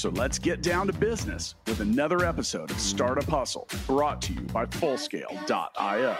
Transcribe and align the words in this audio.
So 0.00 0.08
let's 0.08 0.38
get 0.38 0.62
down 0.62 0.86
to 0.86 0.94
business 0.94 1.56
with 1.66 1.80
another 1.80 2.24
episode 2.24 2.70
of 2.70 2.80
Startup 2.80 3.22
Hustle 3.24 3.68
brought 3.86 4.22
to 4.22 4.32
you 4.32 4.40
by 4.40 4.64
Fullscale.io. 4.64 6.16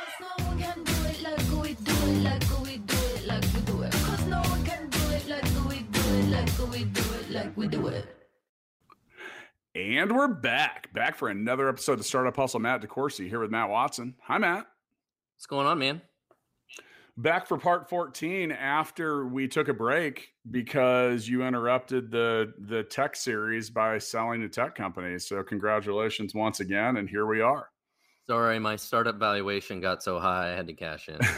And 9.74 10.14
we're 10.14 10.28
back, 10.28 10.92
back 10.92 11.16
for 11.16 11.30
another 11.30 11.66
episode 11.70 11.98
of 12.00 12.04
Startup 12.04 12.36
Hustle. 12.36 12.60
Matt 12.60 12.82
DeCoursey 12.82 13.30
here 13.30 13.40
with 13.40 13.50
Matt 13.50 13.70
Watson. 13.70 14.14
Hi, 14.24 14.36
Matt. 14.36 14.66
What's 15.36 15.46
going 15.46 15.66
on, 15.66 15.78
man? 15.78 16.02
Back 17.16 17.46
for 17.46 17.58
part 17.58 17.88
14 17.88 18.52
after 18.52 19.26
we 19.26 19.48
took 19.48 19.68
a 19.68 19.74
break 19.74 20.32
because 20.50 21.28
you 21.28 21.42
interrupted 21.44 22.10
the 22.10 22.52
the 22.58 22.82
tech 22.82 23.16
series 23.16 23.70
by 23.70 23.98
selling 23.98 24.42
a 24.42 24.48
tech 24.48 24.74
company. 24.74 25.18
So 25.18 25.42
congratulations 25.42 26.34
once 26.34 26.60
again, 26.60 26.96
and 26.96 27.08
here 27.08 27.26
we 27.26 27.40
are. 27.40 27.68
Sorry, 28.28 28.58
my 28.58 28.76
startup 28.76 29.16
valuation 29.16 29.80
got 29.80 30.02
so 30.02 30.18
high 30.20 30.52
I 30.52 30.56
had 30.56 30.68
to 30.68 30.74
cash 30.74 31.08
in. 31.08 31.18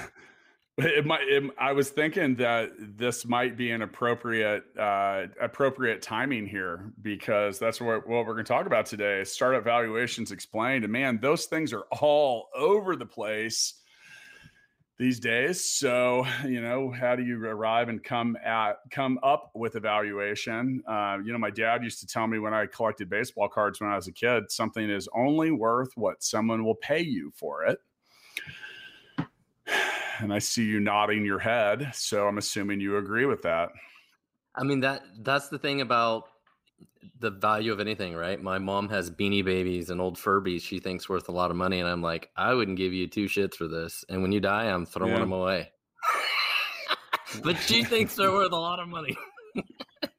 It 0.79 1.05
might. 1.05 1.29
It, 1.29 1.45
I 1.59 1.73
was 1.73 1.91
thinking 1.91 2.37
that 2.37 2.71
this 2.79 3.27
might 3.27 3.59
be 3.59 3.73
an 3.73 3.83
appropriate 3.83 4.65
uh, 4.79 5.27
appropriate 5.39 6.01
timing 6.01 6.46
here 6.46 6.93
because 7.02 7.59
that's 7.59 7.79
what 7.79 8.09
what 8.09 8.24
we're 8.24 8.33
going 8.33 8.46
to 8.46 8.52
talk 8.52 8.65
about 8.65 8.87
today. 8.87 9.23
Startup 9.24 9.63
valuations 9.63 10.33
explained, 10.33 10.85
and 10.85 10.93
man, 10.93 11.18
those 11.21 11.45
things 11.45 11.74
are 11.74 11.85
all 12.01 12.49
over 12.57 12.96
the 12.96 13.05
place 13.05 13.82
these 15.03 15.19
days. 15.19 15.69
So 15.69 16.25
you 16.47 16.61
know, 16.61 16.91
how 16.91 17.17
do 17.17 17.25
you 17.25 17.45
arrive 17.45 17.89
and 17.89 18.03
come 18.03 18.37
at 18.45 18.79
come 18.91 19.19
up 19.23 19.51
with 19.55 19.75
evaluation? 19.75 20.83
Uh, 20.87 21.19
you 21.25 21.33
know, 21.33 21.39
my 21.39 21.51
dad 21.51 21.83
used 21.83 21.99
to 22.01 22.07
tell 22.07 22.29
me 22.29 22.39
when 22.39 22.55
I 22.55 22.67
collected 22.67 23.11
baseball 23.11 23.49
cards 23.49 23.80
when 23.80 23.91
I 23.91 23.97
was 23.97 24.07
a 24.07 24.13
kid, 24.13 24.51
something 24.51 24.89
is 24.89 25.09
only 25.15 25.51
worth 25.51 25.91
what 25.97 26.23
someone 26.23 26.65
will 26.65 26.77
pay 26.77 27.01
you 27.01 27.33
for 27.35 27.65
it 27.65 27.80
and 30.21 30.33
I 30.33 30.39
see 30.39 30.65
you 30.65 30.79
nodding 30.79 31.25
your 31.25 31.41
head. 31.41 31.91
So 31.95 32.29
I'm 32.29 32.39
assuming 32.39 32.80
you 32.80 32.97
agree 32.97 33.27
with 33.27 33.43
that. 33.43 33.71
I 34.55 34.63
mean 34.63 34.80
that 34.80 35.03
that's 35.21 35.49
the 35.49 35.59
thing 35.59 35.80
about 35.80 36.29
the 37.19 37.30
value 37.30 37.73
of 37.73 37.80
anything, 37.80 38.15
right? 38.15 38.41
My 38.43 38.59
mom 38.59 38.88
has 38.88 39.11
beanie 39.11 39.45
babies 39.45 39.91
and 39.91 40.01
old 40.01 40.16
Furbies 40.16 40.63
she 40.63 40.80
thinks 40.80 41.09
worth 41.09 41.29
a 41.29 41.33
lot 41.33 41.51
of 41.51 41.57
money. 41.57 41.80
And 41.80 41.89
I'm 41.89 42.02
like, 42.02 42.30
I 42.37 42.52
wouldn't 42.55 42.77
give 42.77 42.93
you 42.93 43.07
two 43.07 43.27
shits 43.27 43.55
for 43.55 43.69
this. 43.69 44.05
And 44.09 44.23
when 44.23 44.33
you 44.33 44.41
die, 44.41 44.65
I'm 44.65 44.87
throwing 44.87 45.13
yeah. 45.13 45.21
them 45.21 45.33
away. 45.33 45.71
but 47.43 47.57
she 47.59 47.85
thinks 47.85 48.16
they're 48.16 48.33
worth 48.33 48.52
a 48.52 48.57
lot 48.57 48.80
of 48.80 48.89
money. 48.89 49.16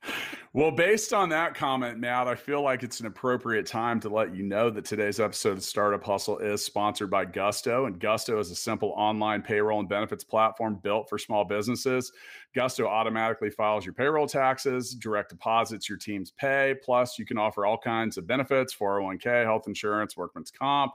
Well, 0.56 0.70
based 0.70 1.14
on 1.14 1.30
that 1.30 1.56
comment, 1.56 1.98
Matt, 1.98 2.28
I 2.28 2.36
feel 2.36 2.62
like 2.62 2.84
it's 2.84 3.00
an 3.00 3.08
appropriate 3.08 3.66
time 3.66 4.00
to 4.02 4.10
let 4.10 4.36
you 4.36 4.44
know 4.44 4.70
that 4.70 4.86
today's 4.86 5.20
episode 5.20 5.58
of 5.58 5.64
Startup 5.64 6.04
Hustle 6.04 6.38
is 6.38 6.64
sponsored 6.64 7.10
by 7.10 7.26
Gusto. 7.26 7.88
And 7.88 8.00
Gusto 8.00 8.38
is 8.38 8.52
a 8.52 8.56
simple 8.56 8.90
online 8.90 9.42
payroll 9.42 9.80
and 9.80 9.90
benefits 9.90 10.24
platform 10.24 10.80
built 10.84 11.10
for 11.10 11.18
small 11.18 11.44
businesses. 11.44 12.12
Gusto 12.54 12.86
automatically 12.86 13.50
files 13.50 13.84
your 13.84 13.96
payroll 13.96 14.28
taxes, 14.28 14.94
direct 14.94 15.30
deposits 15.30 15.90
your 15.90 15.98
team's 15.98 16.30
pay. 16.30 16.76
Plus, 16.84 17.18
you 17.18 17.26
can 17.26 17.40
offer 17.40 17.66
all 17.66 17.80
kinds 17.80 18.20
of 18.20 18.28
benefits 18.28 18.76
401k, 18.76 19.46
health 19.46 19.64
insurance, 19.66 20.16
workman's 20.16 20.52
comp 20.52 20.94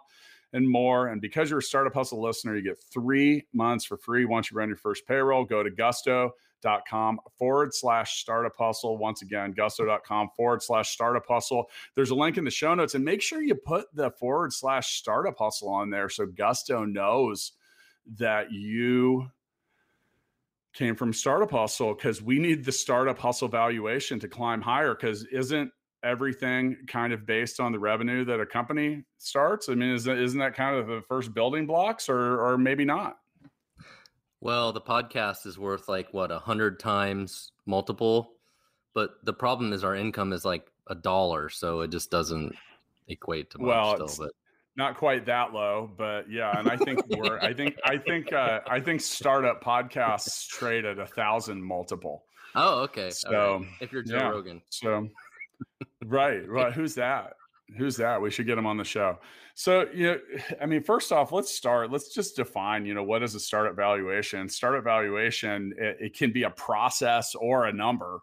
and 0.52 0.70
more. 0.70 1.08
And 1.08 1.20
because 1.20 1.50
you're 1.50 1.58
a 1.58 1.62
Startup 1.62 1.92
Hustle 1.92 2.22
listener, 2.22 2.54
you 2.54 2.62
get 2.62 2.78
three 2.80 3.44
months 3.52 3.84
for 3.84 3.96
free 3.96 4.24
once 4.24 4.52
you 4.52 4.56
run 4.56 4.68
your 4.68 4.76
first 4.76 5.04
payroll. 5.04 5.44
Go 5.44 5.64
to 5.64 5.70
gusto.com 6.62 7.20
forward 7.38 7.74
slash 7.74 8.20
startup 8.20 8.56
hustle. 8.58 8.98
Once 8.98 9.22
again, 9.22 9.52
gusto.com 9.52 10.30
forward 10.36 10.62
slash 10.62 10.90
startup 10.90 11.26
hustle. 11.28 11.70
There's 11.94 12.10
a 12.10 12.14
link 12.14 12.36
in 12.36 12.44
the 12.44 12.50
show 12.50 12.74
notes 12.74 12.94
and 12.94 13.04
make 13.04 13.22
sure 13.22 13.42
you 13.42 13.54
put 13.54 13.86
the 13.94 14.10
forward 14.12 14.52
slash 14.52 14.98
startup 14.98 15.38
hustle 15.38 15.68
on 15.68 15.90
there 15.90 16.08
so 16.08 16.26
Gusto 16.26 16.84
knows 16.84 17.52
that 18.16 18.50
you 18.52 19.28
came 20.74 20.94
from 20.94 21.12
startup 21.12 21.50
hustle 21.50 21.94
because 21.94 22.22
we 22.22 22.38
need 22.38 22.64
the 22.64 22.72
startup 22.72 23.18
hustle 23.18 23.48
valuation 23.48 24.20
to 24.20 24.28
climb 24.28 24.60
higher 24.60 24.94
because 24.94 25.24
isn't 25.32 25.70
everything 26.04 26.76
kind 26.86 27.12
of 27.12 27.26
based 27.26 27.58
on 27.58 27.72
the 27.72 27.78
revenue 27.78 28.24
that 28.24 28.40
a 28.40 28.46
company 28.46 29.02
starts? 29.18 29.68
I 29.68 29.74
mean, 29.74 29.90
is 29.90 30.04
that, 30.04 30.18
isn't 30.18 30.38
that 30.38 30.54
kind 30.54 30.76
of 30.76 30.86
the 30.86 31.02
first 31.08 31.34
building 31.34 31.66
blocks, 31.66 32.08
or 32.08 32.40
or 32.40 32.56
maybe 32.56 32.84
not? 32.84 33.16
Well, 34.40 34.72
the 34.72 34.80
podcast 34.80 35.46
is 35.46 35.58
worth 35.58 35.88
like 35.88 36.12
what 36.12 36.30
a 36.30 36.38
hundred 36.38 36.78
times 36.78 37.52
multiple, 37.66 38.32
but 38.94 39.10
the 39.24 39.32
problem 39.32 39.72
is 39.72 39.82
our 39.82 39.96
income 39.96 40.32
is 40.32 40.44
like 40.44 40.70
a 40.86 40.94
dollar, 40.94 41.48
so 41.48 41.80
it 41.80 41.90
just 41.90 42.10
doesn't 42.10 42.54
equate 43.08 43.50
to 43.50 43.58
much 43.58 43.66
well, 43.66 44.08
still. 44.08 44.26
But 44.26 44.34
not 44.76 44.96
quite 44.96 45.26
that 45.26 45.52
low, 45.52 45.90
but 45.96 46.30
yeah, 46.30 46.56
and 46.56 46.68
I 46.68 46.76
think 46.76 47.00
we're 47.10 47.38
I 47.40 47.52
think 47.52 47.76
I 47.84 47.98
think 47.98 48.32
uh, 48.32 48.60
I 48.66 48.78
think 48.78 49.00
startup 49.00 49.62
podcasts 49.62 50.46
trade 50.46 50.84
at 50.84 50.98
a 50.98 51.06
thousand 51.06 51.62
multiple. 51.62 52.24
Oh, 52.54 52.82
okay. 52.82 53.10
So 53.10 53.58
right. 53.58 53.66
if 53.80 53.92
you're 53.92 54.02
Joe 54.02 54.16
yeah, 54.16 54.28
Rogan, 54.28 54.62
so 54.70 55.08
right, 56.04 56.48
right. 56.48 56.72
Who's 56.72 56.94
that? 56.94 57.34
Who's 57.76 57.96
that? 57.96 58.20
We 58.20 58.30
should 58.30 58.46
get 58.46 58.58
him 58.58 58.66
on 58.66 58.76
the 58.76 58.84
show. 58.84 59.18
So, 59.54 59.86
you 59.92 60.06
know, 60.06 60.18
I 60.62 60.66
mean, 60.66 60.82
first 60.82 61.12
off, 61.12 61.32
let's 61.32 61.52
start. 61.52 61.90
Let's 61.90 62.14
just 62.14 62.36
define, 62.36 62.86
you 62.86 62.94
know, 62.94 63.02
what 63.02 63.22
is 63.22 63.34
a 63.34 63.40
startup 63.40 63.76
valuation? 63.76 64.48
Startup 64.48 64.84
valuation, 64.84 65.74
it, 65.76 65.96
it 66.00 66.16
can 66.16 66.32
be 66.32 66.44
a 66.44 66.50
process 66.50 67.34
or 67.34 67.66
a 67.66 67.72
number. 67.72 68.20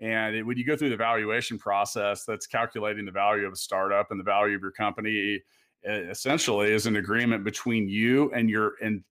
And 0.00 0.36
it, 0.36 0.42
when 0.44 0.56
you 0.56 0.64
go 0.64 0.76
through 0.76 0.90
the 0.90 0.96
valuation 0.96 1.58
process, 1.58 2.24
that's 2.24 2.46
calculating 2.46 3.04
the 3.04 3.12
value 3.12 3.46
of 3.46 3.52
a 3.52 3.56
startup 3.56 4.10
and 4.10 4.20
the 4.20 4.24
value 4.24 4.54
of 4.54 4.62
your 4.62 4.70
company. 4.70 5.42
essentially, 5.84 6.72
is 6.72 6.86
an 6.86 6.96
agreement 6.96 7.44
between 7.44 7.88
you 7.88 8.30
and 8.32 8.48
your 8.48 8.74
and 8.80 9.02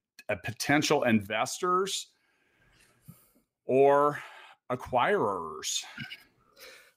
potential 0.44 1.04
investors 1.04 2.08
or 3.66 4.20
acquirers. 4.72 5.84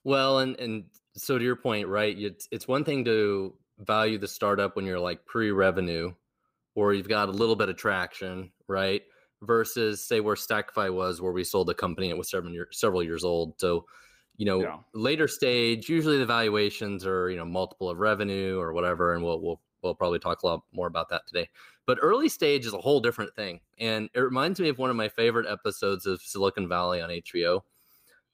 Well, 0.03 0.39
and 0.39 0.59
and 0.59 0.85
so 1.15 1.37
to 1.37 1.43
your 1.43 1.55
point, 1.55 1.87
right? 1.87 2.17
It's 2.17 2.47
it's 2.51 2.67
one 2.67 2.83
thing 2.83 3.05
to 3.05 3.53
value 3.79 4.17
the 4.17 4.27
startup 4.27 4.75
when 4.75 4.85
you're 4.85 4.99
like 4.99 5.25
pre-revenue, 5.25 6.13
or 6.75 6.93
you've 6.93 7.09
got 7.09 7.29
a 7.29 7.31
little 7.31 7.55
bit 7.55 7.69
of 7.69 7.77
traction, 7.77 8.51
right? 8.67 9.01
Versus 9.41 10.05
say 10.05 10.19
where 10.19 10.35
Stackify 10.35 10.93
was, 10.93 11.21
where 11.21 11.31
we 11.31 11.43
sold 11.43 11.67
the 11.67 11.73
company, 11.73 12.09
it 12.09 12.17
was 12.17 12.29
several 12.29 12.53
years 12.53 12.79
several 12.79 13.03
years 13.03 13.23
old. 13.23 13.59
So, 13.59 13.85
you 14.37 14.45
know, 14.45 14.61
yeah. 14.61 14.77
later 14.93 15.27
stage, 15.27 15.89
usually 15.89 16.17
the 16.17 16.25
valuations 16.25 17.05
are 17.05 17.29
you 17.29 17.37
know 17.37 17.45
multiple 17.45 17.89
of 17.89 17.97
revenue 17.97 18.59
or 18.59 18.73
whatever, 18.73 19.13
and 19.15 19.23
we'll 19.23 19.41
we'll 19.41 19.61
we'll 19.81 19.95
probably 19.95 20.19
talk 20.19 20.43
a 20.43 20.47
lot 20.47 20.63
more 20.73 20.87
about 20.87 21.09
that 21.09 21.27
today. 21.27 21.49
But 21.87 21.97
early 22.01 22.29
stage 22.29 22.65
is 22.65 22.73
a 22.73 22.77
whole 22.77 22.99
different 22.99 23.35
thing, 23.35 23.59
and 23.79 24.09
it 24.13 24.19
reminds 24.19 24.59
me 24.59 24.69
of 24.69 24.77
one 24.77 24.91
of 24.91 24.95
my 24.95 25.09
favorite 25.09 25.47
episodes 25.49 26.05
of 26.05 26.21
Silicon 26.21 26.69
Valley 26.69 27.01
on 27.01 27.09
HBO, 27.09 27.61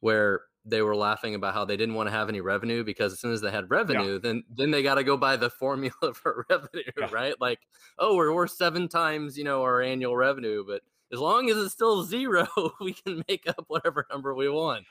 where 0.01 0.41
they 0.69 0.81
were 0.81 0.95
laughing 0.95 1.35
about 1.35 1.53
how 1.53 1.65
they 1.65 1.77
didn't 1.77 1.95
want 1.95 2.07
to 2.07 2.11
have 2.11 2.29
any 2.29 2.41
revenue 2.41 2.83
because 2.83 3.13
as 3.13 3.19
soon 3.19 3.31
as 3.31 3.41
they 3.41 3.51
had 3.51 3.69
revenue, 3.69 4.13
yeah. 4.13 4.19
then 4.21 4.43
then 4.49 4.71
they 4.71 4.83
got 4.83 4.95
to 4.95 5.03
go 5.03 5.17
by 5.17 5.37
the 5.37 5.49
formula 5.49 5.93
for 6.13 6.45
revenue, 6.49 6.83
yeah. 6.97 7.09
right? 7.11 7.39
Like, 7.39 7.59
oh, 7.99 8.15
we're 8.15 8.33
worth 8.33 8.51
seven 8.51 8.87
times, 8.87 9.37
you 9.37 9.43
know, 9.43 9.61
our 9.63 9.81
annual 9.81 10.15
revenue, 10.15 10.63
but 10.67 10.81
as 11.11 11.19
long 11.19 11.49
as 11.49 11.57
it's 11.57 11.73
still 11.73 12.03
zero, 12.03 12.47
we 12.81 12.93
can 12.93 13.23
make 13.27 13.47
up 13.47 13.65
whatever 13.67 14.05
number 14.11 14.35
we 14.35 14.49
want. 14.49 14.85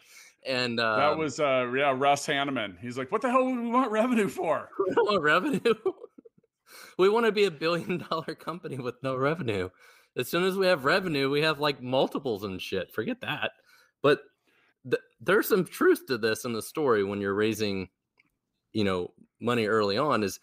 And 0.46 0.78
um, 0.78 0.98
that 0.98 1.16
was 1.16 1.40
uh 1.40 1.70
yeah, 1.74 1.94
Russ 1.96 2.26
Hanneman. 2.26 2.78
He's 2.80 2.96
like, 2.96 3.10
what 3.10 3.22
the 3.22 3.30
hell 3.30 3.44
would 3.44 3.60
we 3.60 3.68
want 3.68 3.90
revenue 3.90 4.28
for? 4.28 4.68
We 4.86 4.94
want 4.94 5.22
revenue. 5.22 5.74
we 6.98 7.08
want 7.08 7.26
to 7.26 7.32
be 7.32 7.44
a 7.44 7.50
billion 7.50 7.98
dollar 8.10 8.34
company 8.34 8.78
with 8.78 8.94
no 9.02 9.16
revenue. 9.16 9.68
As 10.16 10.28
soon 10.28 10.44
as 10.44 10.56
we 10.56 10.66
have 10.66 10.84
revenue, 10.84 11.28
we 11.28 11.42
have 11.42 11.60
like 11.60 11.82
multiples 11.82 12.44
and 12.44 12.62
shit. 12.62 12.92
Forget 12.94 13.20
that. 13.20 13.50
But 14.02 14.20
th- 14.90 15.02
there's 15.20 15.48
some 15.48 15.64
truth 15.64 16.06
to 16.06 16.18
this 16.18 16.44
in 16.44 16.52
the 16.52 16.62
story 16.62 17.04
when 17.04 17.20
you're 17.20 17.34
raising, 17.34 17.88
you 18.72 18.84
know, 18.84 19.12
money 19.40 19.66
early 19.66 19.98
on. 19.98 20.22
Is 20.22 20.40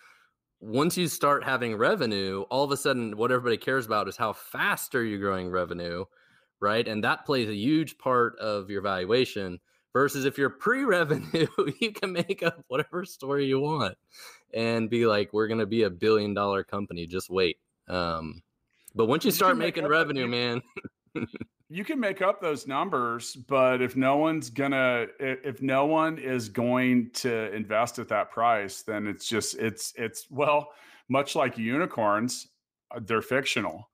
once 0.59 0.97
you 0.97 1.07
start 1.07 1.43
having 1.43 1.75
revenue, 1.75 2.41
all 2.49 2.63
of 2.63 2.71
a 2.71 2.77
sudden, 2.77 3.17
what 3.17 3.31
everybody 3.31 3.57
cares 3.57 3.85
about 3.85 4.07
is 4.07 4.17
how 4.17 4.33
fast 4.33 4.95
are 4.95 5.03
you 5.03 5.19
growing 5.19 5.49
revenue, 5.49 6.05
right? 6.59 6.87
And 6.87 7.03
that 7.03 7.25
plays 7.25 7.49
a 7.49 7.55
huge 7.55 7.97
part 7.97 8.37
of 8.39 8.69
your 8.69 8.81
valuation. 8.81 9.59
Versus 9.93 10.25
if 10.25 10.39
you're 10.39 10.49
pre-revenue, 10.49 11.45
you 11.79 11.91
can 11.91 12.11
make 12.11 12.41
up 12.41 12.63
whatever 12.67 13.05
story 13.05 13.45
you 13.45 13.59
want 13.59 13.95
and 14.51 14.89
be 14.89 15.05
like, 15.05 15.31
"We're 15.33 15.47
going 15.47 15.59
to 15.59 15.67
be 15.67 15.83
a 15.83 15.89
billion-dollar 15.91 16.63
company. 16.63 17.05
Just 17.05 17.29
wait." 17.29 17.57
Um, 17.87 18.41
But 18.95 19.05
once 19.05 19.23
you 19.23 19.29
start 19.29 19.55
making 19.55 19.85
revenue, 19.85 20.27
man. 20.27 20.61
you 21.73 21.83
can 21.83 21.99
make 21.99 22.21
up 22.21 22.39
those 22.39 22.67
numbers, 22.67 23.35
but 23.35 23.81
if 23.81 23.95
no 23.95 24.17
one's 24.17 24.51
gonna, 24.51 25.07
if 25.19 25.59
no 25.61 25.87
one 25.87 26.19
is 26.19 26.47
going 26.47 27.09
to 27.15 27.51
invest 27.51 27.97
at 27.97 28.07
that 28.09 28.29
price, 28.29 28.83
then 28.83 29.07
it's 29.07 29.27
just, 29.27 29.55
it's, 29.55 29.91
it's, 29.97 30.27
well, 30.29 30.69
much 31.09 31.35
like 31.35 31.57
unicorns, 31.57 32.47
uh, 32.95 32.99
they're 33.03 33.23
fictional. 33.23 33.89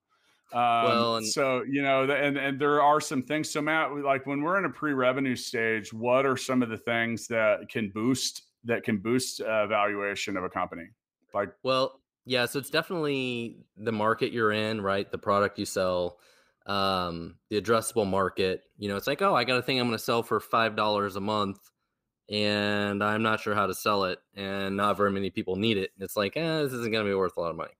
Um, 0.52 0.60
well, 0.60 1.16
and- 1.16 1.26
so 1.26 1.62
you 1.62 1.80
know, 1.80 2.02
and 2.10 2.36
and 2.36 2.60
there 2.60 2.82
are 2.82 3.00
some 3.00 3.22
things. 3.22 3.48
So 3.48 3.62
Matt, 3.62 3.96
like 3.96 4.26
when 4.26 4.42
we're 4.42 4.58
in 4.58 4.64
a 4.64 4.70
pre-revenue 4.70 5.36
stage, 5.36 5.92
what 5.92 6.26
are 6.26 6.36
some 6.36 6.62
of 6.62 6.68
the 6.68 6.76
things 6.76 7.28
that 7.28 7.68
can 7.70 7.90
boost 7.90 8.42
that 8.64 8.82
can 8.82 8.98
boost 8.98 9.40
uh, 9.40 9.66
valuation 9.68 10.36
of 10.36 10.44
a 10.44 10.50
company? 10.50 10.88
Like, 11.32 11.50
well, 11.62 12.00
yeah, 12.26 12.46
so 12.46 12.58
it's 12.58 12.68
definitely 12.68 13.58
the 13.76 13.92
market 13.92 14.32
you're 14.32 14.52
in, 14.52 14.80
right? 14.80 15.10
The 15.10 15.18
product 15.18 15.58
you 15.58 15.64
sell, 15.64 16.18
um, 16.70 17.34
the 17.48 17.60
addressable 17.60 18.08
market. 18.08 18.62
You 18.78 18.88
know, 18.88 18.96
it's 18.96 19.08
like, 19.08 19.22
oh, 19.22 19.34
I 19.34 19.42
got 19.42 19.58
a 19.58 19.62
thing 19.62 19.80
I'm 19.80 19.88
going 19.88 19.98
to 19.98 20.02
sell 20.02 20.22
for 20.22 20.38
five 20.38 20.76
dollars 20.76 21.16
a 21.16 21.20
month, 21.20 21.58
and 22.30 23.02
I'm 23.02 23.22
not 23.22 23.40
sure 23.40 23.56
how 23.56 23.66
to 23.66 23.74
sell 23.74 24.04
it, 24.04 24.20
and 24.36 24.76
not 24.76 24.96
very 24.96 25.10
many 25.10 25.30
people 25.30 25.56
need 25.56 25.76
it. 25.76 25.90
It's 25.98 26.16
like, 26.16 26.36
eh, 26.36 26.62
this 26.62 26.72
isn't 26.72 26.92
going 26.92 27.04
to 27.04 27.10
be 27.10 27.14
worth 27.14 27.36
a 27.36 27.40
lot 27.40 27.50
of 27.50 27.56
money. 27.56 27.72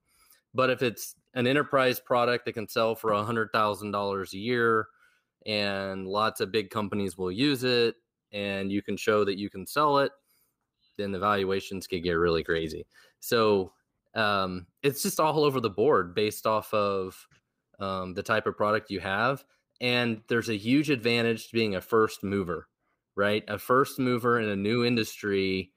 But 0.53 0.69
if 0.69 0.81
it's 0.81 1.15
an 1.33 1.47
enterprise 1.47 2.01
product 2.01 2.43
that 2.45 2.51
can 2.51 2.67
sell 2.67 2.93
for 2.93 3.11
a 3.11 3.23
hundred 3.23 3.51
thousand 3.53 3.91
dollars 3.91 4.33
a 4.33 4.37
year, 4.37 4.87
and 5.45 6.05
lots 6.05 6.41
of 6.41 6.51
big 6.51 6.69
companies 6.69 7.17
will 7.17 7.31
use 7.31 7.63
it, 7.63 7.95
and 8.33 8.73
you 8.73 8.81
can 8.81 8.97
show 8.97 9.23
that 9.23 9.39
you 9.39 9.49
can 9.49 9.65
sell 9.65 9.99
it, 9.99 10.11
then 10.97 11.13
the 11.13 11.19
valuations 11.19 11.87
could 11.87 12.03
get 12.03 12.11
really 12.11 12.43
crazy. 12.43 12.85
So 13.21 13.71
um, 14.15 14.67
it's 14.83 15.01
just 15.01 15.21
all 15.21 15.45
over 15.45 15.61
the 15.61 15.69
board 15.69 16.13
based 16.13 16.45
off 16.45 16.73
of 16.73 17.25
um, 17.81 18.13
the 18.13 18.23
type 18.23 18.47
of 18.47 18.55
product 18.55 18.91
you 18.91 18.99
have. 18.99 19.43
And 19.81 20.21
there's 20.27 20.49
a 20.49 20.57
huge 20.57 20.89
advantage 20.89 21.47
to 21.47 21.53
being 21.53 21.75
a 21.75 21.81
first 21.81 22.23
mover, 22.23 22.67
right? 23.15 23.43
A 23.47 23.57
first 23.57 23.99
mover 23.99 24.39
in 24.39 24.47
a 24.47 24.55
new 24.55 24.85
industry 24.85 25.71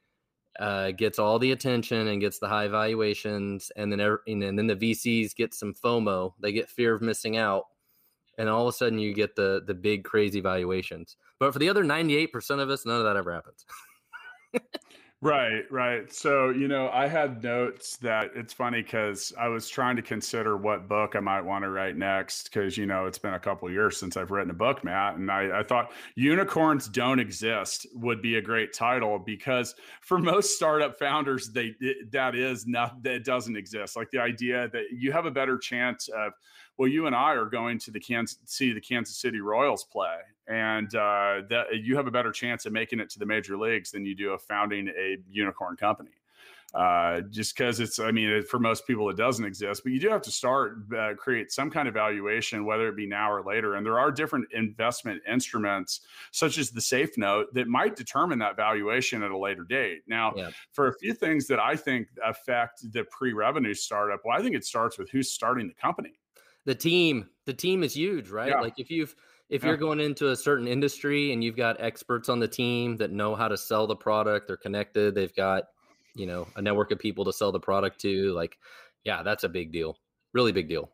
uh, 0.61 0.93
gets 0.93 1.19
all 1.19 1.39
the 1.39 1.53
attention 1.53 2.09
and 2.09 2.21
gets 2.21 2.39
the 2.39 2.49
high 2.49 2.69
valuations, 2.69 3.73
and 3.77 3.91
then 3.91 4.01
every, 4.01 4.19
and 4.27 4.43
then 4.43 4.67
the 4.67 4.77
VCs 4.77 5.35
get 5.35 5.55
some 5.55 5.75
FOMO. 5.75 6.35
They 6.39 6.53
get 6.53 6.69
fear 6.69 6.95
of 6.95 7.03
missing 7.03 7.37
out, 7.37 7.65
and 8.39 8.49
all 8.49 8.69
of 8.69 8.75
a 8.75 8.77
sudden 8.77 8.99
you 8.99 9.15
get 9.15 9.35
the 9.35 9.63
the 9.67 9.75
big 9.75 10.05
crazy 10.05 10.41
valuations. 10.41 11.17
But 11.41 11.53
for 11.53 11.59
the 11.59 11.69
other 11.69 11.83
ninety 11.83 12.17
eight 12.17 12.33
percent 12.33 12.61
of 12.61 12.71
us, 12.71 12.87
none 12.87 12.99
of 12.99 13.05
that 13.05 13.17
ever 13.17 13.33
happens. 13.33 13.65
Right, 15.25 15.63
right. 15.71 16.13
So, 16.13 16.51
you 16.51 16.69
know, 16.69 16.91
I 16.91 17.07
had 17.07 17.43
notes 17.43 17.97
that 18.03 18.33
it's 18.35 18.53
funny 18.53 18.83
because 18.83 19.33
I 19.41 19.49
was 19.49 19.71
trying 19.71 19.97
to 19.97 20.03
consider 20.03 20.55
what 20.59 20.87
book 20.87 21.17
I 21.17 21.21
might 21.21 21.41
want 21.41 21.65
to 21.65 21.71
write 21.71 21.97
next 21.97 22.45
because, 22.45 22.77
you 22.77 22.85
know, 22.85 23.07
it's 23.07 23.17
been 23.17 23.33
a 23.33 23.41
couple 23.41 23.71
years 23.71 23.97
since 23.97 24.19
I've 24.19 24.31
written 24.31 24.51
a 24.51 24.55
book, 24.55 24.85
Matt. 24.85 25.17
And 25.17 25.31
I, 25.31 25.61
I 25.61 25.63
thought 25.63 25.93
Unicorns 26.15 26.89
Don't 26.89 27.19
Exist 27.19 27.87
would 27.95 28.21
be 28.21 28.37
a 28.37 28.43
great 28.43 28.75
title 28.75 29.19
because 29.19 29.75
for 30.03 30.19
most 30.19 30.57
startup 30.57 30.99
founders, 30.99 31.49
they 31.49 31.75
that 32.11 32.35
is 32.35 32.67
not 32.67 33.03
that 33.05 33.25
doesn't 33.25 33.57
exist. 33.57 33.97
Like 33.97 34.11
the 34.11 34.21
idea 34.21 34.69
that 34.75 34.89
you 34.93 35.11
have 35.13 35.25
a 35.25 35.31
better 35.31 35.57
chance 35.57 36.09
of 36.09 36.35
well, 36.77 36.89
you 36.89 37.07
and 37.07 37.15
I 37.15 37.33
are 37.33 37.47
going 37.47 37.79
to 37.81 37.91
the 37.91 38.01
Kansas 38.01 38.39
see 38.47 38.73
the 38.73 38.81
Kansas 38.81 39.17
City 39.17 39.41
Royals 39.41 39.85
play, 39.85 40.17
and 40.49 40.93
uh, 40.95 41.43
that 41.49 41.67
you 41.83 41.97
have 41.97 42.07
a 42.07 42.11
better 42.11 42.33
chance 42.33 42.67
of 42.67 42.73
making 42.73 43.01
it 43.01 43.11
to 43.11 43.19
the 43.19 43.27
major 43.27 43.57
leagues 43.57 43.91
than 43.91 44.05
you 44.05 44.15
do 44.15 44.33
of 44.33 44.43
founding 44.43 44.89
a 44.89 45.17
unicorn 45.31 45.77
company. 45.77 46.11
Uh, 46.75 47.21
just 47.31 47.57
because 47.57 47.79
it's, 47.79 48.01
I 48.01 48.11
mean, 48.11 48.43
for 48.43 48.59
most 48.59 48.85
people 48.85 49.09
it 49.09 49.17
doesn't 49.17 49.45
exist, 49.45 49.85
but 49.85 49.93
you 49.93 50.01
do 50.01 50.09
have 50.09 50.23
to 50.23 50.33
start 50.33 50.79
uh, 50.99 51.15
create 51.15 51.53
some 51.53 51.71
kind 51.71 51.87
of 51.87 51.95
valuation, 51.95 52.65
whether 52.65 52.89
it 52.89 52.97
be 52.97 53.07
now 53.07 53.31
or 53.31 53.45
later. 53.45 53.77
And 53.77 53.87
there 53.87 54.01
are 54.01 54.11
different 54.11 54.49
investment 54.51 55.23
instruments, 55.31 56.01
such 56.33 56.59
as 56.59 56.71
the 56.71 56.81
Safe 56.81 57.17
Note, 57.17 57.55
that 57.55 57.69
might 57.69 57.95
determine 57.95 58.41
that 58.41 58.57
valuation 58.57 59.23
at 59.23 59.31
a 59.31 59.39
later 59.39 59.63
date. 59.63 60.03
Now, 60.09 60.33
yeah. 60.35 60.51
for 60.73 60.89
a 60.89 60.99
few 60.99 61.15
things 61.15 61.47
that 61.47 61.61
I 61.61 61.77
think 61.77 62.09
affect 62.25 62.91
the 62.93 63.05
pre-revenue 63.05 63.75
startup, 63.75 64.23
well, 64.25 64.37
I 64.37 64.43
think 64.43 64.57
it 64.57 64.65
starts 64.65 64.99
with 64.99 65.09
who's 65.11 65.31
starting 65.31 65.69
the 65.69 65.75
company 65.75 66.15
the 66.65 66.75
team 66.75 67.29
the 67.47 67.53
team 67.53 67.83
is 67.83 67.95
huge 67.95 68.31
right 68.31 68.51
yeah. 68.51 68.61
like 68.61 68.79
if 68.79 68.91
you've 68.91 69.15
if 69.51 69.63
yeah. 69.63 69.69
you're 69.69 69.77
going 69.77 70.01
into 70.01 70.31
a 70.31 70.37
certain 70.37 70.67
industry 70.67 71.33
and 71.33 71.45
you've 71.45 71.57
got 71.57 71.81
experts 71.81 72.29
on 72.29 72.39
the 72.39 72.49
team 72.49 72.97
that 72.97 73.11
know 73.11 73.35
how 73.35 73.49
to 73.49 73.57
sell 73.57 73.87
the 73.87 73.97
product 73.97 74.47
they're 74.47 74.57
connected 74.57 75.15
they've 75.15 75.35
got 75.35 75.65
you 76.15 76.27
know 76.27 76.47
a 76.57 76.63
network 76.63 76.91
of 76.91 76.99
people 76.99 77.25
to 77.25 77.33
sell 77.33 77.53
the 77.53 77.61
product 77.61 78.01
to 78.01 78.33
like 78.33 78.59
yeah 79.05 79.23
that's 79.23 79.45
a 79.45 79.49
big 79.49 79.73
deal 79.73 79.99
really 80.33 80.53
big 80.53 80.69
deal 80.69 80.91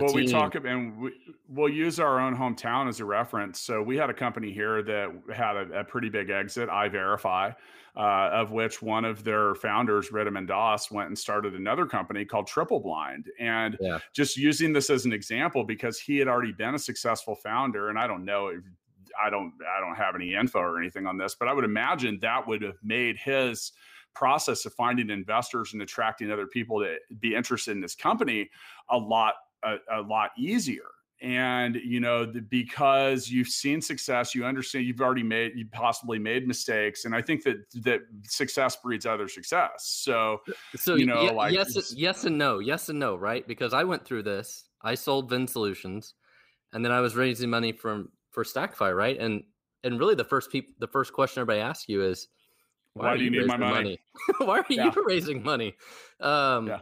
well, 0.00 0.12
team. 0.12 0.24
we 0.24 0.26
talk 0.26 0.54
about, 0.54 0.72
and 0.72 0.98
we, 0.98 1.12
we'll 1.48 1.68
use 1.68 2.00
our 2.00 2.20
own 2.20 2.36
hometown 2.36 2.88
as 2.88 3.00
a 3.00 3.04
reference. 3.04 3.60
So 3.60 3.82
we 3.82 3.96
had 3.96 4.10
a 4.10 4.14
company 4.14 4.52
here 4.52 4.82
that 4.82 5.10
had 5.34 5.56
a, 5.56 5.80
a 5.80 5.84
pretty 5.84 6.08
big 6.08 6.30
exit, 6.30 6.68
EyeVerify, 6.68 7.54
uh, 7.96 8.00
of 8.32 8.52
which 8.52 8.80
one 8.82 9.04
of 9.04 9.24
their 9.24 9.54
founders, 9.54 10.10
Riddhiman 10.10 10.46
Das, 10.46 10.90
went 10.90 11.08
and 11.08 11.18
started 11.18 11.54
another 11.54 11.86
company 11.86 12.24
called 12.24 12.48
TripleBlind. 12.48 13.26
And 13.38 13.76
yeah. 13.80 13.98
just 14.12 14.36
using 14.36 14.72
this 14.72 14.90
as 14.90 15.04
an 15.04 15.12
example, 15.12 15.64
because 15.64 15.98
he 15.98 16.18
had 16.18 16.28
already 16.28 16.52
been 16.52 16.74
a 16.74 16.78
successful 16.78 17.34
founder, 17.34 17.88
and 17.90 17.98
I 17.98 18.06
don't 18.06 18.24
know 18.24 18.48
if 18.48 18.60
I 19.20 19.30
don't 19.30 19.52
I 19.76 19.80
don't 19.80 19.96
have 19.96 20.14
any 20.14 20.34
info 20.34 20.60
or 20.60 20.78
anything 20.78 21.06
on 21.06 21.16
this, 21.16 21.34
but 21.34 21.48
I 21.48 21.52
would 21.52 21.64
imagine 21.64 22.18
that 22.20 22.46
would 22.46 22.62
have 22.62 22.76
made 22.82 23.16
his 23.16 23.72
process 24.14 24.64
of 24.64 24.74
finding 24.74 25.10
investors 25.10 25.72
and 25.72 25.82
attracting 25.82 26.30
other 26.30 26.46
people 26.46 26.80
to 26.80 26.96
be 27.20 27.34
interested 27.34 27.72
in 27.72 27.80
this 27.80 27.94
company 27.94 28.50
a 28.90 28.96
lot 28.96 29.34
a, 29.62 29.76
a 29.92 30.00
lot 30.02 30.30
easier. 30.38 30.82
And 31.20 31.74
you 31.74 31.98
know 31.98 32.24
the, 32.24 32.40
because 32.40 33.28
you've 33.28 33.48
seen 33.48 33.80
success 33.80 34.36
you 34.36 34.44
understand 34.44 34.86
you've 34.86 35.00
already 35.00 35.24
made 35.24 35.52
you 35.56 35.66
possibly 35.72 36.16
made 36.16 36.46
mistakes. 36.46 37.06
And 37.06 37.14
i 37.14 37.20
think 37.20 37.42
that 37.42 37.56
that 37.82 38.02
success 38.22 38.76
breeds 38.76 39.04
other 39.04 39.26
success. 39.26 39.70
So 39.78 40.38
so 40.76 40.94
you 40.94 41.06
know 41.06 41.24
y- 41.24 41.32
like 41.32 41.52
yes 41.52 41.92
yes 41.92 42.24
and 42.24 42.38
no 42.38 42.60
yes 42.60 42.88
and 42.88 43.00
no 43.00 43.16
right? 43.16 43.46
Because 43.48 43.74
i 43.74 43.82
went 43.82 44.04
through 44.04 44.22
this 44.22 44.68
i 44.82 44.94
sold 44.94 45.28
VinSolutions 45.28 46.12
and 46.72 46.84
then 46.84 46.92
i 46.92 47.00
was 47.00 47.16
raising 47.16 47.50
money 47.50 47.72
from 47.72 48.10
for 48.30 48.44
stackify 48.44 48.94
right? 48.94 49.18
And 49.18 49.42
and 49.82 49.98
really 49.98 50.14
the 50.14 50.24
first 50.24 50.52
people 50.52 50.72
the 50.78 50.86
first 50.86 51.12
question 51.12 51.40
everybody 51.40 51.60
asks 51.60 51.88
you 51.88 52.04
is 52.04 52.28
why, 52.94 53.06
why 53.06 53.16
do 53.16 53.24
you, 53.24 53.30
you 53.30 53.40
need 53.40 53.48
my 53.48 53.56
money, 53.56 53.72
money? 53.74 53.98
why 54.38 54.58
are 54.58 54.64
yeah. 54.68 54.92
you 54.94 55.04
raising 55.06 55.42
money? 55.42 55.74
Um 56.20 56.68
yeah. 56.68 56.78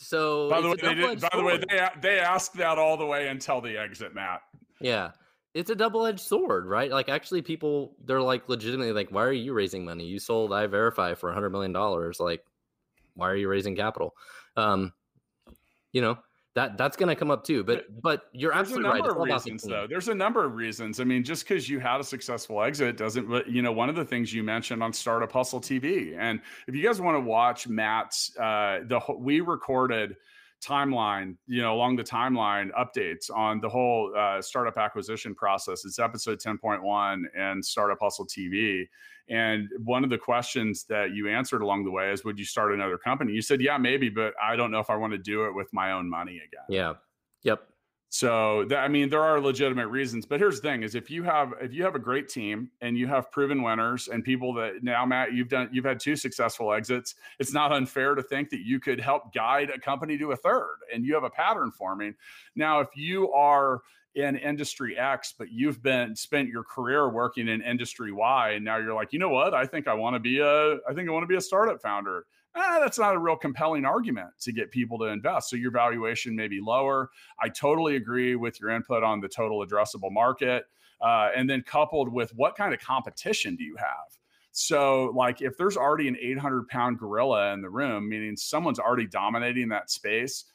So 0.00 0.48
by 0.48 0.60
the 0.60 0.68
way, 0.68 0.76
they 0.80 0.94
did, 0.94 1.20
by 1.20 1.28
the 1.34 1.42
way, 1.42 1.58
they 1.68 1.88
they 2.00 2.20
asked 2.20 2.54
that 2.54 2.78
all 2.78 2.96
the 2.96 3.04
way 3.04 3.28
until 3.28 3.60
the 3.60 3.76
exit, 3.76 4.14
Matt. 4.14 4.42
Yeah, 4.80 5.10
it's 5.54 5.70
a 5.70 5.74
double 5.74 6.06
edged 6.06 6.20
sword, 6.20 6.66
right? 6.66 6.88
Like 6.88 7.08
actually, 7.08 7.42
people 7.42 7.96
they're 8.04 8.22
like 8.22 8.48
legitimately 8.48 8.92
like, 8.92 9.10
why 9.10 9.24
are 9.24 9.32
you 9.32 9.52
raising 9.52 9.84
money? 9.84 10.04
You 10.04 10.20
sold 10.20 10.52
EyeVerify 10.52 11.16
for 11.16 11.30
a 11.30 11.34
hundred 11.34 11.50
million 11.50 11.72
dollars. 11.72 12.20
Like, 12.20 12.44
why 13.14 13.28
are 13.28 13.36
you 13.36 13.48
raising 13.48 13.74
capital? 13.74 14.14
Um, 14.56 14.92
you 15.92 16.00
know, 16.00 16.16
that 16.58 16.76
that's 16.76 16.96
going 16.96 17.08
to 17.08 17.14
come 17.14 17.30
up 17.30 17.44
too. 17.44 17.62
But 17.62 17.86
but 18.02 18.24
you're 18.32 18.52
There's 18.52 18.62
absolutely 18.62 18.90
right. 18.90 19.04
A 19.04 19.06
number 19.06 19.22
Of 19.22 19.28
reasons, 19.28 19.62
though. 19.62 19.86
There's 19.88 20.08
a 20.08 20.14
number 20.14 20.44
of 20.44 20.54
reasons. 20.54 20.98
I 20.98 21.04
mean, 21.04 21.22
just 21.22 21.46
because 21.46 21.68
you 21.68 21.78
had 21.78 22.00
a 22.00 22.04
successful 22.04 22.62
exit 22.62 22.96
doesn't. 22.96 23.28
But 23.28 23.48
You 23.48 23.62
know, 23.62 23.70
one 23.70 23.88
of 23.88 23.94
the 23.94 24.04
things 24.04 24.34
you 24.34 24.42
mentioned 24.42 24.82
on 24.82 24.92
Startup 24.92 25.30
Hustle 25.30 25.60
TV, 25.60 26.16
and 26.18 26.40
if 26.66 26.74
you 26.74 26.82
guys 26.82 27.00
want 27.00 27.14
to 27.14 27.20
watch 27.20 27.68
Matt's, 27.68 28.36
uh, 28.36 28.80
the 28.84 29.00
we 29.16 29.40
recorded 29.40 30.16
timeline, 30.64 31.36
you 31.46 31.62
know, 31.62 31.74
along 31.74 31.96
the 31.96 32.04
timeline 32.04 32.70
updates 32.78 33.30
on 33.34 33.60
the 33.60 33.68
whole 33.68 34.12
uh, 34.16 34.40
startup 34.42 34.76
acquisition 34.76 35.34
process. 35.34 35.84
It's 35.84 35.98
episode 35.98 36.40
10.1 36.40 37.22
and 37.36 37.64
Startup 37.64 37.98
Hustle 38.00 38.26
TV. 38.26 38.84
And 39.30 39.68
one 39.84 40.04
of 40.04 40.10
the 40.10 40.18
questions 40.18 40.84
that 40.84 41.12
you 41.12 41.28
answered 41.28 41.62
along 41.62 41.84
the 41.84 41.90
way 41.90 42.10
is, 42.12 42.24
would 42.24 42.38
you 42.38 42.44
start 42.44 42.72
another 42.72 42.96
company? 42.96 43.32
You 43.32 43.42
said, 43.42 43.60
yeah, 43.60 43.76
maybe, 43.76 44.08
but 44.08 44.32
I 44.42 44.56
don't 44.56 44.70
know 44.70 44.80
if 44.80 44.90
I 44.90 44.96
want 44.96 45.12
to 45.12 45.18
do 45.18 45.44
it 45.46 45.54
with 45.54 45.72
my 45.72 45.92
own 45.92 46.08
money 46.08 46.36
again. 46.36 46.66
Yeah. 46.68 46.94
Yep. 47.42 47.60
So 48.10 48.64
that, 48.68 48.78
I 48.78 48.88
mean, 48.88 49.10
there 49.10 49.22
are 49.22 49.38
legitimate 49.38 49.88
reasons, 49.88 50.24
but 50.24 50.40
here's 50.40 50.60
the 50.60 50.68
thing: 50.68 50.82
is 50.82 50.94
if 50.94 51.10
you 51.10 51.22
have 51.24 51.52
if 51.60 51.74
you 51.74 51.84
have 51.84 51.94
a 51.94 51.98
great 51.98 52.28
team 52.28 52.70
and 52.80 52.96
you 52.96 53.06
have 53.06 53.30
proven 53.30 53.62
winners 53.62 54.08
and 54.08 54.24
people 54.24 54.54
that 54.54 54.82
now, 54.82 55.04
Matt, 55.04 55.34
you've 55.34 55.50
done 55.50 55.68
you've 55.72 55.84
had 55.84 56.00
two 56.00 56.16
successful 56.16 56.72
exits. 56.72 57.16
It's 57.38 57.52
not 57.52 57.70
unfair 57.70 58.14
to 58.14 58.22
think 58.22 58.48
that 58.48 58.60
you 58.60 58.80
could 58.80 58.98
help 58.98 59.34
guide 59.34 59.68
a 59.68 59.78
company 59.78 60.16
to 60.18 60.32
a 60.32 60.36
third, 60.36 60.78
and 60.92 61.04
you 61.04 61.12
have 61.14 61.24
a 61.24 61.30
pattern 61.30 61.70
forming. 61.70 62.14
Now, 62.56 62.80
if 62.80 62.88
you 62.96 63.30
are 63.32 63.82
in 64.14 64.36
industry 64.36 64.98
X, 64.98 65.34
but 65.36 65.50
you've 65.52 65.82
been 65.82 66.16
spent 66.16 66.48
your 66.48 66.64
career 66.64 67.10
working 67.10 67.48
in 67.48 67.60
industry 67.60 68.10
Y, 68.10 68.52
and 68.52 68.64
now 68.64 68.78
you're 68.78 68.94
like, 68.94 69.12
you 69.12 69.18
know 69.18 69.28
what? 69.28 69.52
I 69.52 69.66
think 69.66 69.86
I 69.86 69.92
want 69.92 70.16
to 70.16 70.20
be 70.20 70.38
a 70.38 70.76
I 70.88 70.94
think 70.94 71.10
I 71.10 71.12
want 71.12 71.24
to 71.24 71.28
be 71.28 71.36
a 71.36 71.42
startup 71.42 71.82
founder. 71.82 72.24
Eh, 72.56 72.78
that's 72.80 72.98
not 72.98 73.14
a 73.14 73.18
real 73.18 73.36
compelling 73.36 73.84
argument 73.84 74.30
to 74.40 74.52
get 74.52 74.70
people 74.70 74.98
to 74.98 75.04
invest. 75.06 75.50
So 75.50 75.56
your 75.56 75.70
valuation 75.70 76.34
may 76.34 76.48
be 76.48 76.60
lower. 76.60 77.10
I 77.40 77.48
totally 77.48 77.96
agree 77.96 78.36
with 78.36 78.60
your 78.60 78.70
input 78.70 79.02
on 79.02 79.20
the 79.20 79.28
total 79.28 79.64
addressable 79.64 80.10
market, 80.10 80.64
uh, 81.00 81.28
and 81.36 81.48
then 81.48 81.62
coupled 81.62 82.12
with 82.12 82.32
what 82.34 82.56
kind 82.56 82.74
of 82.74 82.80
competition 82.80 83.54
do 83.56 83.64
you 83.64 83.76
have? 83.76 84.18
So, 84.50 85.12
like, 85.14 85.40
if 85.40 85.56
there's 85.56 85.76
already 85.76 86.08
an 86.08 86.16
800 86.20 86.66
pound 86.68 86.98
gorilla 86.98 87.52
in 87.52 87.60
the 87.60 87.70
room, 87.70 88.08
meaning 88.08 88.36
someone's 88.36 88.80
already 88.80 89.06
dominating 89.06 89.68
that 89.68 89.90
space, 89.90 90.46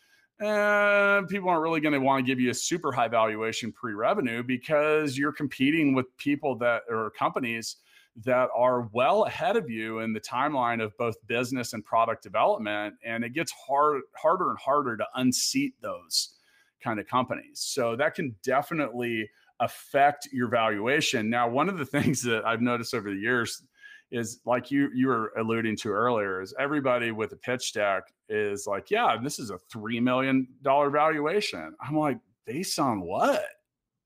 uh, 0.42 1.22
people 1.30 1.48
aren't 1.48 1.62
really 1.62 1.80
going 1.80 1.94
to 1.94 2.00
want 2.00 2.26
to 2.26 2.30
give 2.30 2.40
you 2.40 2.50
a 2.50 2.54
super 2.54 2.92
high 2.92 3.08
valuation 3.08 3.72
pre-revenue 3.72 4.44
because 4.44 5.18
you're 5.18 5.32
competing 5.32 5.94
with 5.94 6.06
people 6.18 6.56
that 6.58 6.82
or 6.90 7.12
companies 7.12 7.78
that 8.16 8.50
are 8.56 8.90
well 8.94 9.24
ahead 9.24 9.58
of 9.58 9.70
you 9.70 10.00
in 10.00 10.14
the 10.14 10.20
timeline 10.20 10.84
of 10.84 10.96
both 10.98 11.16
business 11.28 11.74
and 11.74 11.84
product 11.84 12.22
development 12.22 12.94
and 13.04 13.24
it 13.24 13.34
gets 13.34 13.52
hard 13.52 14.02
harder 14.16 14.50
and 14.50 14.60
harder 14.60 14.96
to 14.96 15.06
unseat 15.16 15.74
those 15.82 16.36
kind 16.84 17.00
of 17.00 17.08
companies. 17.08 17.60
So 17.60 17.96
that 17.96 18.14
can 18.14 18.36
definitely 18.44 19.30
affect 19.60 20.28
your 20.32 20.48
valuation. 20.48 21.30
Now 21.30 21.50
one 21.50 21.70
of 21.70 21.78
the 21.78 21.86
things 21.94 22.22
that 22.24 22.46
i've 22.46 22.62
noticed 22.62 22.94
over 22.94 23.10
the 23.10 23.20
years 23.20 23.64
is 24.12 24.40
like 24.46 24.70
you 24.70 24.90
you 24.94 25.08
were 25.08 25.34
alluding 25.38 25.76
to 25.76 25.90
earlier 25.90 26.40
is 26.40 26.54
everybody 26.60 27.12
with 27.12 27.34
a 27.34 27.36
pitch 27.36 27.74
deck 27.74 28.04
is 28.30 28.68
like 28.68 28.92
yeah 28.92 29.18
this 29.22 29.40
is 29.40 29.50
a 29.50 29.58
three 29.72 30.00
million 30.00 30.48
dollar 30.62 30.90
valuation. 30.92 31.74
I'm 31.82 31.98
like 31.98 32.20
based 32.46 32.78
on 32.80 33.02
what? 33.02 33.44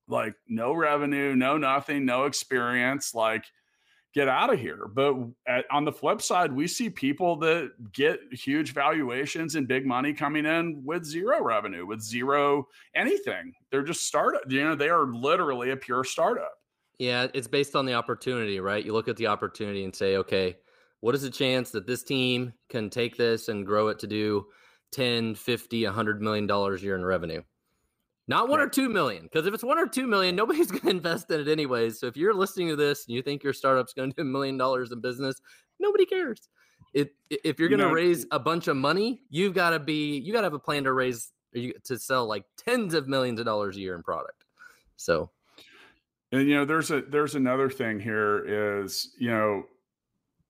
Like 0.07 0.35
no 0.47 0.73
revenue 0.73 1.35
no 1.35 1.57
nothing 1.57 2.05
no 2.05 2.23
experience 2.23 3.13
like 3.13 3.43
get 4.17 4.27
out 4.27 4.51
of 4.51 4.59
here. 4.59 4.87
But 4.91 5.13
at, 5.47 5.65
on 5.69 5.85
the 5.85 5.91
flip 5.91 6.23
side, 6.23 6.51
we 6.51 6.67
see 6.67 6.89
people 6.89 7.35
that 7.37 7.71
get 7.93 8.19
huge 8.31 8.73
valuations 8.73 9.53
and 9.53 9.67
big 9.67 9.85
money 9.85 10.11
coming 10.11 10.47
in 10.47 10.81
with 10.83 11.05
zero 11.05 11.43
revenue, 11.43 11.85
with 11.85 12.01
zero 12.01 12.67
anything. 12.95 13.53
They're 13.69 13.83
just 13.83 14.07
startup. 14.07 14.41
You 14.49 14.63
know, 14.63 14.75
they 14.75 14.89
are 14.89 15.05
literally 15.05 15.69
a 15.69 15.77
pure 15.77 16.03
startup. 16.03 16.51
Yeah, 16.97 17.27
it's 17.35 17.47
based 17.47 17.75
on 17.75 17.85
the 17.85 17.93
opportunity, 17.93 18.59
right? 18.59 18.83
You 18.83 18.93
look 18.93 19.07
at 19.07 19.17
the 19.17 19.27
opportunity 19.27 19.83
and 19.83 19.95
say, 19.95 20.17
okay, 20.17 20.57
what 21.01 21.13
is 21.13 21.21
the 21.21 21.29
chance 21.29 21.69
that 21.69 21.85
this 21.85 22.01
team 22.01 22.53
can 22.69 22.89
take 22.89 23.17
this 23.17 23.49
and 23.49 23.67
grow 23.67 23.89
it 23.89 23.99
to 23.99 24.07
do 24.07 24.47
10, 24.93 25.35
50, 25.35 25.85
100 25.85 26.21
million 26.23 26.47
dollars 26.47 26.81
a 26.81 26.85
year 26.85 26.95
in 26.95 27.05
revenue? 27.05 27.43
Not 28.29 28.49
one 28.49 28.59
right. 28.59 28.67
or 28.67 28.69
two 28.69 28.89
million, 28.89 29.23
because 29.23 29.47
if 29.47 29.53
it's 29.53 29.63
one 29.63 29.79
or 29.79 29.87
two 29.87 30.05
million, 30.05 30.35
nobody's 30.35 30.67
going 30.71 30.81
to 30.81 30.89
invest 30.89 31.31
in 31.31 31.39
it 31.39 31.47
anyways. 31.47 31.99
So 31.99 32.07
if 32.07 32.17
you're 32.17 32.33
listening 32.33 32.67
to 32.69 32.75
this 32.75 33.05
and 33.05 33.15
you 33.15 33.21
think 33.21 33.43
your 33.43 33.53
startup's 33.53 33.93
going 33.93 34.11
to 34.11 34.15
do 34.15 34.21
a 34.21 34.25
million 34.25 34.57
dollars 34.57 34.91
in 34.91 34.99
business, 34.99 35.41
nobody 35.79 36.05
cares. 36.05 36.49
It, 36.93 37.13
if 37.29 37.59
you're 37.59 37.69
going 37.69 37.79
to 37.79 37.85
you 37.85 37.89
know, 37.89 37.95
raise 37.95 38.25
a 38.31 38.39
bunch 38.39 38.67
of 38.67 38.77
money, 38.77 39.21
you've 39.29 39.53
got 39.53 39.71
to 39.71 39.79
be 39.79 40.17
you 40.17 40.33
got 40.33 40.41
to 40.41 40.45
have 40.45 40.53
a 40.53 40.59
plan 40.59 40.83
to 40.85 40.93
raise 40.93 41.31
to 41.53 41.97
sell 41.97 42.27
like 42.27 42.43
tens 42.57 42.93
of 42.93 43.07
millions 43.07 43.39
of 43.39 43.45
dollars 43.45 43.77
a 43.77 43.79
year 43.79 43.95
in 43.95 44.03
product. 44.03 44.45
So, 44.95 45.29
and 46.31 46.47
you 46.47 46.55
know, 46.55 46.65
there's 46.65 46.91
a 46.91 47.01
there's 47.01 47.35
another 47.35 47.69
thing 47.69 47.99
here 47.99 48.81
is 48.81 49.13
you 49.17 49.29
know 49.29 49.63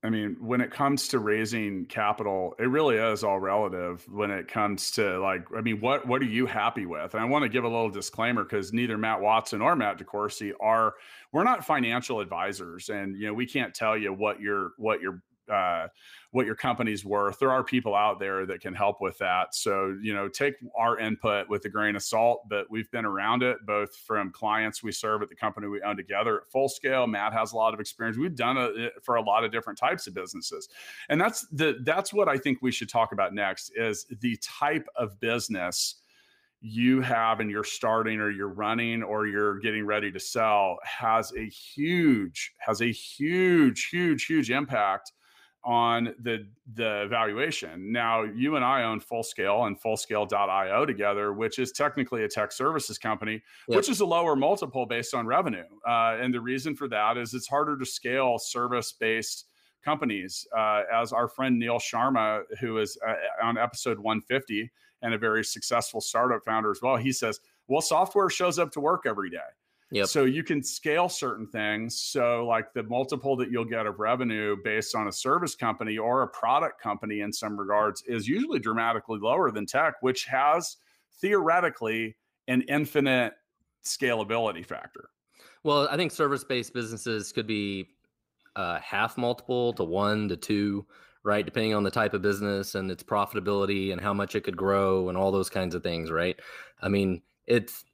I 0.07 0.09
mean, 0.09 0.37
when 0.39 0.61
it 0.61 0.71
comes 0.71 1.09
to 1.09 1.19
raising 1.19 1.85
capital, 1.85 2.55
it 2.59 2.69
really 2.69 2.95
is 2.95 3.25
all 3.25 3.41
relative 3.41 4.07
when 4.09 4.31
it 4.31 4.47
comes 4.47 4.89
to 4.91 5.19
like, 5.19 5.45
I 5.53 5.59
mean, 5.59 5.81
what 5.81 6.07
what 6.07 6.21
are 6.21 6.25
you 6.25 6.45
happy 6.45 6.85
with? 6.85 7.13
And 7.13 7.21
I 7.21 7.25
want 7.25 7.43
to 7.43 7.49
give 7.49 7.65
a 7.65 7.67
little 7.67 7.89
disclaimer 7.89 8.45
because 8.45 8.71
neither 8.71 8.97
Matt 8.97 9.19
Watson 9.19 9.61
or 9.61 9.75
Matt 9.75 9.99
DeCoursey 9.99 10.53
are 10.61 10.93
we're 11.33 11.43
not 11.43 11.65
financial 11.65 12.21
advisors. 12.21 12.87
And 12.87 13.17
you 13.17 13.27
know, 13.27 13.33
we 13.33 13.45
can't 13.45 13.73
tell 13.73 13.97
you 13.97 14.13
what 14.13 14.39
your 14.39 14.71
what 14.77 15.01
your 15.01 15.21
uh, 15.49 15.87
what 16.31 16.45
your 16.45 16.55
company's 16.55 17.05
worth. 17.05 17.39
There 17.39 17.51
are 17.51 17.63
people 17.63 17.95
out 17.95 18.19
there 18.19 18.45
that 18.45 18.61
can 18.61 18.73
help 18.73 19.01
with 19.01 19.17
that. 19.19 19.55
So, 19.55 19.95
you 20.01 20.13
know, 20.13 20.27
take 20.27 20.55
our 20.77 20.99
input 20.99 21.49
with 21.49 21.65
a 21.65 21.69
grain 21.69 21.95
of 21.95 22.03
salt, 22.03 22.43
but 22.49 22.67
we've 22.69 22.89
been 22.91 23.05
around 23.05 23.43
it 23.43 23.57
both 23.65 23.95
from 23.95 24.31
clients 24.31 24.83
we 24.83 24.91
serve 24.91 25.21
at 25.21 25.29
the 25.29 25.35
company 25.35 25.67
we 25.67 25.81
own 25.81 25.97
together 25.97 26.37
at 26.37 26.51
full 26.51 26.69
scale. 26.69 27.07
Matt 27.07 27.33
has 27.33 27.53
a 27.53 27.55
lot 27.55 27.73
of 27.73 27.79
experience. 27.79 28.17
We've 28.17 28.35
done 28.35 28.57
it 28.57 28.93
for 29.03 29.15
a 29.15 29.21
lot 29.21 29.43
of 29.43 29.51
different 29.51 29.79
types 29.79 30.07
of 30.07 30.13
businesses. 30.13 30.69
And 31.09 31.19
that's 31.19 31.47
the 31.51 31.79
that's 31.83 32.13
what 32.13 32.27
I 32.27 32.37
think 32.37 32.59
we 32.61 32.71
should 32.71 32.89
talk 32.89 33.11
about 33.11 33.33
next 33.33 33.71
is 33.75 34.05
the 34.21 34.37
type 34.41 34.87
of 34.95 35.19
business 35.19 35.95
you 36.59 37.01
have 37.01 37.39
and 37.39 37.51
you're 37.51 37.63
starting 37.63 38.19
or 38.19 38.31
you're 38.31 38.47
running 38.47 39.03
or 39.03 39.27
you're 39.27 39.59
getting 39.59 39.85
ready 39.85 40.11
to 40.11 40.19
sell 40.19 40.77
has 40.83 41.31
a 41.37 41.45
huge 41.45 42.53
has 42.57 42.81
a 42.81 42.91
huge 42.91 43.89
huge 43.91 44.25
huge 44.25 44.49
impact 44.49 45.11
on 45.67 46.15
the 46.21 46.47
the 46.75 47.07
valuation. 47.09 47.91
Now, 47.91 48.23
you 48.23 48.55
and 48.55 48.63
I 48.63 48.83
own 48.83 49.01
Full 49.01 49.21
Scale 49.21 49.65
and 49.65 49.79
Fullscale.io 49.79 50.85
together, 50.85 51.33
which 51.33 51.59
is 51.59 51.73
technically 51.73 52.23
a 52.23 52.27
tech 52.29 52.53
services 52.53 52.97
company, 52.97 53.43
yep. 53.67 53.75
which 53.75 53.89
is 53.89 53.99
a 53.99 54.05
lower 54.05 54.37
multiple 54.37 54.85
based 54.85 55.13
on 55.13 55.27
revenue. 55.27 55.65
Uh, 55.85 56.17
and 56.21 56.33
the 56.33 56.39
reason 56.39 56.73
for 56.73 56.87
that 56.87 57.17
is 57.17 57.33
it's 57.33 57.47
harder 57.47 57.77
to 57.77 57.85
scale 57.85 58.39
service 58.39 58.93
based 58.93 59.45
companies. 59.83 60.47
Uh, 60.57 60.83
as 60.93 61.11
our 61.11 61.27
friend 61.27 61.59
Neil 61.59 61.79
Sharma, 61.79 62.43
who 62.61 62.77
is 62.77 62.97
uh, 63.05 63.15
on 63.43 63.57
episode 63.57 63.99
150 63.99 64.71
and 65.01 65.13
a 65.13 65.17
very 65.17 65.43
successful 65.43 65.99
startup 65.99 66.45
founder 66.45 66.71
as 66.71 66.81
well, 66.81 66.95
he 66.95 67.11
says, 67.11 67.41
"Well, 67.67 67.81
software 67.81 68.29
shows 68.29 68.57
up 68.57 68.71
to 68.71 68.79
work 68.79 69.03
every 69.05 69.29
day." 69.29 69.39
Yep. 69.91 70.07
So 70.07 70.25
you 70.25 70.43
can 70.43 70.61
scale 70.61 71.07
certain 71.07 71.47
things. 71.47 72.01
So, 72.01 72.45
like 72.45 72.73
the 72.73 72.83
multiple 72.83 73.37
that 73.37 73.49
you'll 73.49 73.65
get 73.65 73.85
of 73.85 73.99
revenue 73.99 74.57
based 74.61 74.95
on 74.95 75.07
a 75.07 75.11
service 75.11 75.55
company 75.55 75.97
or 75.97 76.23
a 76.23 76.27
product 76.27 76.81
company 76.81 77.21
in 77.21 77.31
some 77.31 77.57
regards 77.57 78.03
is 78.05 78.27
usually 78.27 78.59
dramatically 78.59 79.19
lower 79.21 79.49
than 79.49 79.65
tech, 79.65 79.95
which 80.01 80.25
has 80.25 80.77
theoretically 81.21 82.17
an 82.49 82.63
infinite 82.63 83.33
scalability 83.85 84.65
factor. 84.65 85.09
Well, 85.63 85.87
I 85.89 85.95
think 85.95 86.11
service 86.11 86.43
based 86.43 86.73
businesses 86.73 87.31
could 87.31 87.47
be 87.47 87.87
uh, 88.57 88.79
half 88.79 89.17
multiple 89.17 89.71
to 89.73 89.83
one 89.85 90.27
to 90.29 90.35
two, 90.35 90.85
right? 91.23 91.45
Depending 91.45 91.73
on 91.73 91.83
the 91.83 91.91
type 91.91 92.13
of 92.13 92.21
business 92.21 92.75
and 92.75 92.91
its 92.91 93.03
profitability 93.03 93.91
and 93.93 94.01
how 94.01 94.13
much 94.13 94.35
it 94.35 94.41
could 94.41 94.57
grow 94.57 95.07
and 95.07 95.17
all 95.17 95.31
those 95.31 95.49
kinds 95.49 95.75
of 95.75 95.83
things, 95.83 96.11
right? 96.11 96.37
I 96.81 96.89
mean, 96.89 97.21
it's 97.45 97.85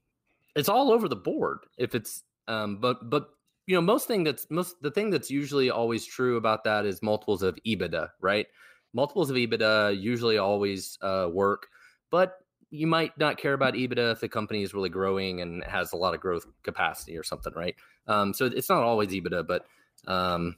it's 0.56 0.70
all 0.70 0.92
over 0.92 1.08
the 1.08 1.16
board 1.16 1.60
if 1.78 1.96
it's 1.96 2.24
um 2.48 2.78
but 2.80 3.10
but 3.10 3.30
you 3.68 3.76
know 3.76 3.82
most 3.82 4.08
thing 4.08 4.24
that's 4.24 4.48
most 4.50 4.82
the 4.82 4.92
thing 4.92 5.10
that's 5.10 5.32
usually 5.32 5.70
always 5.70 6.06
true 6.06 6.38
about 6.38 6.64
that 6.64 6.86
is 6.86 7.02
multiples 7.02 7.44
of 7.44 7.58
ebitda 7.66 8.10
right? 8.22 8.48
Multiples 8.96 9.32
of 9.32 9.36
ebitda 9.36 10.00
usually 10.00 10.38
always 10.38 10.98
uh, 11.02 11.28
work 11.32 11.68
but 12.12 12.38
you 12.70 12.88
might 12.88 13.18
not 13.18 13.38
care 13.38 13.54
about 13.54 13.74
ebitda 13.74 14.12
if 14.12 14.20
the 14.20 14.30
company 14.30 14.64
is 14.64 14.74
really 14.74 14.90
growing 14.90 15.42
and 15.42 15.64
has 15.64 15.94
a 15.94 15.98
lot 15.98 16.14
of 16.14 16.20
growth 16.20 16.46
capacity 16.64 17.18
or 17.18 17.24
something 17.24 17.54
right? 17.56 17.76
Um 18.08 18.34
so 18.34 18.46
it's 18.46 18.70
not 18.70 18.84
always 18.84 19.10
ebitda 19.10 19.46
but 19.48 19.66
um 20.08 20.58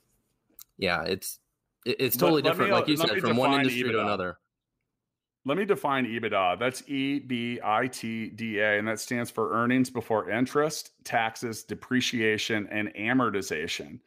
yeah 0.78 1.04
it's 1.04 1.40
it's 1.86 2.18
totally 2.18 2.42
different 2.42 2.72
me, 2.72 2.78
like 2.78 2.88
you 2.88 2.98
said 2.98 3.20
from 3.20 3.38
one 3.38 3.54
industry 3.54 3.84
EBITDA. 3.84 3.92
to 3.92 4.02
another 4.02 4.40
let 5.46 5.58
me 5.58 5.66
define 5.66 6.06
EBITDA. 6.06 6.60
That's 6.60 6.84
E 6.88 7.20
B 7.20 7.60
I 7.64 7.88
T 7.88 8.30
D 8.30 8.60
A, 8.60 8.80
and 8.80 8.88
that 8.88 9.00
stands 9.00 9.30
for 9.30 9.54
earnings 9.54 9.92
before 9.92 10.30
interest, 10.30 10.92
taxes, 11.04 11.64
depreciation, 11.64 12.68
and 12.72 12.94
amortization. 12.96 14.00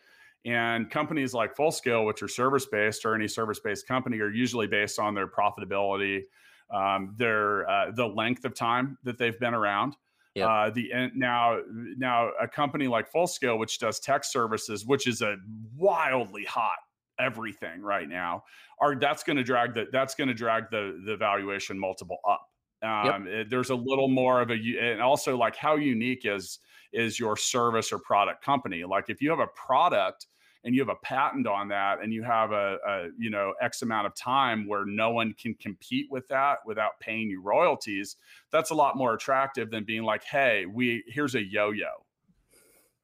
And 0.45 0.90
companies 0.90 1.35
like 1.35 1.54
Full 1.54 1.71
Scale, 1.71 2.04
which 2.04 2.23
are 2.23 2.28
service 2.28 2.66
based, 2.66 3.04
or 3.04 3.14
any 3.14 3.28
service 3.28 3.61
based 3.61 3.87
company, 3.87 4.18
are 4.21 4.30
usually 4.30 4.66
based 4.66 4.99
on 4.99 5.14
their 5.14 5.28
profitability, 5.28 6.23
um, 6.71 7.14
their 7.16 7.68
uh, 7.71 7.92
the 7.92 8.07
length 8.07 8.45
of 8.45 8.54
time 8.54 8.99
that 9.04 9.16
they've 9.16 9.38
been 9.38 9.54
around. 9.54 9.97
Yep. 10.35 10.49
Uh, 10.49 10.71
the 10.71 10.90
now 11.14 11.61
now 11.97 12.30
a 12.40 12.49
company 12.49 12.88
like 12.88 13.09
Full 13.09 13.28
Scale, 13.28 13.59
which 13.59 13.78
does 13.78 14.00
tech 14.00 14.25
services, 14.25 14.85
which 14.85 15.07
is 15.07 15.23
a 15.23 15.37
wildly 15.76 16.45
hot 16.45 16.78
everything 17.19 17.83
right 17.83 18.09
now 18.09 18.45
are 18.81 18.97
that's 18.97 19.23
going 19.23 19.37
to 19.37 19.45
drag 19.45 19.75
the 19.75 19.87
that's 19.93 20.15
going 20.15 20.29
to 20.29 20.35
drag 20.35 20.71
the 20.71 21.01
the 21.05 21.17
valuation 21.17 21.79
multiple 21.79 22.19
up. 22.29 22.47
Um, 22.81 23.27
yep. 23.27 23.35
it, 23.35 23.51
there's 23.51 23.71
a 23.71 23.75
little 23.75 24.09
more 24.09 24.41
of 24.41 24.51
a 24.51 24.55
and 24.81 25.01
also 25.01 25.37
like 25.37 25.57
how 25.57 25.77
unique 25.77 26.23
is 26.25 26.61
is 26.93 27.19
your 27.19 27.37
service 27.37 27.93
or 27.93 27.99
product 27.99 28.45
company? 28.45 28.85
Like 28.85 29.07
if 29.09 29.21
you 29.21 29.31
have 29.31 29.41
a 29.41 29.49
product 29.49 30.27
and 30.65 30.75
you 30.75 30.81
have 30.81 30.89
a 30.89 31.07
patent 31.07 31.47
on 31.47 31.69
that 31.69 32.03
and 32.03 32.13
you 32.13 32.23
have 32.23 32.53
a, 32.53 32.79
a, 32.87 33.09
you 33.19 33.31
know 33.31 33.55
x 33.61 33.83
amount 33.83 34.07
of 34.07 34.15
time 34.15 34.67
where 34.67 34.85
no 34.85 35.11
one 35.11 35.33
can 35.35 35.55
compete 35.55 36.07
with 36.11 36.27
that 36.29 36.59
without 36.67 36.99
paying 37.01 37.29
you 37.29 37.41
royalties 37.43 38.17
that's 38.51 38.71
a 38.71 38.75
lot 38.75 38.97
more 38.97 39.15
attractive 39.15 39.71
than 39.71 39.85
being 39.85 40.03
like 40.03 40.25
hey 40.25 40.67
we 40.67 41.03
here's 41.07 41.35
a 41.35 41.43
yo-yo 41.43 41.87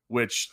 which 0.09 0.49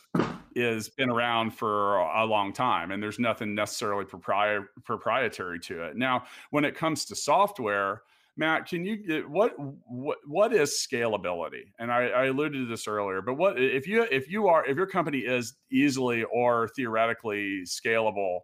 is 0.55 0.89
been 0.89 1.10
around 1.10 1.51
for 1.51 1.98
a 1.98 2.25
long 2.25 2.51
time 2.51 2.91
and 2.91 3.01
there's 3.01 3.20
nothing 3.20 3.55
necessarily 3.55 4.05
propri- 4.05 4.65
proprietary 4.84 5.60
to 5.60 5.84
it. 5.84 5.96
Now, 5.96 6.25
when 6.50 6.65
it 6.65 6.75
comes 6.75 7.05
to 7.05 7.15
software, 7.15 8.01
Matt, 8.38 8.67
can 8.67 8.86
you 8.86 9.25
what 9.29 9.53
what 9.86 10.17
what 10.25 10.53
is 10.53 10.72
scalability? 10.72 11.63
And 11.79 11.91
I, 11.91 12.08
I 12.08 12.25
alluded 12.25 12.53
to 12.53 12.65
this 12.65 12.88
earlier, 12.88 13.22
but 13.22 13.36
what 13.36 13.62
if 13.62 13.88
you 13.88 14.03
if 14.03 14.29
you 14.29 14.48
are 14.48 14.65
if 14.65 14.77
your 14.77 14.88
company 14.88 15.20
is 15.20 15.53
easily 15.70 16.24
or 16.24 16.70
theoretically 16.70 17.63
scalable, 17.65 18.39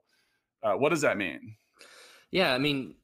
uh, 0.61 0.73
what 0.73 0.89
does 0.89 1.01
that 1.01 1.17
mean? 1.17 1.55
Yeah, 2.31 2.53
I 2.53 2.57
mean, 2.57 2.95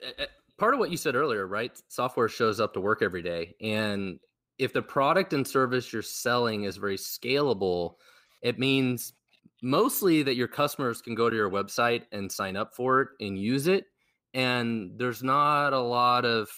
part 0.57 0.73
of 0.73 0.79
what 0.79 0.91
you 0.91 0.97
said 0.97 1.15
earlier, 1.15 1.47
right? 1.47 1.71
Software 1.87 2.27
shows 2.27 2.59
up 2.59 2.73
to 2.73 2.81
work 2.81 3.01
every 3.01 3.21
day, 3.21 3.55
and 3.61 4.19
if 4.57 4.73
the 4.73 4.81
product 4.81 5.33
and 5.33 5.47
service 5.47 5.91
you're 5.91 6.01
selling 6.01 6.63
is 6.63 6.77
very 6.77 6.97
scalable, 6.97 7.95
it 8.41 8.59
means 8.59 9.13
mostly 9.61 10.23
that 10.23 10.35
your 10.35 10.47
customers 10.47 11.01
can 11.01 11.15
go 11.15 11.29
to 11.29 11.35
your 11.35 11.49
website 11.49 12.03
and 12.11 12.31
sign 12.31 12.55
up 12.55 12.75
for 12.75 13.01
it 13.01 13.09
and 13.19 13.37
use 13.37 13.67
it. 13.67 13.85
And 14.33 14.91
there's 14.97 15.23
not 15.23 15.73
a 15.73 15.79
lot 15.79 16.25
of 16.25 16.49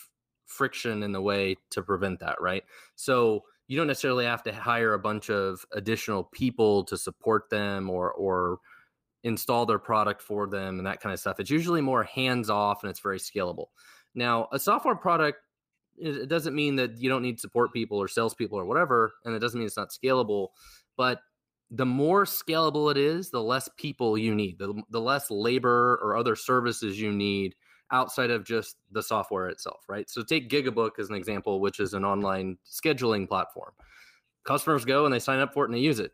friction 0.46 1.04
in 1.04 1.12
the 1.12 1.22
way 1.22 1.56
to 1.72 1.82
prevent 1.82 2.20
that, 2.20 2.40
right? 2.42 2.64
So 2.96 3.44
you 3.68 3.78
don't 3.78 3.88
necessarily 3.88 4.26
have 4.26 4.44
to 4.44 4.54
hire 4.54 4.94
a 4.94 5.00
bunch 5.00 5.30
of 5.30 5.66
additional 5.74 6.24
people 6.24 6.84
to 6.86 6.98
support 6.98 7.50
them 7.50 7.90
or 7.90 8.12
or 8.14 8.60
install 9.24 9.66
their 9.66 9.80
product 9.80 10.22
for 10.22 10.46
them 10.48 10.78
and 10.78 10.86
that 10.86 11.02
kind 11.02 11.12
of 11.12 11.20
stuff. 11.20 11.40
It's 11.40 11.50
usually 11.50 11.82
more 11.82 12.04
hands 12.04 12.50
off 12.50 12.84
and 12.84 12.92
it's 12.92 13.00
very 13.00 13.18
scalable. 13.18 13.68
Now, 14.14 14.48
a 14.52 14.60
software 14.60 14.96
product 14.96 15.40
it 15.98 16.28
doesn't 16.28 16.56
mean 16.56 16.76
that 16.78 17.00
you 17.00 17.10
don't 17.10 17.22
need 17.22 17.40
support 17.40 17.74
people 17.74 17.98
or 17.98 18.08
salespeople 18.08 18.58
or 18.58 18.66
whatever, 18.66 19.14
and 19.24 19.36
it 19.36 19.40
doesn't 19.40 19.60
mean 19.60 19.68
it's 19.68 19.78
not 19.78 19.92
scalable. 19.92 20.50
But 20.98 21.22
the 21.72 21.86
more 21.86 22.26
scalable 22.26 22.92
it 22.92 22.98
is, 22.98 23.32
the 23.32 23.42
less 23.42 23.70
people 23.78 24.18
you 24.18 24.36
need, 24.36 24.60
the, 24.60 24.82
the 24.90 25.02
less 25.02 25.32
labor 25.32 26.00
or 26.02 26.16
other 26.16 26.36
services 26.36 27.00
you 27.00 27.12
need 27.12 27.56
outside 27.92 28.32
of 28.32 28.44
just 28.44 28.78
the 28.92 29.02
software 29.02 29.48
itself, 29.48 29.84
right? 29.88 30.10
So 30.10 30.24
take 30.24 30.50
Gigabook 30.50 31.00
as 31.00 31.10
an 31.10 31.16
example, 31.16 31.60
which 31.60 31.80
is 31.80 31.94
an 31.94 32.04
online 32.06 32.58
scheduling 32.66 33.28
platform. 33.28 33.72
Customers 34.44 34.86
go 34.86 35.06
and 35.06 35.14
they 35.14 35.20
sign 35.20 35.40
up 35.40 35.54
for 35.54 35.64
it 35.64 35.70
and 35.70 35.76
they 35.76 35.82
use 35.82 36.00
it. 36.00 36.12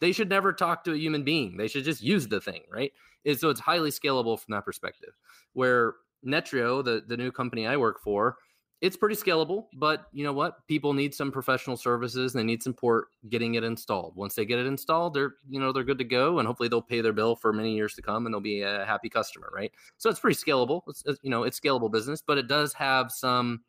They 0.00 0.12
should 0.12 0.28
never 0.28 0.52
talk 0.52 0.84
to 0.84 0.92
a 0.92 0.98
human 0.98 1.24
being. 1.24 1.56
They 1.56 1.68
should 1.68 1.84
just 1.84 2.02
use 2.02 2.28
the 2.28 2.40
thing, 2.40 2.62
right? 2.72 2.92
And 3.24 3.38
so 3.38 3.50
it's 3.50 3.60
highly 3.60 3.90
scalable 3.90 4.38
from 4.38 4.52
that 4.52 4.64
perspective. 4.64 5.10
Where 5.54 5.94
Netreo, 6.24 6.84
the, 6.84 7.02
the 7.06 7.16
new 7.16 7.32
company 7.32 7.66
I 7.66 7.76
work 7.76 8.00
for, 8.00 8.36
it's 8.80 8.96
pretty 8.96 9.16
scalable, 9.16 9.66
but 9.74 10.06
you 10.12 10.22
know 10.22 10.32
what? 10.32 10.66
People 10.68 10.92
need 10.92 11.12
some 11.12 11.32
professional 11.32 11.76
services. 11.76 12.32
They 12.32 12.44
need 12.44 12.62
support 12.62 13.08
getting 13.28 13.54
it 13.54 13.64
installed. 13.64 14.14
Once 14.14 14.34
they 14.34 14.44
get 14.44 14.60
it 14.60 14.66
installed, 14.66 15.14
they're 15.14 15.34
you 15.48 15.58
know 15.58 15.72
they're 15.72 15.84
good 15.84 15.98
to 15.98 16.04
go, 16.04 16.38
and 16.38 16.46
hopefully 16.46 16.68
they'll 16.68 16.80
pay 16.80 17.00
their 17.00 17.12
bill 17.12 17.34
for 17.34 17.52
many 17.52 17.74
years 17.74 17.94
to 17.94 18.02
come, 18.02 18.24
and 18.24 18.32
they'll 18.32 18.40
be 18.40 18.62
a 18.62 18.84
happy 18.86 19.08
customer, 19.08 19.50
right? 19.52 19.72
So 19.96 20.08
it's 20.08 20.20
pretty 20.20 20.36
scalable. 20.36 20.82
It's 20.86 21.02
you 21.22 21.30
know 21.30 21.42
it's 21.42 21.58
scalable 21.58 21.90
business, 21.90 22.22
but 22.24 22.38
it 22.38 22.46
does 22.46 22.72
have 22.74 23.10
some 23.10 23.62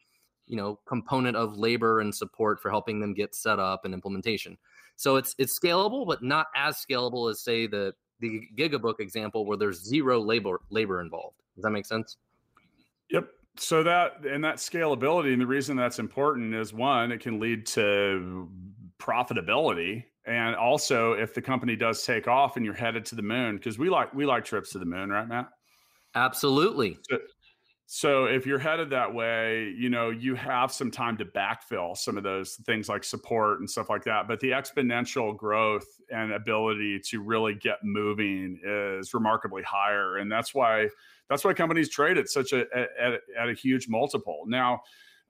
you 0.46 0.56
know 0.56 0.80
component 0.86 1.36
of 1.36 1.58
labor 1.58 2.02
and 2.02 2.14
support 2.14 2.62
for 2.62 2.70
helping 2.70 3.00
them 3.00 3.16
get 3.16 3.34
set 3.34 3.58
up 3.58 3.86
and 3.86 3.96
implementation. 3.96 4.58
So 4.96 5.16
it's 5.16 5.34
it's 5.40 5.58
scalable, 5.58 6.06
but 6.06 6.22
not 6.22 6.48
as 6.56 6.86
scalable 6.88 7.32
as 7.32 7.42
say 7.42 7.66
the 7.66 7.94
the 8.20 8.42
Gigabook 8.56 9.00
example 9.00 9.48
where 9.48 9.58
there's 9.58 9.84
zero 9.84 10.22
labor 10.22 10.62
labor 10.70 11.02
involved. 11.02 11.38
Does 11.56 11.64
that 11.64 11.72
make 11.72 11.88
sense? 11.88 12.18
Yep 13.10 13.28
so 13.58 13.84
that 13.84 14.26
and 14.26 14.44
that 14.44 14.58
scalability 14.58 15.34
and 15.34 15.42
the 15.42 15.48
reason 15.48 15.76
that's 15.76 16.00
important 16.00 16.54
is 16.54 16.74
one 16.74 17.12
it 17.12 17.20
can 17.20 17.40
lead 17.40 17.66
to 17.66 18.50
profitability 19.00 20.04
and 20.26 20.56
also 20.56 21.14
if 21.14 21.34
the 21.34 21.42
company 21.42 21.76
does 21.76 22.04
take 22.06 22.28
off 22.28 22.56
and 22.56 22.66
you're 22.66 22.74
headed 22.74 23.06
to 23.06 23.16
the 23.16 23.22
moon 23.22 23.58
because 23.58 23.78
we 23.78 23.90
like 23.90 24.14
we 24.14 24.26
like 24.26 24.46
trips 24.46 24.72
to 24.72 24.80
the 24.80 24.86
moon 24.86 25.10
right 25.10 25.28
matt? 25.28 25.50
Absolutely. 26.16 26.98
So, 27.10 27.20
so 27.92 28.26
if 28.26 28.46
you're 28.46 28.60
headed 28.60 28.90
that 28.92 29.12
way 29.12 29.74
you 29.76 29.90
know 29.90 30.10
you 30.12 30.36
have 30.36 30.72
some 30.72 30.92
time 30.92 31.18
to 31.18 31.26
backfill 31.26 31.98
some 31.98 32.18
of 32.18 32.24
those 32.24 32.56
things 32.66 32.88
like 32.88 33.04
support 33.04 33.60
and 33.60 33.70
stuff 33.70 33.90
like 33.90 34.04
that 34.04 34.28
but 34.28 34.40
the 34.40 34.52
exponential 34.52 35.36
growth 35.36 35.88
and 36.12 36.32
ability 36.32 37.00
to 37.00 37.20
really 37.20 37.56
get 37.56 37.78
moving 37.84 38.60
is 38.64 39.14
remarkably 39.14 39.64
higher 39.64 40.18
and 40.18 40.32
that's 40.32 40.54
why 40.54 40.88
that's 41.30 41.46
why 41.46 41.54
companies 41.54 41.90
trade 41.90 42.18
at 42.18 42.28
such 42.28 42.54
a 42.54 42.66
at, 43.00 43.22
at 43.40 43.50
a 43.50 43.54
huge 43.54 43.88
multiple. 43.88 44.44
Now, 44.48 44.82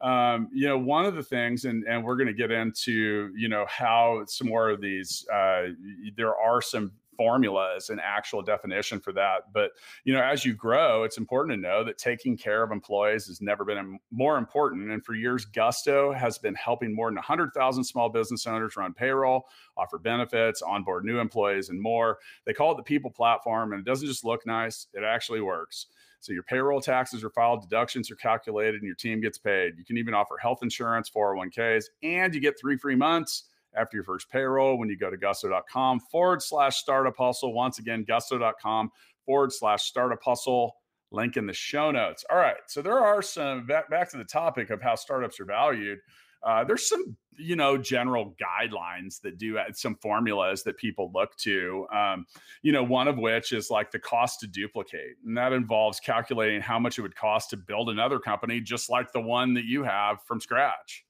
um, 0.01 0.49
you 0.53 0.67
know, 0.67 0.77
one 0.77 1.05
of 1.05 1.15
the 1.15 1.23
things, 1.23 1.65
and 1.65 1.83
and 1.83 2.03
we're 2.03 2.15
going 2.15 2.27
to 2.27 2.33
get 2.33 2.51
into, 2.51 3.31
you 3.35 3.49
know, 3.49 3.65
how 3.67 4.23
some 4.25 4.47
more 4.47 4.69
of 4.69 4.81
these. 4.81 5.27
Uh, 5.31 5.67
there 6.15 6.35
are 6.35 6.61
some 6.61 6.93
formulas 7.19 7.89
and 7.89 7.99
actual 7.99 8.41
definition 8.41 8.97
for 8.97 9.11
that. 9.11 9.51
But 9.51 9.71
you 10.05 10.13
know, 10.13 10.23
as 10.23 10.45
you 10.45 10.53
grow, 10.53 11.03
it's 11.03 11.17
important 11.17 11.53
to 11.53 11.61
know 11.61 11.83
that 11.83 11.97
taking 11.97 12.37
care 12.37 12.63
of 12.63 12.71
employees 12.71 13.27
has 13.27 13.41
never 13.41 13.65
been 13.65 13.99
more 14.09 14.37
important. 14.37 14.89
And 14.89 15.03
for 15.03 15.15
years, 15.15 15.43
Gusto 15.43 16.13
has 16.13 16.37
been 16.37 16.55
helping 16.55 16.95
more 16.95 17.09
than 17.09 17.17
100,000 17.17 17.83
small 17.83 18.07
business 18.07 18.47
owners 18.47 18.77
run 18.77 18.93
payroll, 18.93 19.49
offer 19.75 19.99
benefits, 19.99 20.61
onboard 20.61 21.03
new 21.03 21.19
employees, 21.19 21.67
and 21.67 21.81
more. 21.81 22.19
They 22.45 22.53
call 22.53 22.71
it 22.71 22.77
the 22.77 22.83
people 22.83 23.11
platform, 23.11 23.73
and 23.73 23.81
it 23.81 23.85
doesn't 23.85 24.07
just 24.07 24.23
look 24.23 24.45
nice; 24.45 24.87
it 24.93 25.03
actually 25.03 25.41
works. 25.41 25.87
So 26.21 26.31
your 26.31 26.43
payroll 26.43 26.79
taxes 26.79 27.21
are 27.25 27.29
filed, 27.29 27.63
deductions 27.63 28.09
are 28.11 28.15
calculated, 28.15 28.75
and 28.75 28.85
your 28.85 28.95
team 28.95 29.19
gets 29.19 29.37
paid. 29.37 29.73
You 29.77 29.83
can 29.83 29.97
even 29.97 30.13
offer 30.13 30.37
health 30.37 30.59
insurance, 30.63 31.09
401ks, 31.09 31.85
and 32.01 32.33
you 32.33 32.39
get 32.39 32.57
three 32.57 32.77
free 32.77 32.95
months 32.95 33.43
after 33.75 33.97
your 33.97 34.03
first 34.03 34.29
payroll 34.29 34.77
when 34.77 34.89
you 34.89 34.97
go 34.97 35.09
to 35.09 35.17
gusto.com 35.17 35.99
forward 35.99 36.41
slash 36.41 36.77
startup 36.77 37.15
hustle. 37.17 37.53
Once 37.53 37.79
again, 37.79 38.03
gusto.com 38.07 38.91
forward 39.25 39.51
slash 39.51 39.83
startup 39.83 40.21
hustle. 40.23 40.75
Link 41.11 41.37
in 41.37 41.47
the 41.47 41.53
show 41.53 41.89
notes. 41.89 42.23
All 42.29 42.37
right. 42.37 42.57
So 42.67 42.81
there 42.81 42.99
are 42.99 43.21
some 43.21 43.65
back, 43.65 43.89
back 43.89 44.11
to 44.11 44.17
the 44.17 44.23
topic 44.23 44.69
of 44.69 44.81
how 44.81 44.95
startups 44.95 45.39
are 45.39 45.45
valued. 45.45 45.99
Uh, 46.43 46.63
there's 46.63 46.87
some, 46.87 47.17
you 47.37 47.55
know, 47.55 47.77
general 47.77 48.35
guidelines 48.41 49.19
that 49.21 49.37
do 49.37 49.57
some 49.73 49.95
formulas 49.95 50.63
that 50.63 50.77
people 50.77 51.11
look 51.13 51.35
to. 51.37 51.85
Um, 51.93 52.25
you 52.61 52.71
know, 52.71 52.83
one 52.83 53.07
of 53.07 53.17
which 53.17 53.51
is 53.51 53.69
like 53.69 53.91
the 53.91 53.99
cost 53.99 54.39
to 54.41 54.47
duplicate, 54.47 55.17
and 55.25 55.37
that 55.37 55.51
involves 55.51 55.99
calculating 55.99 56.61
how 56.61 56.79
much 56.79 56.97
it 56.97 57.01
would 57.01 57.15
cost 57.15 57.49
to 57.49 57.57
build 57.57 57.89
another 57.89 58.19
company 58.19 58.61
just 58.61 58.89
like 58.89 59.11
the 59.11 59.21
one 59.21 59.53
that 59.55 59.65
you 59.65 59.83
have 59.83 60.21
from 60.23 60.39
scratch. 60.39 61.05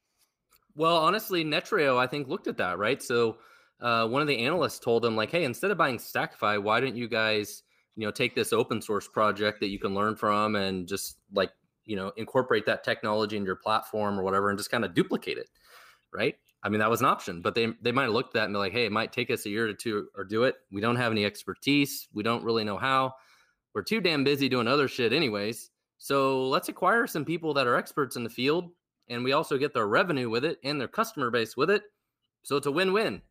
Well, 0.75 0.97
honestly, 0.97 1.43
Netreo, 1.43 1.97
I 1.97 2.07
think, 2.07 2.27
looked 2.27 2.47
at 2.47 2.57
that, 2.57 2.77
right? 2.77 3.01
So 3.01 3.37
uh, 3.81 4.07
one 4.07 4.21
of 4.21 4.27
the 4.27 4.39
analysts 4.39 4.79
told 4.79 5.03
them, 5.03 5.15
like, 5.15 5.31
hey, 5.31 5.43
instead 5.43 5.71
of 5.71 5.77
buying 5.77 5.97
Stackify, 5.97 6.61
why 6.61 6.79
don't 6.79 6.95
you 6.95 7.07
guys, 7.07 7.63
you 7.95 8.05
know, 8.05 8.11
take 8.11 8.35
this 8.35 8.53
open 8.53 8.81
source 8.81 9.07
project 9.07 9.59
that 9.59 9.69
you 9.69 9.79
can 9.79 9.93
learn 9.93 10.15
from 10.15 10.55
and 10.55 10.87
just 10.87 11.17
like, 11.33 11.51
you 11.85 11.95
know, 11.95 12.11
incorporate 12.17 12.65
that 12.65 12.83
technology 12.83 13.35
in 13.35 13.45
your 13.45 13.55
platform 13.55 14.19
or 14.19 14.23
whatever 14.23 14.49
and 14.49 14.57
just 14.57 14.71
kind 14.71 14.85
of 14.85 14.93
duplicate 14.93 15.37
it, 15.37 15.49
right? 16.13 16.35
I 16.61 16.69
mean, 16.69 16.79
that 16.79 16.89
was 16.89 16.99
an 16.99 17.07
option, 17.07 17.41
but 17.41 17.55
they 17.55 17.67
they 17.81 17.91
might 17.91 18.03
have 18.03 18.11
looked 18.13 18.35
at 18.35 18.41
that 18.41 18.45
and 18.45 18.53
be 18.53 18.59
like, 18.59 18.73
hey, 18.73 18.85
it 18.85 18.91
might 18.91 19.13
take 19.13 19.31
us 19.31 19.45
a 19.45 19.49
year 19.49 19.67
to 19.67 19.73
two 19.73 20.07
or 20.15 20.23
do 20.23 20.43
it. 20.43 20.55
We 20.71 20.81
don't 20.81 20.97
have 20.97 21.11
any 21.11 21.25
expertise. 21.25 22.07
We 22.13 22.21
don't 22.21 22.43
really 22.43 22.63
know 22.63 22.77
how. 22.77 23.13
We're 23.73 23.83
too 23.83 24.01
damn 24.01 24.23
busy 24.23 24.49
doing 24.49 24.67
other 24.67 24.87
shit, 24.87 25.13
anyways. 25.13 25.69
So 25.97 26.47
let's 26.47 26.69
acquire 26.69 27.07
some 27.07 27.23
people 27.23 27.53
that 27.53 27.67
are 27.67 27.75
experts 27.75 28.15
in 28.17 28.23
the 28.23 28.29
field 28.29 28.71
and 29.09 29.23
we 29.23 29.31
also 29.31 29.57
get 29.57 29.73
their 29.73 29.87
revenue 29.87 30.29
with 30.29 30.45
it 30.45 30.59
and 30.63 30.79
their 30.79 30.87
customer 30.87 31.31
base 31.31 31.57
with 31.57 31.69
it. 31.69 31.83
So 32.43 32.57
it's 32.57 32.67
a 32.67 32.71
win-win, 32.71 33.21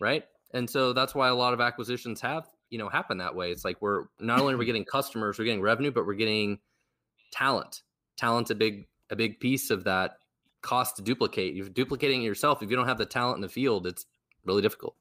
right? 0.00 0.24
And 0.54 0.68
so 0.68 0.92
that's 0.92 1.14
why 1.14 1.28
a 1.28 1.34
lot 1.34 1.54
of 1.54 1.60
acquisitions 1.60 2.20
have, 2.20 2.46
you 2.70 2.78
know, 2.78 2.88
happen 2.88 3.18
that 3.18 3.34
way. 3.34 3.50
It's 3.50 3.64
like 3.64 3.80
we're 3.80 4.04
not 4.20 4.40
only 4.40 4.54
are 4.54 4.58
we 4.58 4.66
getting 4.72 4.84
customers, 4.84 5.38
we're 5.38 5.44
getting 5.44 5.62
revenue, 5.62 5.90
but 5.90 6.06
we're 6.06 6.14
getting 6.14 6.58
talent. 7.32 7.82
Talent's 8.16 8.50
a 8.50 8.54
big 8.54 8.86
a 9.10 9.16
big 9.16 9.40
piece 9.40 9.70
of 9.70 9.84
that 9.84 10.18
cost 10.62 10.96
to 10.96 11.02
duplicate. 11.02 11.54
You're 11.54 11.68
duplicating 11.68 12.22
it 12.22 12.26
yourself. 12.26 12.62
If 12.62 12.70
you 12.70 12.76
don't 12.76 12.88
have 12.88 12.98
the 12.98 13.06
talent 13.06 13.36
in 13.36 13.42
the 13.42 13.48
field, 13.48 13.86
it's 13.86 14.06
really 14.44 14.62
difficult. 14.62 14.96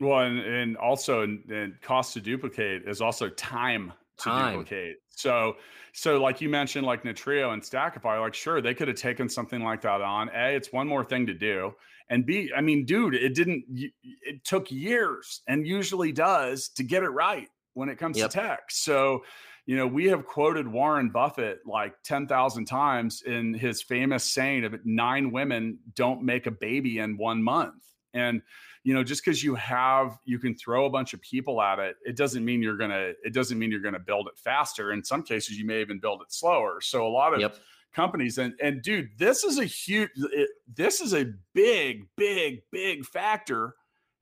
Well, 0.00 0.20
and, 0.20 0.38
and 0.40 0.76
also 0.76 1.22
and 1.22 1.80
cost 1.80 2.14
to 2.14 2.20
duplicate 2.20 2.82
is 2.86 3.00
also 3.00 3.28
time 3.30 3.92
to 4.18 4.24
Time. 4.24 4.52
duplicate. 4.52 4.96
So, 5.10 5.56
so 5.92 6.20
like 6.20 6.40
you 6.40 6.48
mentioned, 6.48 6.86
like 6.86 7.02
Netreo 7.04 7.52
and 7.52 7.62
Stackify, 7.62 8.20
like 8.20 8.34
sure 8.34 8.60
they 8.60 8.74
could 8.74 8.88
have 8.88 8.96
taken 8.96 9.28
something 9.28 9.62
like 9.62 9.80
that 9.82 10.02
on. 10.02 10.28
A, 10.34 10.54
it's 10.54 10.72
one 10.72 10.86
more 10.86 11.04
thing 11.04 11.26
to 11.26 11.34
do, 11.34 11.74
and 12.08 12.24
B, 12.24 12.50
I 12.54 12.60
mean, 12.60 12.84
dude, 12.84 13.14
it 13.14 13.34
didn't. 13.34 13.64
It 14.02 14.44
took 14.44 14.70
years, 14.70 15.42
and 15.48 15.66
usually 15.66 16.12
does, 16.12 16.68
to 16.76 16.82
get 16.82 17.02
it 17.02 17.08
right 17.08 17.48
when 17.74 17.88
it 17.88 17.98
comes 17.98 18.18
yep. 18.18 18.30
to 18.30 18.38
tech. 18.38 18.60
So, 18.70 19.24
you 19.64 19.76
know, 19.76 19.86
we 19.86 20.06
have 20.06 20.24
quoted 20.26 20.68
Warren 20.68 21.10
Buffett 21.10 21.60
like 21.66 21.94
ten 22.04 22.26
thousand 22.26 22.66
times 22.66 23.22
in 23.22 23.54
his 23.54 23.82
famous 23.82 24.24
saying 24.24 24.64
of 24.64 24.74
nine 24.84 25.32
women 25.32 25.78
don't 25.94 26.22
make 26.22 26.46
a 26.46 26.52
baby 26.52 26.98
in 26.98 27.16
one 27.16 27.42
month, 27.42 27.82
and 28.14 28.42
you 28.86 28.94
know 28.94 29.02
just 29.02 29.24
because 29.24 29.42
you 29.42 29.56
have 29.56 30.16
you 30.24 30.38
can 30.38 30.54
throw 30.54 30.86
a 30.86 30.90
bunch 30.90 31.12
of 31.12 31.20
people 31.20 31.60
at 31.60 31.80
it 31.80 31.96
it 32.04 32.16
doesn't 32.16 32.44
mean 32.44 32.62
you're 32.62 32.76
gonna 32.76 33.14
it 33.24 33.34
doesn't 33.34 33.58
mean 33.58 33.68
you're 33.68 33.80
gonna 33.80 33.98
build 33.98 34.28
it 34.28 34.38
faster. 34.38 34.92
In 34.92 35.02
some 35.02 35.24
cases 35.24 35.58
you 35.58 35.66
may 35.66 35.80
even 35.80 35.98
build 35.98 36.22
it 36.22 36.32
slower. 36.32 36.80
So 36.80 37.04
a 37.04 37.10
lot 37.10 37.34
of 37.34 37.40
yep. 37.40 37.56
companies 37.92 38.38
and 38.38 38.54
and 38.62 38.82
dude 38.82 39.08
this 39.18 39.42
is 39.42 39.58
a 39.58 39.64
huge 39.64 40.10
it, 40.16 40.50
this 40.72 41.00
is 41.00 41.14
a 41.14 41.26
big 41.52 42.06
big 42.16 42.62
big 42.70 43.04
factor 43.04 43.74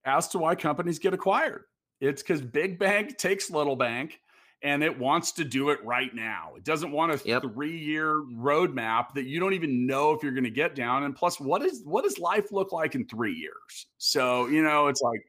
as 0.06 0.28
to 0.28 0.38
why 0.38 0.54
companies 0.54 0.98
get 0.98 1.12
acquired. 1.12 1.64
It's 2.00 2.22
because 2.22 2.40
big 2.40 2.78
bank 2.78 3.18
takes 3.18 3.50
little 3.50 3.76
bank 3.76 4.18
and 4.64 4.82
it 4.82 4.98
wants 4.98 5.30
to 5.32 5.44
do 5.44 5.68
it 5.68 5.84
right 5.84 6.12
now. 6.14 6.52
It 6.56 6.64
doesn't 6.64 6.90
want 6.90 7.12
a 7.12 7.28
yep. 7.28 7.42
three-year 7.42 8.22
roadmap 8.32 9.12
that 9.12 9.26
you 9.26 9.38
don't 9.38 9.52
even 9.52 9.86
know 9.86 10.12
if 10.12 10.22
you're 10.22 10.32
going 10.32 10.44
to 10.44 10.50
get 10.50 10.74
down. 10.74 11.04
And 11.04 11.14
plus, 11.14 11.38
what 11.38 11.62
is 11.62 11.82
what 11.84 12.02
does 12.02 12.18
life 12.18 12.50
look 12.50 12.72
like 12.72 12.94
in 12.94 13.06
three 13.06 13.34
years? 13.34 13.86
So 13.98 14.46
you 14.46 14.62
know, 14.62 14.88
it's 14.88 15.02
like, 15.02 15.20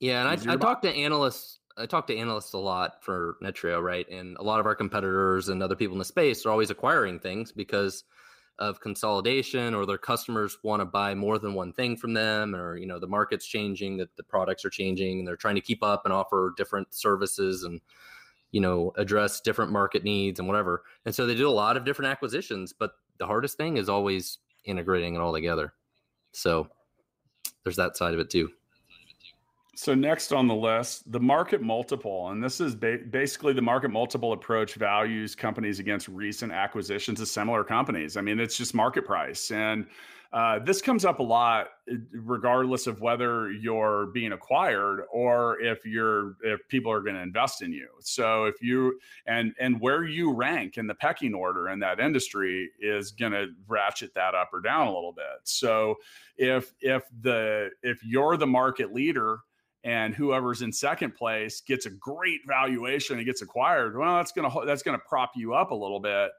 yeah. 0.00 0.26
And 0.26 0.50
I, 0.50 0.54
I 0.54 0.56
talk 0.56 0.82
to 0.82 0.90
analysts. 0.92 1.60
I 1.76 1.86
talk 1.86 2.08
to 2.08 2.16
analysts 2.16 2.54
a 2.54 2.58
lot 2.58 3.04
for 3.04 3.36
Netreo, 3.40 3.80
right? 3.80 4.08
And 4.10 4.36
a 4.38 4.42
lot 4.42 4.58
of 4.58 4.66
our 4.66 4.74
competitors 4.74 5.48
and 5.48 5.62
other 5.62 5.76
people 5.76 5.94
in 5.94 6.00
the 6.00 6.04
space 6.04 6.44
are 6.44 6.50
always 6.50 6.70
acquiring 6.70 7.20
things 7.20 7.52
because 7.52 8.02
of 8.58 8.80
consolidation 8.80 9.74
or 9.74 9.86
their 9.86 9.98
customers 9.98 10.58
want 10.62 10.80
to 10.80 10.84
buy 10.84 11.14
more 11.14 11.38
than 11.38 11.54
one 11.54 11.72
thing 11.72 11.96
from 11.96 12.12
them 12.12 12.54
or 12.56 12.76
you 12.76 12.86
know 12.86 12.98
the 12.98 13.06
market's 13.06 13.46
changing 13.46 13.96
that 13.96 14.14
the 14.16 14.22
products 14.22 14.64
are 14.64 14.70
changing 14.70 15.20
and 15.20 15.28
they're 15.28 15.36
trying 15.36 15.54
to 15.54 15.60
keep 15.60 15.82
up 15.82 16.02
and 16.04 16.12
offer 16.12 16.52
different 16.56 16.92
services 16.92 17.62
and 17.62 17.80
you 18.50 18.60
know, 18.60 18.92
address 18.96 19.40
different 19.40 19.72
market 19.72 20.04
needs 20.04 20.38
and 20.38 20.48
whatever. 20.48 20.84
And 21.04 21.14
so 21.14 21.26
they 21.26 21.34
do 21.34 21.48
a 21.48 21.50
lot 21.50 21.76
of 21.76 21.84
different 21.84 22.10
acquisitions, 22.10 22.72
but 22.72 22.92
the 23.18 23.26
hardest 23.26 23.56
thing 23.56 23.76
is 23.76 23.88
always 23.88 24.38
integrating 24.64 25.14
it 25.14 25.20
all 25.20 25.32
together. 25.32 25.74
So 26.32 26.68
there's 27.64 27.76
that 27.76 27.96
side 27.96 28.14
of 28.14 28.20
it 28.20 28.30
too. 28.30 28.50
So 29.78 29.94
next 29.94 30.32
on 30.32 30.48
the 30.48 30.56
list, 30.56 31.12
the 31.12 31.20
market 31.20 31.62
multiple, 31.62 32.30
and 32.30 32.42
this 32.42 32.60
is 32.60 32.74
ba- 32.74 32.98
basically 33.10 33.52
the 33.52 33.62
market 33.62 33.92
multiple 33.92 34.32
approach 34.32 34.74
values 34.74 35.36
companies 35.36 35.78
against 35.78 36.08
recent 36.08 36.50
acquisitions 36.50 37.20
of 37.20 37.28
similar 37.28 37.62
companies. 37.62 38.16
I 38.16 38.20
mean, 38.20 38.40
it's 38.40 38.56
just 38.56 38.74
market 38.74 39.06
price, 39.06 39.52
and 39.52 39.86
uh, 40.32 40.58
this 40.58 40.82
comes 40.82 41.04
up 41.04 41.20
a 41.20 41.22
lot, 41.22 41.68
uh, 41.88 41.94
regardless 42.12 42.88
of 42.88 43.00
whether 43.00 43.52
you're 43.52 44.06
being 44.06 44.32
acquired 44.32 45.04
or 45.12 45.60
if 45.60 45.86
you're 45.86 46.34
if 46.42 46.58
people 46.68 46.90
are 46.90 47.00
going 47.00 47.14
to 47.14 47.22
invest 47.22 47.62
in 47.62 47.72
you. 47.72 47.88
So 48.00 48.46
if 48.46 48.60
you 48.60 48.98
and 49.26 49.54
and 49.60 49.80
where 49.80 50.02
you 50.02 50.32
rank 50.32 50.76
in 50.76 50.88
the 50.88 50.96
pecking 50.96 51.34
order 51.34 51.68
in 51.68 51.78
that 51.78 52.00
industry 52.00 52.68
is 52.80 53.12
going 53.12 53.30
to 53.30 53.46
ratchet 53.68 54.12
that 54.14 54.34
up 54.34 54.50
or 54.52 54.60
down 54.60 54.88
a 54.88 54.92
little 54.92 55.12
bit. 55.12 55.38
So 55.44 55.94
if 56.36 56.74
if 56.80 57.04
the 57.22 57.70
if 57.84 58.02
you're 58.02 58.36
the 58.36 58.46
market 58.46 58.92
leader 58.92 59.38
and 59.84 60.14
whoever's 60.14 60.62
in 60.62 60.72
second 60.72 61.14
place 61.14 61.60
gets 61.60 61.86
a 61.86 61.90
great 61.90 62.40
valuation 62.46 63.16
and 63.16 63.26
gets 63.26 63.42
acquired 63.42 63.96
well 63.96 64.16
that's 64.16 64.32
going 64.32 64.50
to 64.50 64.66
that's 64.66 64.82
going 64.82 64.98
to 64.98 65.04
prop 65.08 65.32
you 65.36 65.54
up 65.54 65.70
a 65.70 65.74
little 65.74 66.00
bit. 66.00 66.30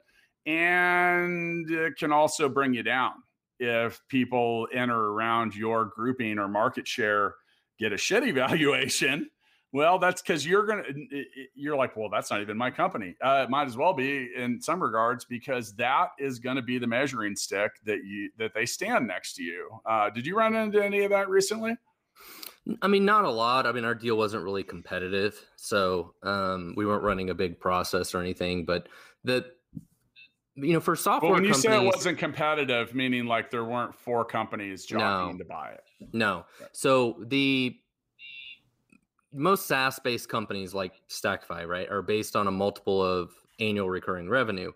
And 0.46 1.70
it 1.70 1.96
can 1.98 2.12
also 2.12 2.48
bring 2.48 2.72
you 2.72 2.82
down 2.82 3.12
if 3.58 4.00
people 4.08 4.66
enter 4.72 4.98
around 4.98 5.54
your 5.54 5.84
grouping 5.84 6.38
or 6.38 6.48
market 6.48 6.88
share 6.88 7.34
get 7.78 7.92
a 7.92 7.96
shitty 7.96 8.34
valuation. 8.34 9.28
Well 9.72 10.00
that's 10.00 10.20
because 10.20 10.44
you're 10.44 10.66
gonna 10.66 10.82
you're 11.54 11.76
like 11.76 11.96
well 11.96 12.08
that's 12.08 12.30
not 12.30 12.40
even 12.40 12.56
my 12.56 12.70
company. 12.70 13.14
Uh, 13.22 13.44
it 13.44 13.50
might 13.50 13.68
as 13.68 13.76
well 13.76 13.94
be 13.94 14.30
in 14.36 14.60
some 14.60 14.82
regards 14.82 15.24
because 15.24 15.74
that 15.76 16.08
is 16.18 16.40
going 16.40 16.56
to 16.56 16.62
be 16.62 16.78
the 16.78 16.88
measuring 16.88 17.36
stick 17.36 17.70
that 17.84 18.04
you 18.04 18.30
that 18.36 18.52
they 18.52 18.66
stand 18.66 19.06
next 19.06 19.34
to 19.34 19.44
you. 19.44 19.70
Uh, 19.86 20.10
did 20.10 20.26
you 20.26 20.36
run 20.36 20.56
into 20.56 20.84
any 20.84 21.04
of 21.04 21.10
that 21.10 21.28
recently 21.28 21.76
I 22.82 22.88
mean, 22.88 23.04
not 23.04 23.24
a 23.24 23.30
lot. 23.30 23.66
I 23.66 23.72
mean, 23.72 23.84
our 23.84 23.94
deal 23.94 24.16
wasn't 24.16 24.44
really 24.44 24.62
competitive, 24.62 25.40
so 25.56 26.14
um, 26.22 26.74
we 26.76 26.86
weren't 26.86 27.02
running 27.02 27.30
a 27.30 27.34
big 27.34 27.58
process 27.58 28.14
or 28.14 28.20
anything. 28.20 28.64
But 28.64 28.88
the 29.24 29.46
you 30.56 30.72
know, 30.72 30.80
for 30.80 30.96
software, 30.96 31.32
when 31.32 31.44
you 31.44 31.54
say 31.54 31.82
it 31.82 31.84
wasn't 31.84 32.18
competitive, 32.18 32.94
meaning 32.94 33.26
like 33.26 33.50
there 33.50 33.64
weren't 33.64 33.94
four 33.94 34.24
companies 34.24 34.84
jockeying 34.84 35.38
no, 35.38 35.38
to 35.38 35.44
buy 35.44 35.70
it. 35.70 35.84
No. 36.12 36.44
Right. 36.60 36.68
So 36.72 37.24
the 37.26 37.76
most 39.32 39.66
SaaS-based 39.66 40.28
companies 40.28 40.74
like 40.74 41.00
Stackify, 41.08 41.66
right, 41.66 41.88
are 41.88 42.02
based 42.02 42.36
on 42.36 42.46
a 42.46 42.50
multiple 42.50 43.02
of 43.02 43.30
annual 43.58 43.88
recurring 43.88 44.28
revenue, 44.28 44.72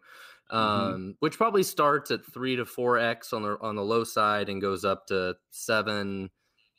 mm-hmm. 0.52 0.56
um, 0.56 1.16
which 1.20 1.36
probably 1.36 1.62
starts 1.62 2.10
at 2.10 2.24
three 2.24 2.56
to 2.56 2.64
four 2.64 2.98
x 2.98 3.32
on 3.32 3.42
the 3.42 3.58
on 3.60 3.76
the 3.76 3.84
low 3.84 4.04
side 4.04 4.48
and 4.48 4.60
goes 4.60 4.84
up 4.84 5.06
to 5.08 5.34
seven 5.50 6.30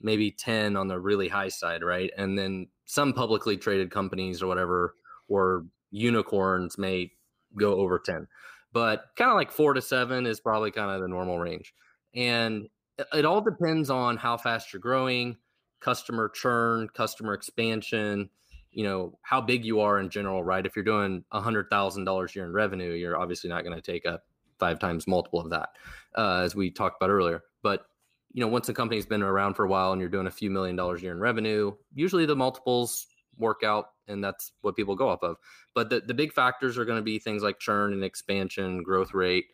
maybe 0.02 0.32
10 0.32 0.76
on 0.76 0.88
the 0.88 1.00
really 1.00 1.28
high 1.28 1.50
side, 1.50 1.84
right? 1.84 2.12
And 2.18 2.38
then 2.38 2.68
some 2.86 3.14
publicly 3.14 3.58
traded 3.58 3.92
companies 3.92 4.42
or 4.42 4.48
whatever, 4.48 4.96
or 5.28 5.66
unicorns 5.92 6.78
may 6.78 7.12
go 7.58 7.76
over 7.76 8.00
10. 8.00 8.28
But 8.74 9.06
kind 9.16 9.32
of 9.32 9.36
like 9.36 9.52
four 9.52 9.74
to 9.74 9.82
seven 9.82 10.26
is 10.26 10.40
probably 10.40 10.72
kind 10.72 10.92
of 10.92 11.02
the 11.02 11.08
normal 11.08 11.40
range. 11.40 11.74
And 12.14 12.68
it 13.14 13.26
all 13.26 13.42
depends 13.42 13.90
on 13.90 14.18
how 14.18 14.38
fast 14.38 14.74
you're 14.74 14.82
growing, 14.82 15.38
customer 15.80 16.30
churn, 16.30 16.90
customer 16.90 17.34
expansion, 17.34 18.30
you 18.72 18.84
know, 18.84 19.18
how 19.22 19.40
big 19.40 19.64
you 19.64 19.80
are 19.80 20.00
in 20.00 20.10
general, 20.10 20.44
right? 20.44 20.66
If 20.66 20.76
you're 20.76 20.84
doing 20.86 21.24
a 21.32 21.40
hundred 21.40 21.70
thousand 21.70 22.04
dollars 22.04 22.32
a 22.32 22.40
year 22.40 22.46
in 22.46 22.54
revenue, 22.54 22.92
you're 22.92 23.18
obviously 23.18 23.50
not 23.50 23.64
going 23.64 23.76
to 23.76 23.82
take 23.82 24.06
a 24.06 24.20
five 24.60 24.80
times 24.80 25.08
multiple 25.08 25.40
of 25.40 25.50
that, 25.50 25.70
uh, 26.18 26.42
as 26.44 26.56
we 26.56 26.72
talked 26.72 26.98
about 27.02 27.12
earlier. 27.12 27.44
But 27.62 27.86
you 28.36 28.42
know, 28.42 28.50
once 28.50 28.68
a 28.68 28.74
company's 28.74 29.06
been 29.06 29.24
around 29.24 29.54
for 29.54 29.64
a 29.64 29.68
while 29.70 29.94
and 29.94 30.02
you're 30.02 30.10
doing 30.10 30.28
a 30.28 30.32
few 30.32 30.52
million 30.52 30.76
dollars 30.76 31.00
a 31.00 31.04
year 31.04 31.14
in 31.14 31.22
revenue, 31.22 31.72
usually 31.94 32.26
the 32.26 32.36
multiples 32.36 33.08
work 33.38 33.64
out 33.64 33.92
and 34.10 34.22
that's 34.22 34.52
what 34.60 34.76
people 34.76 34.94
go 34.94 35.08
off 35.08 35.24
of. 35.24 35.38
But 35.74 35.90
the, 35.90 36.02
the 36.02 36.14
big 36.14 36.34
factors 36.34 36.78
are 36.78 36.84
going 36.84 37.00
to 37.00 37.04
be 37.04 37.18
things 37.18 37.44
like 37.44 37.60
churn 37.60 37.94
and 37.94 38.04
expansion, 38.04 38.84
growth 38.84 39.14
rate. 39.14 39.46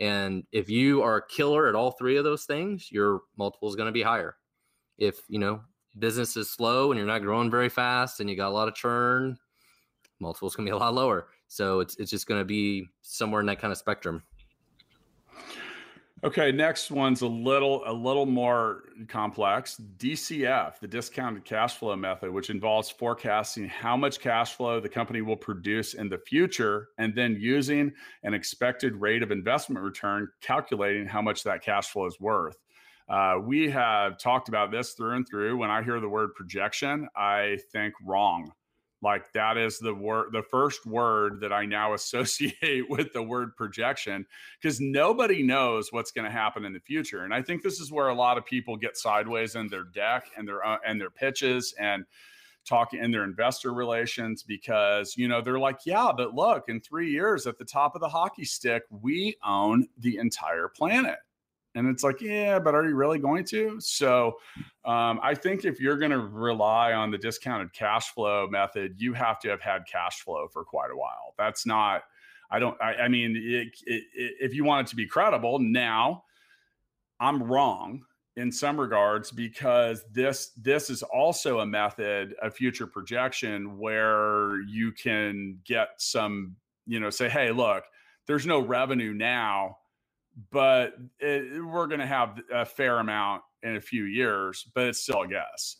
And 0.00 0.44
if 0.52 0.70
you 0.70 1.02
are 1.02 1.18
a 1.18 1.26
killer 1.28 1.68
at 1.68 1.74
all 1.74 1.90
three 1.90 2.16
of 2.16 2.24
those 2.24 2.46
things, 2.46 2.90
your 2.90 3.20
multiple 3.36 3.68
is 3.68 3.76
going 3.76 3.88
to 3.88 3.92
be 3.92 4.00
higher. 4.00 4.36
If, 4.96 5.20
you 5.28 5.38
know, 5.38 5.60
business 5.98 6.34
is 6.34 6.50
slow 6.50 6.90
and 6.90 6.98
you're 6.98 7.06
not 7.06 7.20
growing 7.20 7.50
very 7.50 7.68
fast 7.68 8.20
and 8.20 8.30
you 8.30 8.36
got 8.36 8.48
a 8.48 8.56
lot 8.56 8.68
of 8.68 8.74
churn, 8.74 9.36
multiple 10.18 10.48
is 10.48 10.56
going 10.56 10.64
to 10.64 10.72
be 10.72 10.74
a 10.74 10.78
lot 10.78 10.94
lower. 10.94 11.26
So 11.48 11.80
it's, 11.80 11.94
it's 11.98 12.10
just 12.10 12.26
going 12.26 12.40
to 12.40 12.46
be 12.46 12.86
somewhere 13.02 13.42
in 13.42 13.46
that 13.48 13.60
kind 13.60 13.70
of 13.70 13.76
spectrum. 13.76 14.22
Okay, 16.22 16.52
next 16.52 16.90
one's 16.90 17.22
a 17.22 17.26
little 17.26 17.82
a 17.86 17.92
little 17.92 18.26
more 18.26 18.82
complex. 19.08 19.80
DCF, 19.96 20.78
the 20.78 20.86
discounted 20.86 21.46
cash 21.46 21.76
flow 21.76 21.96
method, 21.96 22.30
which 22.30 22.50
involves 22.50 22.90
forecasting 22.90 23.66
how 23.66 23.96
much 23.96 24.20
cash 24.20 24.54
flow 24.54 24.80
the 24.80 24.88
company 24.88 25.22
will 25.22 25.36
produce 25.36 25.94
in 25.94 26.10
the 26.10 26.18
future 26.18 26.88
and 26.98 27.14
then 27.14 27.38
using 27.40 27.90
an 28.22 28.34
expected 28.34 28.96
rate 28.96 29.22
of 29.22 29.30
investment 29.30 29.82
return 29.82 30.28
calculating 30.42 31.06
how 31.06 31.22
much 31.22 31.42
that 31.42 31.62
cash 31.62 31.88
flow 31.88 32.04
is 32.04 32.20
worth. 32.20 32.58
Uh, 33.08 33.36
we 33.42 33.70
have 33.70 34.18
talked 34.18 34.50
about 34.50 34.70
this 34.70 34.92
through 34.92 35.16
and 35.16 35.26
through. 35.26 35.56
When 35.56 35.70
I 35.70 35.82
hear 35.82 36.00
the 36.00 36.08
word 36.08 36.34
projection, 36.34 37.08
I 37.16 37.58
think 37.72 37.94
wrong. 38.04 38.52
Like 39.02 39.32
that 39.32 39.56
is 39.56 39.78
the 39.78 39.94
word, 39.94 40.28
the 40.32 40.42
first 40.42 40.84
word 40.84 41.40
that 41.40 41.52
I 41.52 41.64
now 41.64 41.94
associate 41.94 42.88
with 42.88 43.12
the 43.12 43.22
word 43.22 43.56
projection, 43.56 44.26
because 44.60 44.80
nobody 44.80 45.42
knows 45.42 45.92
what's 45.92 46.12
going 46.12 46.26
to 46.26 46.30
happen 46.30 46.64
in 46.64 46.72
the 46.72 46.80
future. 46.80 47.24
And 47.24 47.32
I 47.32 47.42
think 47.42 47.62
this 47.62 47.80
is 47.80 47.90
where 47.90 48.08
a 48.08 48.14
lot 48.14 48.38
of 48.38 48.44
people 48.44 48.76
get 48.76 48.96
sideways 48.96 49.54
in 49.54 49.68
their 49.68 49.84
deck 49.84 50.26
and 50.36 50.46
their 50.46 50.64
uh, 50.64 50.78
and 50.86 51.00
their 51.00 51.10
pitches 51.10 51.74
and 51.78 52.04
talking 52.66 53.02
in 53.02 53.10
their 53.10 53.24
investor 53.24 53.72
relations 53.72 54.42
because 54.42 55.16
you 55.16 55.26
know 55.26 55.40
they're 55.40 55.58
like 55.58 55.78
yeah 55.86 56.10
but 56.14 56.34
look 56.34 56.64
in 56.68 56.78
three 56.78 57.10
years 57.10 57.46
at 57.46 57.56
the 57.56 57.64
top 57.64 57.94
of 57.94 58.02
the 58.02 58.08
hockey 58.08 58.44
stick 58.44 58.82
we 58.90 59.34
own 59.42 59.86
the 59.98 60.18
entire 60.18 60.68
planet 60.68 61.16
and 61.74 61.88
it's 61.88 62.02
like, 62.02 62.20
yeah, 62.20 62.58
but 62.58 62.74
are 62.74 62.86
you 62.86 62.94
really 62.94 63.18
going 63.18 63.44
to? 63.46 63.80
So 63.80 64.38
um, 64.84 65.20
I 65.22 65.34
think 65.34 65.64
if 65.64 65.80
you're 65.80 65.98
going 65.98 66.10
to 66.10 66.18
rely 66.18 66.92
on 66.92 67.10
the 67.10 67.18
discounted 67.18 67.72
cash 67.72 68.12
flow 68.12 68.48
method, 68.48 68.96
you 68.98 69.12
have 69.14 69.38
to 69.40 69.48
have 69.48 69.60
had 69.60 69.86
cash 69.86 70.20
flow 70.20 70.48
for 70.48 70.64
quite 70.64 70.90
a 70.90 70.96
while. 70.96 71.34
That's 71.38 71.66
not, 71.66 72.02
I 72.50 72.58
don't, 72.58 72.80
I, 72.82 72.94
I 72.94 73.08
mean, 73.08 73.36
it, 73.36 73.68
it, 73.86 74.02
it, 74.14 74.34
if 74.40 74.54
you 74.54 74.64
want 74.64 74.88
it 74.88 74.90
to 74.90 74.96
be 74.96 75.06
credible, 75.06 75.60
now 75.60 76.24
I'm 77.20 77.42
wrong 77.42 78.02
in 78.36 78.50
some 78.50 78.80
regards 78.80 79.30
because 79.30 80.04
this 80.12 80.52
this 80.56 80.88
is 80.88 81.02
also 81.02 81.60
a 81.60 81.66
method 81.66 82.34
of 82.42 82.54
future 82.54 82.86
projection 82.86 83.78
where 83.78 84.60
you 84.62 84.92
can 84.92 85.58
get 85.64 85.88
some 85.98 86.56
you 86.86 87.00
know 87.00 87.10
say 87.10 87.28
hey 87.28 87.50
look 87.50 87.84
there's 88.26 88.46
no 88.46 88.60
revenue 88.60 89.12
now 89.12 89.76
but 90.50 90.94
it, 91.18 91.64
we're 91.64 91.86
going 91.86 92.00
to 92.00 92.06
have 92.06 92.40
a 92.52 92.64
fair 92.64 92.98
amount 92.98 93.42
in 93.62 93.76
a 93.76 93.80
few 93.80 94.04
years, 94.04 94.66
but 94.74 94.84
it's 94.84 95.02
still 95.02 95.22
a 95.22 95.28
guess. 95.28 95.76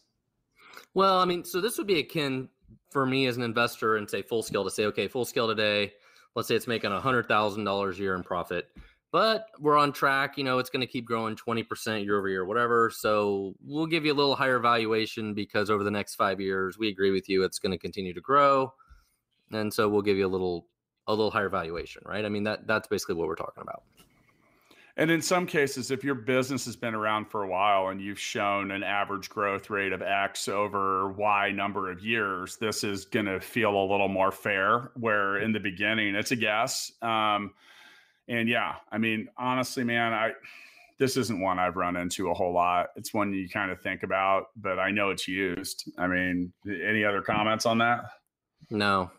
Well, 0.94 1.18
I 1.18 1.24
mean, 1.24 1.44
so 1.44 1.60
this 1.60 1.78
would 1.78 1.86
be 1.86 2.00
akin 2.00 2.48
for 2.90 3.06
me 3.06 3.26
as 3.26 3.36
an 3.36 3.42
investor 3.42 3.96
and 3.96 4.08
say 4.08 4.22
full 4.22 4.42
scale 4.42 4.64
to 4.64 4.70
say, 4.70 4.84
okay, 4.86 5.08
full 5.08 5.24
scale 5.24 5.46
today, 5.46 5.92
let's 6.34 6.48
say 6.48 6.54
it's 6.54 6.66
making 6.66 6.92
a 6.92 7.00
hundred 7.00 7.28
thousand 7.28 7.64
dollars 7.64 7.98
a 7.98 8.02
year 8.02 8.14
in 8.14 8.22
profit, 8.22 8.68
but 9.12 9.46
we're 9.58 9.76
on 9.78 9.92
track. 9.92 10.36
You 10.36 10.44
know, 10.44 10.58
it's 10.58 10.70
going 10.70 10.80
to 10.80 10.86
keep 10.86 11.04
growing 11.04 11.36
twenty 11.36 11.62
percent 11.62 12.04
year 12.04 12.18
over 12.18 12.28
year, 12.28 12.44
whatever. 12.44 12.90
So 12.90 13.54
we'll 13.64 13.86
give 13.86 14.04
you 14.04 14.12
a 14.12 14.14
little 14.14 14.36
higher 14.36 14.58
valuation 14.58 15.34
because 15.34 15.70
over 15.70 15.84
the 15.84 15.90
next 15.90 16.16
five 16.16 16.40
years, 16.40 16.78
we 16.78 16.88
agree 16.88 17.10
with 17.10 17.28
you, 17.28 17.44
it's 17.44 17.58
going 17.58 17.72
to 17.72 17.78
continue 17.78 18.14
to 18.14 18.20
grow, 18.20 18.72
and 19.52 19.72
so 19.72 19.88
we'll 19.88 20.02
give 20.02 20.16
you 20.16 20.26
a 20.26 20.28
little 20.28 20.66
a 21.06 21.10
little 21.10 21.30
higher 21.30 21.48
valuation, 21.48 22.02
right? 22.04 22.24
I 22.24 22.28
mean 22.28 22.44
that 22.44 22.66
that's 22.66 22.88
basically 22.88 23.16
what 23.16 23.28
we're 23.28 23.36
talking 23.36 23.62
about. 23.62 23.82
And 25.00 25.10
in 25.10 25.22
some 25.22 25.46
cases, 25.46 25.90
if 25.90 26.04
your 26.04 26.14
business 26.14 26.66
has 26.66 26.76
been 26.76 26.94
around 26.94 27.30
for 27.30 27.42
a 27.42 27.48
while 27.48 27.88
and 27.88 28.02
you've 28.02 28.18
shown 28.18 28.70
an 28.70 28.82
average 28.82 29.30
growth 29.30 29.70
rate 29.70 29.94
of 29.94 30.02
X 30.02 30.46
over 30.46 31.08
Y 31.12 31.52
number 31.52 31.90
of 31.90 32.04
years, 32.04 32.58
this 32.58 32.84
is 32.84 33.06
going 33.06 33.24
to 33.24 33.40
feel 33.40 33.74
a 33.74 33.86
little 33.90 34.08
more 34.08 34.30
fair. 34.30 34.90
Where 34.96 35.38
in 35.38 35.52
the 35.52 35.58
beginning, 35.58 36.14
it's 36.14 36.32
a 36.32 36.36
guess. 36.36 36.92
Um, 37.00 37.54
and 38.28 38.46
yeah, 38.46 38.74
I 38.92 38.98
mean, 38.98 39.30
honestly, 39.38 39.84
man, 39.84 40.12
I 40.12 40.32
this 40.98 41.16
isn't 41.16 41.40
one 41.40 41.58
I've 41.58 41.76
run 41.76 41.96
into 41.96 42.30
a 42.30 42.34
whole 42.34 42.52
lot. 42.52 42.88
It's 42.94 43.14
one 43.14 43.32
you 43.32 43.48
kind 43.48 43.70
of 43.70 43.80
think 43.80 44.02
about, 44.02 44.48
but 44.54 44.78
I 44.78 44.90
know 44.90 45.08
it's 45.08 45.26
used. 45.26 45.90
I 45.96 46.08
mean, 46.08 46.52
any 46.66 47.06
other 47.06 47.22
comments 47.22 47.64
on 47.64 47.78
that? 47.78 48.04
No. 48.68 49.10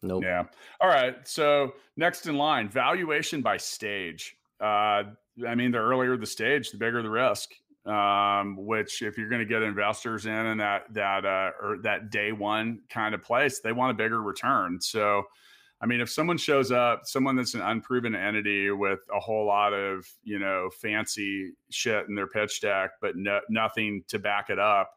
Nope. 0.00 0.22
Yeah. 0.24 0.44
All 0.80 0.88
right. 0.88 1.16
So 1.28 1.74
next 1.98 2.26
in 2.26 2.38
line, 2.38 2.70
valuation 2.70 3.42
by 3.42 3.58
stage 3.58 4.34
uh, 4.64 5.02
I 5.46 5.54
mean, 5.54 5.72
the 5.72 5.78
earlier 5.78 6.16
the 6.16 6.26
stage, 6.26 6.70
the 6.70 6.78
bigger 6.78 7.02
the 7.02 7.10
risk. 7.10 7.50
um, 7.86 8.56
which 8.56 9.02
if 9.02 9.18
you're 9.18 9.28
going 9.28 9.40
to 9.40 9.46
get 9.46 9.62
investors 9.62 10.26
in 10.26 10.32
and 10.32 10.60
that 10.60 10.92
that 10.94 11.24
uh, 11.26 11.50
or 11.60 11.78
that 11.82 12.10
day 12.10 12.32
one 12.32 12.80
kind 12.88 13.14
of 13.14 13.22
place, 13.22 13.60
they 13.60 13.72
want 13.72 13.90
a 13.90 13.94
bigger 13.94 14.22
return. 14.22 14.80
So, 14.80 15.24
I 15.80 15.86
mean, 15.86 16.00
if 16.00 16.10
someone 16.10 16.38
shows 16.38 16.72
up, 16.72 17.02
someone 17.04 17.36
that's 17.36 17.54
an 17.54 17.60
unproven 17.60 18.14
entity 18.14 18.70
with 18.70 19.00
a 19.14 19.20
whole 19.20 19.46
lot 19.46 19.74
of 19.74 20.06
you 20.22 20.38
know 20.38 20.70
fancy 20.80 21.52
shit 21.70 22.08
in 22.08 22.14
their 22.14 22.26
pitch 22.26 22.60
deck, 22.62 22.92
but 23.02 23.16
no, 23.16 23.40
nothing 23.50 24.02
to 24.08 24.18
back 24.18 24.48
it 24.48 24.58
up, 24.58 24.90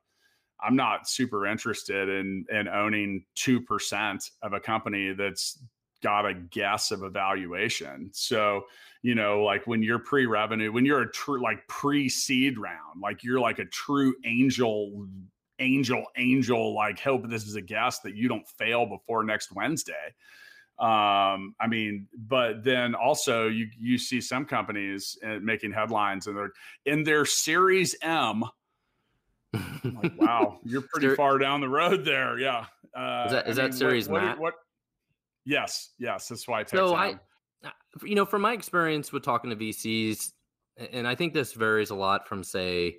I'm 0.62 0.78
not 0.78 1.10
super 1.10 1.46
interested 1.46 2.08
in 2.08 2.46
in 2.50 2.70
owning 2.70 3.26
two 3.36 3.60
percent 3.62 4.30
of 4.42 4.54
a 4.54 4.62
company 4.62 5.12
that's 5.12 5.62
got 6.02 6.26
a 6.26 6.34
guess 6.36 6.92
of 6.92 7.02
a 7.02 7.10
valuation. 7.10 8.12
So, 8.14 8.62
you 9.08 9.16
know, 9.16 9.42
like 9.42 9.66
when 9.66 9.82
you're 9.82 10.00
pre-revenue, 10.00 10.70
when 10.70 10.84
you're 10.84 11.04
a 11.04 11.10
true 11.10 11.42
like 11.42 11.66
pre-seed 11.70 12.60
round, 12.60 13.00
like 13.02 13.24
you're 13.24 13.40
like 13.40 13.58
a 13.58 13.64
true 13.64 14.14
angel, 14.26 15.08
angel, 15.60 16.04
angel, 16.18 16.76
like 16.76 17.00
hope 17.00 17.26
this 17.30 17.46
is 17.46 17.56
a 17.56 17.62
guess 17.62 18.00
that 18.00 18.16
you 18.16 18.28
don't 18.28 18.46
fail 18.46 18.86
before 18.86 19.24
next 19.24 19.56
Wednesday. 19.56 19.94
Um, 20.78 21.56
I 21.58 21.68
mean, 21.70 22.10
but 22.18 22.66
then 22.66 22.96
also 22.96 23.48
you 23.48 23.70
you 23.80 23.98
see 23.98 24.20
some 24.20 24.44
companies 24.44 25.18
uh, 25.26 25.38
making 25.42 25.72
headlines 25.72 26.28
and 26.28 26.36
they're 26.36 26.52
in 26.86 27.06
their 27.06 27.24
Series 27.24 27.96
M. 28.02 28.44
like, 29.54 30.18
wow, 30.20 30.60
you're 30.66 30.84
pretty 30.94 31.16
far 31.16 31.38
down 31.38 31.62
the 31.62 31.70
road 31.70 32.04
there. 32.04 32.38
Yeah. 32.38 32.66
Uh, 32.94 33.24
is 33.28 33.32
that, 33.32 33.48
is 33.48 33.56
that 33.56 33.64
mean, 33.64 33.72
Series 33.72 34.10
what, 34.10 34.22
what, 34.22 34.40
what 34.40 34.54
Yes, 35.48 35.92
yes, 35.98 36.28
that's 36.28 36.46
why. 36.46 36.60
I 36.60 36.66
so 36.66 36.94
I, 36.94 37.12
uh, 37.12 37.18
you 38.04 38.16
know, 38.16 38.26
from 38.26 38.42
my 38.42 38.54
experience 38.54 39.12
with 39.12 39.24
talking 39.24 39.50
to 39.50 39.56
VCs, 39.56 40.32
and 40.92 41.08
I 41.08 41.16
think 41.16 41.34
this 41.34 41.54
varies 41.54 41.90
a 41.90 41.96
lot 41.96 42.28
from 42.28 42.44
say 42.44 42.98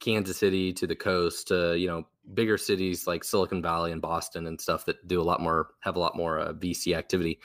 Kansas 0.00 0.36
City 0.36 0.72
to 0.74 0.86
the 0.86 0.94
coast 0.94 1.48
to 1.48 1.76
you 1.76 1.88
know 1.88 2.06
bigger 2.34 2.58
cities 2.58 3.06
like 3.06 3.24
Silicon 3.24 3.62
Valley 3.62 3.92
and 3.92 4.02
Boston 4.02 4.46
and 4.46 4.60
stuff 4.60 4.84
that 4.86 5.06
do 5.08 5.20
a 5.20 5.24
lot 5.24 5.40
more 5.40 5.68
have 5.80 5.96
a 5.96 6.00
lot 6.00 6.16
more 6.16 6.38
uh, 6.38 6.52
VC 6.52 6.96
activity. 6.96 7.40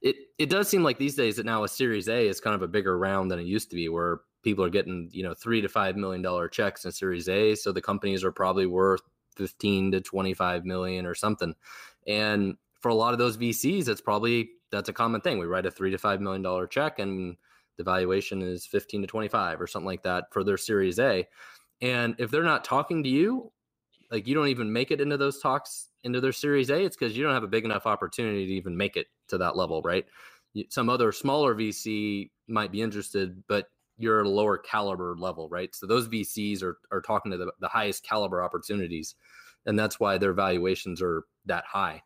It 0.00 0.16
it 0.38 0.50
does 0.50 0.68
seem 0.68 0.82
like 0.82 0.98
these 0.98 1.16
days 1.16 1.36
that 1.36 1.46
now 1.46 1.64
a 1.64 1.68
Series 1.68 2.08
A 2.08 2.26
is 2.28 2.40
kind 2.40 2.54
of 2.54 2.62
a 2.62 2.68
bigger 2.68 2.98
round 2.98 3.30
than 3.30 3.38
it 3.38 3.46
used 3.46 3.70
to 3.70 3.76
be, 3.76 3.88
where 3.88 4.20
people 4.42 4.64
are 4.64 4.70
getting 4.70 5.10
you 5.12 5.22
know 5.22 5.34
three 5.34 5.60
to 5.60 5.68
five 5.68 5.96
million 5.96 6.22
dollar 6.22 6.48
checks 6.48 6.84
in 6.84 6.92
Series 6.92 7.28
A, 7.28 7.54
so 7.54 7.72
the 7.72 7.82
companies 7.82 8.24
are 8.24 8.32
probably 8.32 8.66
worth 8.66 9.02
fifteen 9.36 9.90
to 9.92 10.00
twenty 10.00 10.34
five 10.34 10.64
million 10.64 11.04
or 11.04 11.14
something, 11.14 11.54
and 12.06 12.56
for 12.80 12.90
a 12.90 12.94
lot 12.94 13.12
of 13.12 13.18
those 13.18 13.36
VCs, 13.36 13.88
it's 13.88 14.00
probably 14.00 14.50
that's 14.70 14.88
a 14.88 14.92
common 14.92 15.20
thing. 15.20 15.38
We 15.38 15.46
write 15.46 15.66
a 15.66 15.70
three 15.70 15.90
to 15.90 15.98
five 15.98 16.20
million 16.20 16.42
dollar 16.42 16.66
check, 16.66 16.98
and 16.98 17.36
the 17.76 17.84
valuation 17.84 18.42
is 18.42 18.66
fifteen 18.66 19.00
to 19.02 19.06
twenty 19.06 19.28
five 19.28 19.60
or 19.60 19.66
something 19.66 19.86
like 19.86 20.02
that 20.02 20.32
for 20.32 20.44
their 20.44 20.56
Series 20.56 20.98
A. 20.98 21.26
And 21.80 22.14
if 22.18 22.30
they're 22.30 22.42
not 22.42 22.64
talking 22.64 23.02
to 23.04 23.08
you, 23.08 23.52
like 24.10 24.26
you 24.26 24.34
don't 24.34 24.48
even 24.48 24.72
make 24.72 24.90
it 24.90 25.00
into 25.00 25.16
those 25.16 25.40
talks 25.40 25.88
into 26.04 26.20
their 26.20 26.32
Series 26.32 26.70
A, 26.70 26.82
it's 26.84 26.96
because 26.96 27.16
you 27.16 27.24
don't 27.24 27.34
have 27.34 27.44
a 27.44 27.48
big 27.48 27.64
enough 27.64 27.86
opportunity 27.86 28.46
to 28.46 28.52
even 28.52 28.76
make 28.76 28.96
it 28.96 29.06
to 29.28 29.38
that 29.38 29.56
level, 29.56 29.82
right? 29.82 30.06
Some 30.70 30.88
other 30.88 31.12
smaller 31.12 31.54
VC 31.54 32.30
might 32.48 32.72
be 32.72 32.82
interested, 32.82 33.42
but 33.48 33.66
you're 33.98 34.20
at 34.20 34.26
a 34.26 34.30
lower 34.30 34.58
caliber 34.58 35.14
level, 35.16 35.48
right? 35.48 35.74
So 35.74 35.86
those 35.86 36.08
VCs 36.08 36.62
are 36.62 36.78
are 36.90 37.00
talking 37.00 37.32
to 37.32 37.38
the, 37.38 37.52
the 37.60 37.68
highest 37.68 38.04
caliber 38.04 38.42
opportunities, 38.42 39.14
and 39.66 39.78
that's 39.78 40.00
why 40.00 40.18
their 40.18 40.32
valuations 40.32 41.00
are 41.00 41.24
that 41.46 41.64
high 41.64 42.02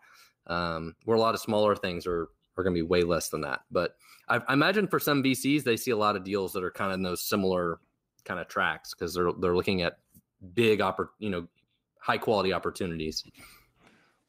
um, 0.46 0.94
where 1.04 1.16
a 1.16 1.20
lot 1.20 1.34
of 1.34 1.40
smaller 1.40 1.76
things 1.76 2.06
are 2.06 2.28
are 2.62 2.64
going 2.64 2.76
to 2.76 2.82
be 2.82 2.88
way 2.88 3.02
less 3.02 3.28
than 3.28 3.42
that. 3.42 3.60
But 3.70 3.96
I, 4.28 4.40
I, 4.48 4.52
imagine 4.52 4.86
for 4.86 4.98
some 4.98 5.22
VCs, 5.22 5.64
they 5.64 5.76
see 5.76 5.90
a 5.90 5.96
lot 5.96 6.16
of 6.16 6.24
deals 6.24 6.52
that 6.52 6.64
are 6.64 6.70
kind 6.70 6.92
of 6.92 6.94
in 6.94 7.02
those 7.02 7.22
similar 7.22 7.80
kind 8.24 8.40
of 8.40 8.48
tracks 8.48 8.94
because 8.94 9.14
they're 9.14 9.32
they're 9.40 9.56
looking 9.56 9.82
at 9.82 9.98
big 10.54 10.80
oppor- 10.80 11.08
you 11.18 11.30
know 11.30 11.46
high 11.98 12.18
quality 12.18 12.52
opportunities. 12.52 13.24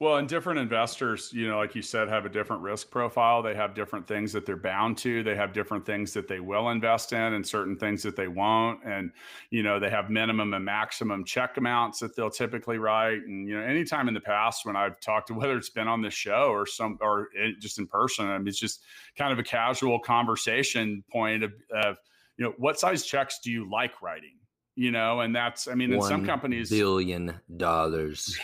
Well, 0.04 0.18
and 0.18 0.28
different 0.28 0.60
investors, 0.60 1.32
you 1.32 1.48
know, 1.48 1.58
like 1.58 1.76
you 1.76 1.82
said, 1.82 2.10
have 2.10 2.26
a 2.26 2.30
different 2.30 2.62
risk 2.62 2.92
profile. 2.92 3.42
They 3.42 3.56
have 3.56 3.74
different 3.74 4.06
things 4.06 4.34
that 4.34 4.46
they're 4.46 4.58
bound 4.58 4.98
to. 4.98 5.24
They 5.24 5.34
have 5.38 5.54
different 5.54 5.86
things 5.86 6.12
that 6.12 6.28
they 6.28 6.42
will 6.42 6.72
invest 6.72 7.14
in 7.14 7.36
and 7.36 7.48
certain 7.48 7.78
things 7.78 8.04
that 8.04 8.18
they 8.18 8.28
won't. 8.28 8.84
And, 8.84 9.14
you 9.50 9.64
know, 9.64 9.80
they 9.80 9.90
have 9.90 10.10
minimum 10.10 10.54
and 10.54 10.66
maximum 10.66 11.24
check 11.24 11.56
amounts 11.56 12.00
that 12.00 12.18
they'll 12.18 12.30
typically 12.30 12.80
write. 12.80 13.22
And, 13.26 13.48
you 13.48 13.56
know, 13.58 13.64
anytime 13.64 14.10
in 14.10 14.14
the 14.14 14.20
past 14.20 14.66
when 14.66 14.76
I've 14.76 15.00
talked 15.00 15.28
to 15.28 15.36
whether 15.36 15.56
it's 15.56 15.70
been 15.70 15.88
on 15.88 16.02
the 16.02 16.10
show 16.10 16.50
or 16.50 16.66
some 16.66 16.98
or 17.00 17.30
it, 17.34 17.62
just 17.62 17.80
in 17.80 17.88
person, 17.88 18.28
I 18.28 18.38
mean, 18.38 18.50
it's 18.50 18.60
just 18.60 18.82
kind 19.18 19.32
of 19.32 19.40
a 19.40 19.44
casual 19.44 20.00
conversation 20.00 21.02
point 21.14 21.46
of, 21.46 21.54
of, 21.72 21.96
you 22.36 22.44
know, 22.44 22.54
what 22.58 22.78
size 22.78 23.06
checks 23.06 23.40
do 23.42 23.50
you 23.50 23.72
like 23.72 24.02
writing? 24.02 24.36
You 24.76 24.92
know, 24.92 25.22
and 25.22 25.34
that's, 25.34 25.70
I 25.70 25.76
mean, 25.76 25.94
in 25.94 26.02
some 26.02 26.26
companies, 26.26 26.70
billion 26.70 27.40
dollars. 27.56 28.38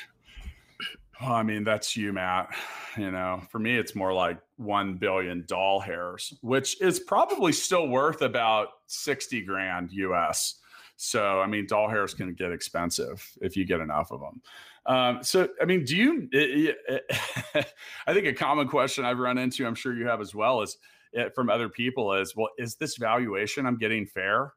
Well, 1.21 1.33
I 1.33 1.43
mean, 1.43 1.63
that's 1.65 1.97
you, 1.97 2.13
Matt. 2.13 2.49
You 2.97 3.11
know, 3.11 3.41
for 3.49 3.59
me, 3.59 3.77
it's 3.77 3.93
more 3.93 4.13
like 4.13 4.39
1 4.57 4.95
billion 4.95 5.43
doll 5.47 5.79
hairs, 5.79 6.33
which 6.41 6.81
is 6.81 6.99
probably 6.99 7.51
still 7.51 7.87
worth 7.87 8.21
about 8.21 8.69
60 8.87 9.41
grand 9.41 9.91
US. 9.91 10.55
So, 10.95 11.41
I 11.41 11.47
mean, 11.47 11.65
doll 11.67 11.89
hairs 11.89 12.13
can 12.13 12.33
get 12.33 12.51
expensive 12.51 13.25
if 13.41 13.57
you 13.57 13.65
get 13.65 13.79
enough 13.79 14.11
of 14.11 14.21
them. 14.21 14.41
Um, 14.85 15.23
so, 15.23 15.49
I 15.61 15.65
mean, 15.65 15.83
do 15.83 15.95
you? 15.95 16.29
It, 16.31 16.77
it, 16.87 17.73
I 18.07 18.13
think 18.13 18.25
a 18.25 18.33
common 18.33 18.67
question 18.67 19.05
I've 19.05 19.19
run 19.19 19.37
into, 19.37 19.65
I'm 19.65 19.75
sure 19.75 19.93
you 19.93 20.07
have 20.07 20.21
as 20.21 20.33
well, 20.33 20.61
is 20.61 20.77
it, 21.11 21.19
eh, 21.19 21.29
from 21.35 21.49
other 21.49 21.69
people 21.69 22.13
is, 22.13 22.35
well, 22.35 22.49
is 22.57 22.75
this 22.75 22.97
valuation 22.97 23.65
I'm 23.65 23.77
getting 23.77 24.05
fair? 24.05 24.53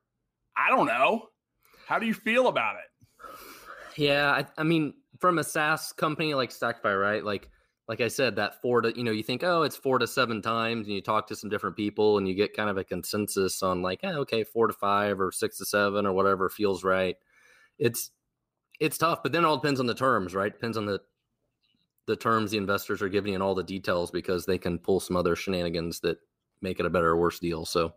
I 0.57 0.71
don't 0.71 0.87
know. 0.87 1.29
How 1.87 1.99
do 1.99 2.07
you 2.07 2.15
feel 2.15 2.49
about 2.49 2.77
it? 2.77 3.39
Yeah, 3.97 4.31
I, 4.31 4.47
I 4.61 4.65
mean, 4.65 4.95
from 5.23 5.39
a 5.39 5.45
SaaS 5.45 5.93
company 5.93 6.35
like 6.35 6.51
Stackify, 6.51 7.01
right? 7.01 7.25
Like 7.25 7.49
like 7.89 8.01
I 8.01 8.09
said, 8.09 8.37
that 8.37 8.61
four 8.61 8.81
to 8.81 8.93
you 8.97 9.05
know, 9.05 9.13
you 9.13 9.23
think, 9.23 9.45
oh, 9.45 9.63
it's 9.63 9.77
four 9.77 9.99
to 10.01 10.07
seven 10.07 10.43
times, 10.43 10.87
and 10.87 10.95
you 10.95 11.01
talk 11.01 11.29
to 11.29 11.37
some 11.37 11.49
different 11.49 11.77
people 11.77 12.19
and 12.19 12.29
you 12.29 12.35
get 12.35 12.57
kind 12.57 12.69
of 12.69 12.77
a 12.77 12.85
consensus 12.85 13.63
on 13.63 13.83
like, 13.83 14.01
eh, 14.03 14.13
okay, 14.13 14.45
four 14.45 14.67
to 14.67 14.73
five 14.73 15.21
or 15.21 15.31
six 15.33 15.59
to 15.59 15.65
seven 15.65 16.07
or 16.07 16.13
whatever 16.13 16.49
feels 16.49 16.85
right. 16.85 17.17
It's 17.79 18.11
it's 18.81 18.99
tough, 18.99 19.23
but 19.23 19.31
then 19.31 19.45
it 19.45 19.47
all 19.47 19.57
depends 19.57 19.79
on 19.79 19.87
the 19.87 19.95
terms, 19.95 20.35
right? 20.35 20.53
Depends 20.53 20.77
on 20.77 20.87
the 20.87 21.01
the 22.07 22.17
terms 22.17 22.51
the 22.51 22.59
investors 22.59 23.01
are 23.01 23.09
giving 23.09 23.31
you 23.31 23.37
and 23.37 23.43
all 23.43 23.55
the 23.55 23.63
details 23.63 24.11
because 24.11 24.45
they 24.45 24.59
can 24.59 24.77
pull 24.77 24.99
some 24.99 25.17
other 25.17 25.37
shenanigans 25.37 26.01
that 26.01 26.19
make 26.61 26.81
it 26.81 26.87
a 26.87 26.91
better 26.91 27.11
or 27.11 27.17
worse 27.17 27.39
deal. 27.39 27.65
So 27.65 27.95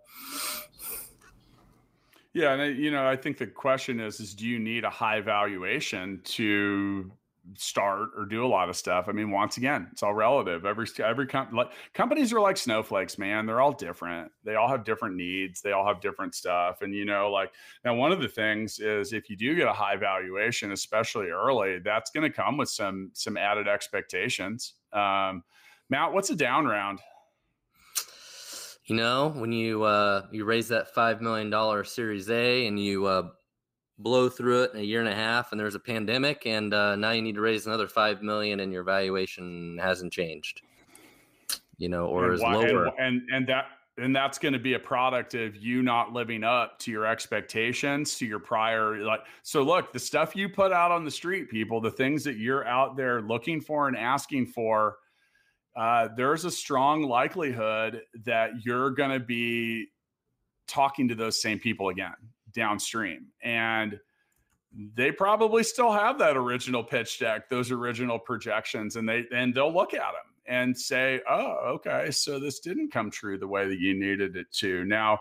yeah, 2.35 2.51
and 2.51 2.77
you 2.77 2.91
know, 2.91 3.07
I 3.07 3.15
think 3.15 3.37
the 3.37 3.47
question 3.47 4.01
is: 4.01 4.19
is 4.19 4.35
do 4.35 4.45
you 4.45 4.59
need 4.59 4.83
a 4.83 4.89
high 4.89 5.21
valuation 5.21 6.19
to 6.25 7.09
start 7.53 8.09
or 8.17 8.25
do 8.25 8.45
a 8.45 8.47
lot 8.47 8.67
of 8.67 8.75
stuff? 8.75 9.05
I 9.07 9.13
mean, 9.13 9.31
once 9.31 9.55
again, 9.55 9.87
it's 9.93 10.03
all 10.03 10.13
relative. 10.13 10.65
Every 10.65 10.85
every 11.01 11.27
com- 11.27 11.55
like, 11.55 11.71
companies 11.93 12.33
are 12.33 12.41
like 12.41 12.57
snowflakes, 12.57 13.17
man. 13.17 13.45
They're 13.45 13.61
all 13.61 13.71
different. 13.71 14.33
They 14.43 14.55
all 14.55 14.67
have 14.67 14.83
different 14.83 15.15
needs. 15.15 15.61
They 15.61 15.71
all 15.71 15.87
have 15.87 16.01
different 16.01 16.35
stuff. 16.35 16.81
And 16.81 16.93
you 16.93 17.05
know, 17.05 17.31
like 17.31 17.53
now, 17.85 17.95
one 17.95 18.11
of 18.11 18.19
the 18.19 18.27
things 18.27 18.79
is 18.79 19.13
if 19.13 19.29
you 19.29 19.37
do 19.37 19.55
get 19.55 19.69
a 19.69 19.73
high 19.73 19.95
valuation, 19.95 20.73
especially 20.73 21.29
early, 21.29 21.79
that's 21.79 22.11
going 22.11 22.29
to 22.29 22.35
come 22.35 22.57
with 22.57 22.67
some 22.67 23.11
some 23.13 23.37
added 23.37 23.69
expectations. 23.69 24.73
Um, 24.91 25.41
Matt, 25.89 26.11
what's 26.11 26.31
a 26.31 26.35
down 26.35 26.65
round? 26.65 26.99
You 28.85 28.95
know, 28.95 29.29
when 29.35 29.51
you 29.51 29.83
uh, 29.83 30.27
you 30.31 30.45
raise 30.45 30.67
that 30.67 30.93
five 30.93 31.21
million 31.21 31.49
dollar 31.49 31.83
Series 31.83 32.29
A 32.29 32.67
and 32.67 32.79
you 32.79 33.05
uh, 33.05 33.29
blow 33.97 34.29
through 34.29 34.63
it 34.63 34.73
in 34.73 34.79
a 34.79 34.83
year 34.83 34.99
and 34.99 35.09
a 35.09 35.15
half, 35.15 35.51
and 35.51 35.59
there's 35.59 35.75
a 35.75 35.79
pandemic, 35.79 36.45
and 36.45 36.73
uh, 36.73 36.95
now 36.95 37.11
you 37.11 37.21
need 37.21 37.35
to 37.35 37.41
raise 37.41 37.65
another 37.65 37.87
five 37.87 38.21
million, 38.21 38.59
and 38.59 38.71
your 38.71 38.83
valuation 38.83 39.79
hasn't 39.81 40.13
changed, 40.13 40.61
you 41.77 41.89
know, 41.89 42.05
or 42.05 42.25
and 42.25 42.33
is 42.35 42.41
why, 42.41 42.53
lower, 42.53 42.85
and, 42.85 42.97
and 42.99 43.29
and 43.31 43.47
that 43.47 43.65
and 43.97 44.15
that's 44.15 44.37
going 44.37 44.53
to 44.53 44.59
be 44.59 44.73
a 44.73 44.79
product 44.79 45.33
of 45.35 45.55
you 45.55 45.81
not 45.81 46.13
living 46.13 46.43
up 46.43 46.77
to 46.79 46.91
your 46.91 47.05
expectations 47.05 48.17
to 48.17 48.25
your 48.25 48.39
prior 48.39 48.97
like 48.97 49.21
so 49.41 49.61
look 49.61 49.93
the 49.93 49.99
stuff 49.99 50.35
you 50.35 50.49
put 50.49 50.73
out 50.73 50.91
on 50.91 51.05
the 51.05 51.11
street 51.11 51.49
people 51.49 51.79
the 51.79 51.89
things 51.89 52.21
that 52.23 52.35
you're 52.35 52.67
out 52.67 52.97
there 52.97 53.21
looking 53.21 53.61
for 53.61 53.87
and 53.87 53.95
asking 53.95 54.45
for 54.45 54.97
uh, 55.75 56.07
there's 56.15 56.45
a 56.45 56.51
strong 56.51 57.03
likelihood 57.03 58.01
that 58.23 58.51
you're 58.63 58.91
going 58.91 59.11
to 59.11 59.19
be 59.19 59.87
talking 60.67 61.07
to 61.09 61.15
those 61.15 61.41
same 61.41 61.59
people 61.59 61.89
again 61.89 62.15
downstream. 62.53 63.27
And 63.43 63.99
they 64.95 65.11
probably 65.11 65.63
still 65.63 65.91
have 65.91 66.17
that 66.19 66.37
original 66.37 66.83
pitch 66.83 67.19
deck, 67.19 67.49
those 67.49 67.71
original 67.71 68.19
projections, 68.19 68.95
and 68.95 69.07
they 69.07 69.25
and 69.33 69.53
they'll 69.53 69.73
look 69.73 69.93
at 69.93 69.99
them 69.99 70.33
and 70.47 70.77
say, 70.77 71.21
"Oh, 71.29 71.75
okay, 71.75 72.11
so 72.11 72.39
this 72.39 72.59
didn't 72.59 72.91
come 72.91 73.09
true 73.09 73.37
the 73.37 73.47
way 73.47 73.67
that 73.67 73.79
you 73.79 73.93
needed 73.93 74.35
it 74.35 74.51
to." 74.59 74.83
Now, 74.83 75.19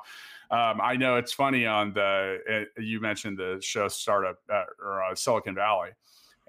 um, 0.50 0.80
I 0.82 0.96
know 0.96 1.16
it's 1.16 1.32
funny 1.32 1.66
on 1.66 1.92
the 1.92 2.38
uh, 2.50 2.80
you 2.80 3.00
mentioned 3.00 3.38
the 3.38 3.58
show 3.60 3.86
startup 3.86 4.38
uh, 4.52 4.64
or 4.82 5.04
uh, 5.04 5.14
Silicon 5.14 5.54
Valley, 5.54 5.90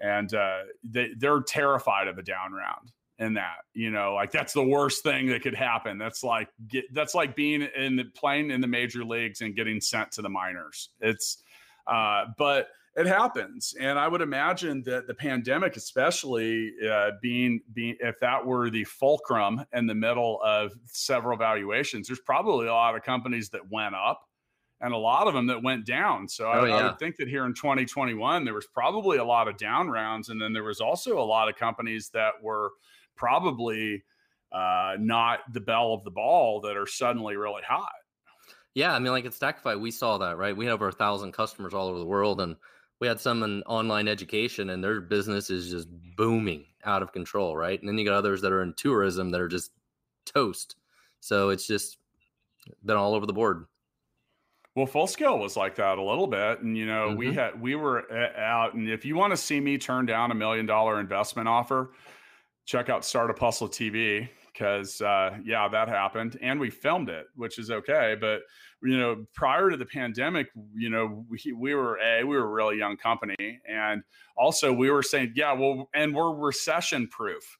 and 0.00 0.32
uh, 0.34 0.62
they 0.82 1.10
they're 1.16 1.42
terrified 1.42 2.08
of 2.08 2.18
a 2.18 2.22
down 2.22 2.52
round 2.52 2.90
in 3.18 3.34
that 3.34 3.56
you 3.72 3.90
know 3.90 4.14
like 4.14 4.30
that's 4.30 4.52
the 4.52 4.62
worst 4.62 5.02
thing 5.02 5.26
that 5.26 5.40
could 5.42 5.54
happen 5.54 5.96
that's 5.96 6.22
like 6.22 6.48
get 6.68 6.84
that's 6.92 7.14
like 7.14 7.34
being 7.34 7.62
in 7.76 7.96
the 7.96 8.04
playing 8.14 8.50
in 8.50 8.60
the 8.60 8.66
major 8.66 9.04
leagues 9.04 9.40
and 9.40 9.56
getting 9.56 9.80
sent 9.80 10.10
to 10.12 10.20
the 10.22 10.28
minors 10.28 10.90
it's 11.00 11.42
Uh, 11.86 12.26
but 12.36 12.68
it 12.96 13.06
happens, 13.06 13.74
and 13.78 13.98
I 13.98 14.08
would 14.08 14.22
imagine 14.22 14.82
that 14.84 15.06
the 15.06 15.12
pandemic, 15.12 15.76
especially 15.76 16.72
uh, 16.90 17.10
being 17.20 17.60
being 17.74 17.96
if 18.00 18.18
that 18.20 18.44
were 18.44 18.70
the 18.70 18.84
fulcrum 18.84 19.62
in 19.74 19.86
the 19.86 19.94
middle 19.94 20.40
of 20.42 20.72
several 20.86 21.36
valuations, 21.36 22.08
there's 22.08 22.20
probably 22.20 22.68
a 22.68 22.72
lot 22.72 22.96
of 22.96 23.02
companies 23.02 23.50
that 23.50 23.70
went 23.70 23.94
up 23.94 24.22
and 24.80 24.94
a 24.94 24.96
lot 24.96 25.28
of 25.28 25.34
them 25.34 25.46
that 25.48 25.62
went 25.62 25.84
down. 25.84 26.26
So 26.26 26.46
oh, 26.46 26.50
I, 26.50 26.68
yeah. 26.68 26.74
I, 26.76 26.86
would 26.86 26.98
think 26.98 27.16
that 27.16 27.28
here 27.28 27.44
in 27.44 27.52
2021, 27.52 28.44
there 28.44 28.54
was 28.54 28.66
probably 28.66 29.18
a 29.18 29.24
lot 29.24 29.46
of 29.46 29.58
down 29.58 29.88
rounds. 29.88 30.30
And 30.30 30.40
then 30.40 30.52
there 30.52 30.64
was 30.64 30.80
also 30.80 31.18
a 31.18 31.24
lot 31.24 31.48
of 31.48 31.56
companies 31.56 32.10
that 32.14 32.32
were 32.42 32.72
probably 33.16 34.02
uh, 34.52 34.96
not 34.98 35.40
the 35.52 35.60
belle 35.60 35.92
of 35.92 36.04
the 36.04 36.10
ball 36.10 36.60
that 36.62 36.76
are 36.76 36.86
suddenly 36.86 37.36
really 37.36 37.62
hot. 37.66 37.92
Yeah. 38.74 38.94
I 38.94 38.98
mean, 38.98 39.12
like 39.12 39.24
at 39.24 39.32
Stackify, 39.32 39.80
we 39.80 39.90
saw 39.90 40.18
that, 40.18 40.36
right? 40.36 40.56
We 40.56 40.66
have 40.66 40.74
over 40.74 40.88
a 40.88 40.92
thousand 40.92 41.32
customers 41.32 41.74
all 41.74 41.88
over 41.88 41.98
the 41.98 42.04
world. 42.04 42.40
And 42.40 42.56
we 43.00 43.08
had 43.08 43.20
some 43.20 43.42
in 43.42 43.62
online 43.62 44.08
education 44.08 44.70
and 44.70 44.82
their 44.82 45.00
business 45.00 45.50
is 45.50 45.70
just 45.70 45.88
booming 46.16 46.64
out 46.84 47.02
of 47.02 47.12
control, 47.12 47.56
right? 47.56 47.80
And 47.80 47.88
then 47.88 47.98
you 47.98 48.04
got 48.04 48.14
others 48.14 48.40
that 48.42 48.52
are 48.52 48.62
in 48.62 48.74
tourism 48.74 49.30
that 49.30 49.40
are 49.40 49.48
just 49.48 49.72
toast. 50.24 50.76
So 51.20 51.48
it's 51.48 51.66
just 51.66 51.98
been 52.84 52.96
all 52.96 53.14
over 53.14 53.26
the 53.26 53.32
board. 53.32 53.66
Well, 54.74 54.86
full 54.86 55.06
scale 55.06 55.38
was 55.38 55.56
like 55.56 55.74
that 55.76 55.96
a 55.96 56.02
little 56.02 56.26
bit, 56.26 56.60
and 56.60 56.76
you 56.76 56.84
know 56.84 57.08
mm-hmm. 57.08 57.18
we 57.18 57.32
had 57.32 57.58
we 57.58 57.76
were 57.76 58.12
out, 58.36 58.74
and 58.74 58.90
if 58.90 59.06
you 59.06 59.16
want 59.16 59.32
to 59.32 59.36
see 59.36 59.58
me 59.58 59.78
turn 59.78 60.04
down 60.04 60.30
a 60.30 60.34
million 60.34 60.66
dollar 60.66 61.00
investment 61.00 61.48
offer, 61.48 61.92
check 62.66 62.90
out 62.90 63.04
Startup 63.04 63.38
Hustle 63.38 63.68
TV 63.68 64.28
because 64.52 65.00
uh, 65.00 65.38
yeah, 65.44 65.68
that 65.68 65.88
happened, 65.88 66.38
and 66.42 66.58
we 66.58 66.70
filmed 66.70 67.08
it, 67.08 67.26
which 67.34 67.58
is 67.58 67.70
okay. 67.70 68.16
But 68.20 68.40
you 68.82 68.98
know, 68.98 69.24
prior 69.34 69.70
to 69.70 69.76
the 69.76 69.86
pandemic, 69.86 70.48
you 70.74 70.90
know, 70.90 71.24
we, 71.28 71.52
we 71.52 71.74
were 71.74 71.98
a 71.98 72.24
we 72.24 72.36
were 72.36 72.44
a 72.44 72.52
really 72.52 72.78
young 72.78 72.96
company, 72.96 73.60
and 73.68 74.02
also 74.36 74.72
we 74.72 74.90
were 74.90 75.02
saying, 75.02 75.32
yeah, 75.36 75.52
well, 75.52 75.88
and 75.94 76.14
we're 76.14 76.34
recession 76.34 77.08
proof. 77.08 77.58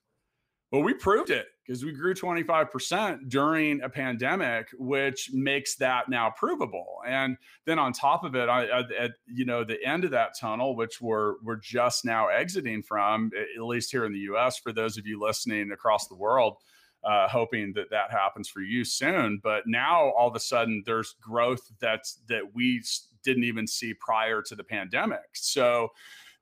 We 0.80 0.94
proved 0.94 1.30
it 1.30 1.46
because 1.66 1.84
we 1.84 1.92
grew 1.92 2.14
25% 2.14 3.28
during 3.28 3.82
a 3.82 3.88
pandemic, 3.88 4.68
which 4.78 5.30
makes 5.32 5.76
that 5.76 6.08
now 6.08 6.30
provable. 6.30 6.98
And 7.06 7.36
then 7.64 7.78
on 7.78 7.92
top 7.92 8.24
of 8.24 8.34
it, 8.36 8.48
I, 8.48 8.66
at 8.98 9.12
you 9.26 9.44
know 9.44 9.64
the 9.64 9.82
end 9.84 10.04
of 10.04 10.12
that 10.12 10.38
tunnel, 10.38 10.76
which 10.76 11.00
we're 11.00 11.34
we're 11.42 11.56
just 11.56 12.04
now 12.04 12.28
exiting 12.28 12.82
from, 12.82 13.30
at 13.56 13.62
least 13.64 13.90
here 13.90 14.04
in 14.04 14.12
the 14.12 14.20
U.S. 14.20 14.58
For 14.58 14.72
those 14.72 14.96
of 14.96 15.06
you 15.06 15.20
listening 15.20 15.72
across 15.72 16.06
the 16.06 16.16
world, 16.16 16.58
uh, 17.04 17.28
hoping 17.28 17.72
that 17.74 17.90
that 17.90 18.10
happens 18.10 18.48
for 18.48 18.60
you 18.60 18.84
soon. 18.84 19.40
But 19.42 19.64
now 19.66 20.10
all 20.10 20.28
of 20.28 20.36
a 20.36 20.40
sudden, 20.40 20.82
there's 20.86 21.16
growth 21.20 21.70
that's 21.80 22.20
that 22.28 22.54
we 22.54 22.82
didn't 23.24 23.44
even 23.44 23.66
see 23.66 23.94
prior 23.94 24.42
to 24.42 24.54
the 24.54 24.64
pandemic. 24.64 25.28
So. 25.32 25.88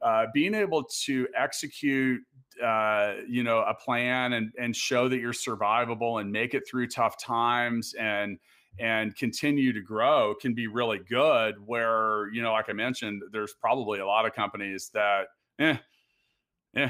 Uh, 0.02 0.26
being 0.34 0.52
able 0.52 0.84
to 0.84 1.26
execute 1.34 2.20
uh, 2.62 3.14
you 3.28 3.42
know 3.42 3.60
a 3.60 3.74
plan 3.74 4.34
and 4.34 4.52
and 4.58 4.74
show 4.74 5.08
that 5.08 5.18
you're 5.18 5.32
survivable 5.32 6.20
and 6.20 6.30
make 6.30 6.54
it 6.54 6.62
through 6.68 6.88
tough 6.88 7.18
times 7.18 7.94
and 7.98 8.38
and 8.78 9.16
continue 9.16 9.72
to 9.72 9.80
grow 9.80 10.34
can 10.40 10.54
be 10.54 10.66
really 10.66 10.98
good 10.98 11.54
where 11.64 12.28
you 12.32 12.42
know 12.42 12.52
like 12.52 12.68
i 12.68 12.72
mentioned 12.72 13.22
there's 13.30 13.54
probably 13.60 14.00
a 14.00 14.06
lot 14.06 14.26
of 14.26 14.34
companies 14.34 14.90
that 14.92 15.26
eh, 15.60 15.76
eh 16.76 16.88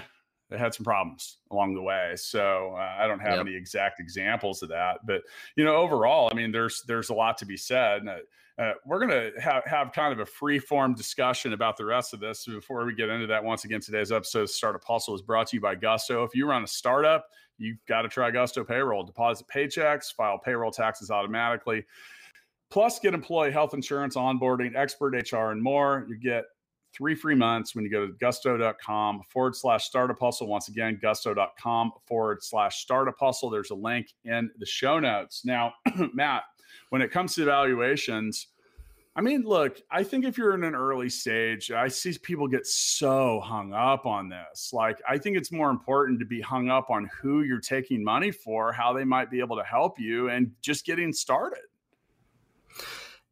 they 0.54 0.58
had 0.58 0.72
some 0.72 0.84
problems 0.84 1.38
along 1.50 1.74
the 1.74 1.82
way 1.82 2.12
so 2.16 2.74
uh, 2.76 2.96
i 2.98 3.06
don't 3.06 3.20
have 3.20 3.36
yep. 3.36 3.46
any 3.46 3.54
exact 3.54 4.00
examples 4.00 4.62
of 4.62 4.68
that 4.68 4.98
but 5.06 5.22
you 5.56 5.64
know 5.64 5.76
overall 5.76 6.28
i 6.30 6.34
mean 6.34 6.52
there's 6.52 6.82
there's 6.86 7.10
a 7.10 7.14
lot 7.14 7.36
to 7.36 7.44
be 7.44 7.56
said 7.56 8.02
uh, 8.56 8.72
we're 8.86 9.04
going 9.04 9.10
to 9.10 9.40
have, 9.40 9.64
have 9.66 9.92
kind 9.92 10.12
of 10.12 10.20
a 10.20 10.26
free 10.26 10.60
form 10.60 10.94
discussion 10.94 11.52
about 11.52 11.76
the 11.76 11.84
rest 11.84 12.14
of 12.14 12.20
this. 12.20 12.46
Before 12.46 12.84
we 12.86 12.94
get 12.94 13.08
into 13.08 13.26
that, 13.26 13.42
once 13.42 13.64
again, 13.64 13.80
today's 13.80 14.12
episode 14.12 14.48
Startup 14.48 14.82
Hustle 14.84 15.14
is 15.14 15.22
brought 15.22 15.48
to 15.48 15.56
you 15.56 15.60
by 15.60 15.74
Gusto. 15.74 16.22
If 16.22 16.36
you 16.36 16.46
run 16.46 16.62
a 16.62 16.66
startup, 16.68 17.26
you've 17.58 17.78
got 17.88 18.02
to 18.02 18.08
try 18.08 18.30
Gusto 18.30 18.62
Payroll. 18.62 19.02
Deposit 19.02 19.48
paychecks, 19.52 20.14
file 20.14 20.38
payroll 20.38 20.70
taxes 20.70 21.10
automatically, 21.10 21.84
plus 22.70 23.00
get 23.00 23.12
employee 23.12 23.50
health 23.50 23.74
insurance, 23.74 24.14
onboarding, 24.14 24.76
expert 24.76 25.14
HR, 25.32 25.50
and 25.50 25.60
more. 25.60 26.06
You 26.08 26.16
get 26.16 26.44
three 26.94 27.14
free 27.14 27.35
months 27.35 27.74
when 27.74 27.85
you 27.85 27.90
go 27.90 28.07
to 28.07 28.12
gusto.com 28.14 29.22
forward 29.28 29.57
slash 29.57 29.85
startup 29.85 30.18
hustle. 30.20 30.46
Once 30.46 30.68
again, 30.68 30.98
gusto.com 31.00 31.92
forward 32.07 32.42
slash 32.42 32.80
startup 32.80 33.16
hustle. 33.18 33.50
There's 33.50 33.70
a 33.70 33.74
link 33.74 34.09
in 34.24 34.50
the 34.59 34.66
show 34.66 34.98
notes. 34.98 35.44
Now, 35.44 35.74
Matt, 36.14 36.44
when 36.90 37.02
it 37.02 37.11
comes 37.11 37.35
to 37.35 37.42
evaluations, 37.42 38.48
I 39.16 39.20
mean, 39.20 39.42
look, 39.44 39.80
I 39.92 40.02
think 40.02 40.24
if 40.24 40.37
you're 40.37 40.54
in 40.54 40.64
an 40.64 40.74
early 40.74 41.09
stage, 41.09 41.70
I 41.70 41.87
see 41.87 42.16
people 42.20 42.48
get 42.48 42.66
so 42.66 43.40
hung 43.40 43.72
up 43.72 44.07
on 44.07 44.28
this. 44.28 44.72
Like, 44.72 45.00
I 45.09 45.18
think 45.18 45.37
it's 45.37 45.52
more 45.52 45.70
important 45.70 46.18
to 46.18 46.26
be 46.26 46.40
hung 46.40 46.68
up 46.68 46.90
on 46.90 47.09
who 47.20 47.42
you're 47.42 47.61
taking 47.61 48.02
money 48.02 48.33
for, 48.33 48.72
how 48.72 48.92
they 48.92 49.04
might 49.04 49.30
be 49.30 49.38
able 49.38 49.57
to 49.57 49.62
help 49.62 50.00
you, 50.00 50.30
and 50.30 50.50
just 50.62 50.85
getting 50.85 51.12
started. 51.12 51.62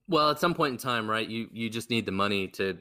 Well, 0.08 0.30
at 0.30 0.38
some 0.38 0.54
point 0.54 0.72
in 0.72 0.78
time, 0.78 1.10
right, 1.10 1.26
you 1.26 1.48
you 1.52 1.68
just 1.68 1.90
need 1.90 2.06
the 2.06 2.12
money 2.12 2.46
to 2.48 2.78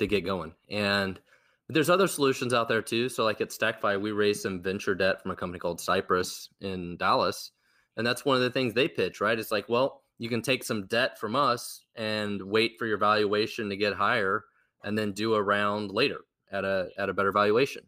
to 0.00 0.06
get 0.06 0.24
going, 0.24 0.52
and 0.68 1.20
there's 1.68 1.90
other 1.90 2.08
solutions 2.08 2.52
out 2.52 2.68
there 2.68 2.82
too. 2.82 3.08
So, 3.08 3.24
like 3.24 3.40
at 3.40 3.50
Stackify, 3.50 4.00
we 4.00 4.10
raised 4.10 4.42
some 4.42 4.62
venture 4.62 4.94
debt 4.94 5.22
from 5.22 5.30
a 5.30 5.36
company 5.36 5.60
called 5.60 5.80
Cypress 5.80 6.48
in 6.60 6.96
Dallas, 6.96 7.52
and 7.96 8.06
that's 8.06 8.24
one 8.24 8.36
of 8.36 8.42
the 8.42 8.50
things 8.50 8.74
they 8.74 8.88
pitch, 8.88 9.20
right? 9.20 9.38
It's 9.38 9.52
like, 9.52 9.68
well, 9.68 10.02
you 10.18 10.28
can 10.28 10.42
take 10.42 10.64
some 10.64 10.86
debt 10.86 11.18
from 11.18 11.36
us 11.36 11.84
and 11.94 12.42
wait 12.42 12.76
for 12.78 12.86
your 12.86 12.98
valuation 12.98 13.68
to 13.70 13.76
get 13.76 13.94
higher, 13.94 14.44
and 14.82 14.98
then 14.98 15.12
do 15.12 15.34
a 15.34 15.42
round 15.42 15.92
later 15.92 16.20
at 16.50 16.64
a 16.64 16.88
at 16.98 17.08
a 17.08 17.14
better 17.14 17.32
valuation, 17.32 17.84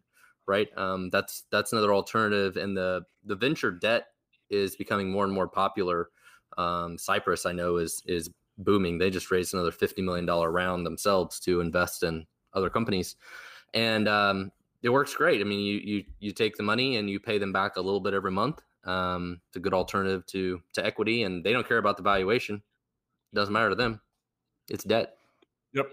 right? 0.47 0.69
Um, 0.77 1.11
that's 1.11 1.45
that's 1.51 1.73
another 1.73 1.93
alternative, 1.93 2.57
and 2.57 2.77
the 2.77 3.03
the 3.25 3.37
venture 3.37 3.73
debt 3.73 4.07
is 4.51 4.77
becoming 4.77 5.11
more 5.11 5.25
and 5.25 5.33
more 5.33 5.49
popular. 5.49 6.11
Um, 6.59 6.99
Cypress, 6.99 7.47
I 7.47 7.53
know, 7.53 7.79
is 7.79 8.03
is 8.07 8.31
booming. 8.59 8.99
They 8.99 9.11
just 9.11 9.31
raised 9.31 9.55
another 9.55 9.73
fifty 9.73 10.03
million 10.03 10.27
dollar 10.27 10.51
round 10.51 10.87
themselves 10.87 11.41
to 11.41 11.61
invest 11.61 12.03
in 12.03 12.27
other 12.55 12.71
companies, 12.71 13.17
and 13.75 14.09
um, 14.09 14.53
it 14.83 14.91
works 14.91 15.15
great. 15.15 15.41
I 15.41 15.45
mean, 15.45 15.61
you 15.61 15.75
you 15.79 16.05
you 16.21 16.33
take 16.33 16.57
the 16.57 16.63
money 16.63 16.97
and 16.97 17.09
you 17.09 17.21
pay 17.21 17.39
them 17.39 17.53
back 17.53 17.77
a 17.77 17.81
little 17.81 18.01
bit 18.01 18.15
every 18.15 18.33
month, 18.33 18.61
um, 18.85 19.41
it's 19.49 19.57
a 19.57 19.61
good 19.61 19.75
alternative 19.75 20.27
to 20.27 20.61
to 20.75 20.85
equity, 20.85 21.23
and 21.23 21.45
they 21.45 21.53
don't 21.53 21.67
care 21.67 21.79
about 21.79 21.97
the 21.97 22.03
valuation. 22.03 22.57
It 23.33 23.37
doesn't 23.37 23.53
matter 23.53 23.71
to 23.71 23.75
them. 23.75 24.01
It's 24.69 24.85
debt. 24.85 25.17
Yep. 25.73 25.91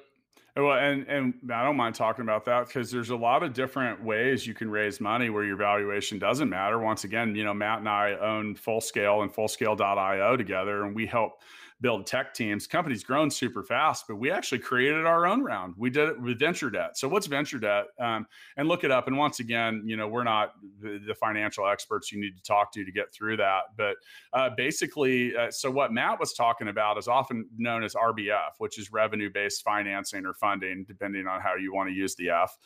Well, 0.56 0.78
and 0.78 1.08
and 1.08 1.34
I 1.54 1.64
don't 1.64 1.78
mind 1.78 1.96
talking 1.96 2.24
about 2.24 2.46
that 2.46 2.68
because 2.68 2.92
there's 2.92 3.12
a 3.12 3.16
lot 3.16 3.44
of 3.44 3.54
different 3.54 4.04
ways 4.04 4.46
you 4.46 4.54
can 4.54 4.70
raise 4.70 5.00
money 5.00 5.30
where 5.30 5.44
your 5.44 5.56
valuation 5.56 6.18
doesn't 6.18 6.50
matter. 6.50 6.80
Once 6.80 7.04
again, 7.04 7.36
you 7.36 7.44
know, 7.44 7.54
Matt 7.54 7.80
and 7.80 7.90
I 7.90 8.14
own 8.14 8.56
Full 8.56 8.82
Scale 8.82 9.22
and 9.22 9.34
full 9.34 9.48
FullScale.io 9.48 10.36
together, 10.36 10.84
and 10.84 10.96
we 10.96 11.06
help 11.06 11.42
build 11.82 12.06
tech 12.06 12.34
teams. 12.34 12.68
Company's 12.68 13.04
grown 13.04 13.32
super 13.32 13.64
fast, 13.64 14.06
but 14.08 14.18
we 14.18 14.30
actually 14.30 14.60
created 14.60 15.06
our 15.06 15.26
own 15.26 15.42
round. 15.42 15.76
We 15.78 15.90
did 15.90 16.10
it 16.10 16.22
with 16.22 16.38
venture 16.38 16.70
debt. 16.70 16.98
So 16.98 17.08
what's 17.08 17.26
venture 17.28 17.58
debt? 17.58 17.86
Um, 18.00 18.28
and 18.58 18.68
look 18.68 18.84
it 18.84 18.92
up. 18.92 19.08
And 19.08 19.18
once 19.18 19.40
again, 19.40 19.84
you 19.86 19.96
know, 19.96 20.08
we're 20.08 20.26
not 20.26 20.56
the, 20.82 21.00
the, 21.08 21.16
financial 21.16 21.68
experts 21.68 22.12
you 22.12 22.20
need 22.20 22.36
to 22.38 22.44
talk 22.44 22.72
to 22.74 22.84
to 22.84 22.92
get 22.92 23.12
through 23.12 23.38
that. 23.38 23.64
But 23.78 23.96
uh, 24.34 24.50
basically, 24.56 25.36
uh, 25.36 25.52
so 25.52 25.72
what 25.72 25.94
Matt 25.94 26.20
was 26.20 26.34
talking 26.34 26.68
about 26.68 26.98
is 26.98 27.08
often 27.08 27.48
known 27.58 27.84
as 27.84 27.94
RBF, 27.94 28.52
which 28.58 28.78
is 28.78 28.92
revenue 28.92 29.30
based 29.34 29.64
financing 29.64 30.26
or 30.26 30.34
funding, 30.34 30.86
depending 30.86 31.28
on 31.28 31.40
how 31.42 31.56
you 31.56 31.74
want 31.74 31.90
to 31.90 31.96
use 31.96 32.16
the 32.16 32.30
F. 32.30 32.58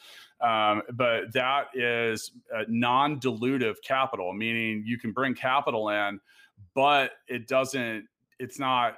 Um, 0.41 0.82
but 0.93 1.32
that 1.34 1.67
is 1.73 2.32
non 2.67 3.19
dilutive 3.19 3.76
capital, 3.84 4.34
meaning 4.34 4.84
you 4.86 4.97
can 4.97 5.12
bring 5.12 5.34
capital 5.36 5.89
in, 5.89 6.19
but 6.73 7.12
it 7.28 7.47
doesn't 7.47 8.08
it's 8.39 8.60
not 8.60 8.97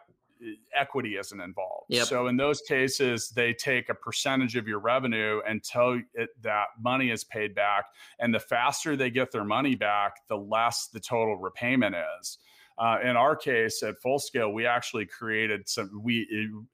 equity 0.76 1.17
isn't 1.17 1.39
involved. 1.39 1.86
Yep. 1.89 2.08
So 2.08 2.28
in 2.28 2.38
those 2.38 2.62
cases, 2.62 3.30
they 3.30 3.54
take 3.54 3.89
a 3.89 3.93
percentage 3.93 4.56
of 4.56 4.67
your 4.67 4.80
revenue 4.80 5.41
until 5.48 6.02
it, 6.13 6.30
that 6.41 6.65
money 6.80 7.12
is 7.12 7.24
paid 7.24 7.56
back. 7.56 7.86
And 8.19 8.34
the 8.34 8.39
faster 8.39 8.95
they 8.95 9.10
get 9.10 9.32
their 9.32 9.43
money 9.43 9.76
back, 9.76 10.16
the 10.28 10.38
less 10.38 10.89
the 10.91 10.99
total 10.99 11.38
repayment 11.38 11.95
is. 12.20 12.38
Uh, 12.78 12.97
in 13.01 13.16
our 13.16 13.38
case 13.38 13.82
at 13.84 13.95
full 14.01 14.20
scale 14.20 14.51
we 14.51 14.66
actually 14.66 15.05
created 15.05 15.62
some 15.66 15.89
we 16.03 16.28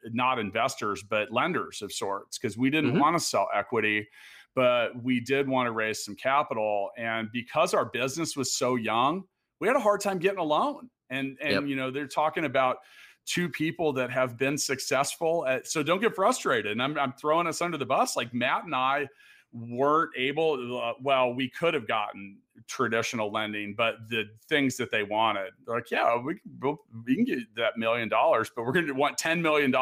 not 0.06 0.40
investors 0.40 1.04
but 1.08 1.32
lenders 1.32 1.84
of 1.84 1.92
sorts 1.92 2.40
because 2.40 2.58
we 2.58 2.72
didn't 2.72 2.90
mm-hmm. 2.90 3.00
want 3.02 3.16
to 3.16 3.24
sell 3.24 3.48
equity 3.54 4.08
but 4.56 4.90
we 5.04 5.20
did 5.20 5.48
want 5.48 5.68
to 5.68 5.72
raise 5.72 6.04
some 6.04 6.16
capital 6.16 6.90
and 6.98 7.28
because 7.32 7.76
our 7.76 7.86
business 7.86 8.36
was 8.36 8.52
so 8.52 8.74
young 8.78 9.22
we 9.60 9.68
had 9.68 9.78
a 9.78 9.80
hard 9.80 10.02
time 10.02 10.18
getting 10.18 10.40
a 10.40 10.44
loan 10.44 10.90
and 11.12 11.38
and 11.40 11.52
yep. 11.52 11.64
you 11.68 11.76
know 11.76 11.92
they're 11.92 12.08
talking 12.08 12.46
about 12.46 12.78
two 13.26 13.50
people 13.50 13.94
that 13.94 14.12
have 14.12 14.38
been 14.38 14.58
successful. 14.58 15.46
At, 15.46 15.68
so 15.68 15.84
don't 15.84 16.02
get 16.02 16.16
frustrated. 16.16 16.72
And 16.72 16.82
I'm, 16.82 16.98
I'm 16.98 17.14
throwing 17.14 17.48
us 17.48 17.62
under 17.62 17.78
the 17.78 17.86
bus. 17.86 18.16
Like 18.16 18.34
Matt 18.34 18.66
and 18.66 18.76
I 18.76 19.08
weren't 19.54 20.12
able, 20.18 20.82
uh, 20.82 20.94
well, 21.02 21.34
we 21.34 21.50
could 21.50 21.74
have 21.74 21.88
gotten 21.88 22.38
traditional 22.68 23.32
lending, 23.32 23.74
but 23.76 23.96
the 24.10 24.26
things 24.48 24.78
that 24.78 24.92
they 24.92 25.04
wanted, 25.04 25.52
like, 25.68 25.92
yeah, 25.92 26.18
we, 26.18 26.40
we'll, 26.62 26.80
we 27.06 27.16
can 27.16 27.26
get 27.26 27.40
that 27.56 27.78
million 27.78 28.10
dollars, 28.10 28.52
but 28.56 28.66
we're 28.66 28.72
going 28.72 28.88
to 28.88 28.94
want 28.94 29.18
$10 29.18 29.42
million 29.42 29.74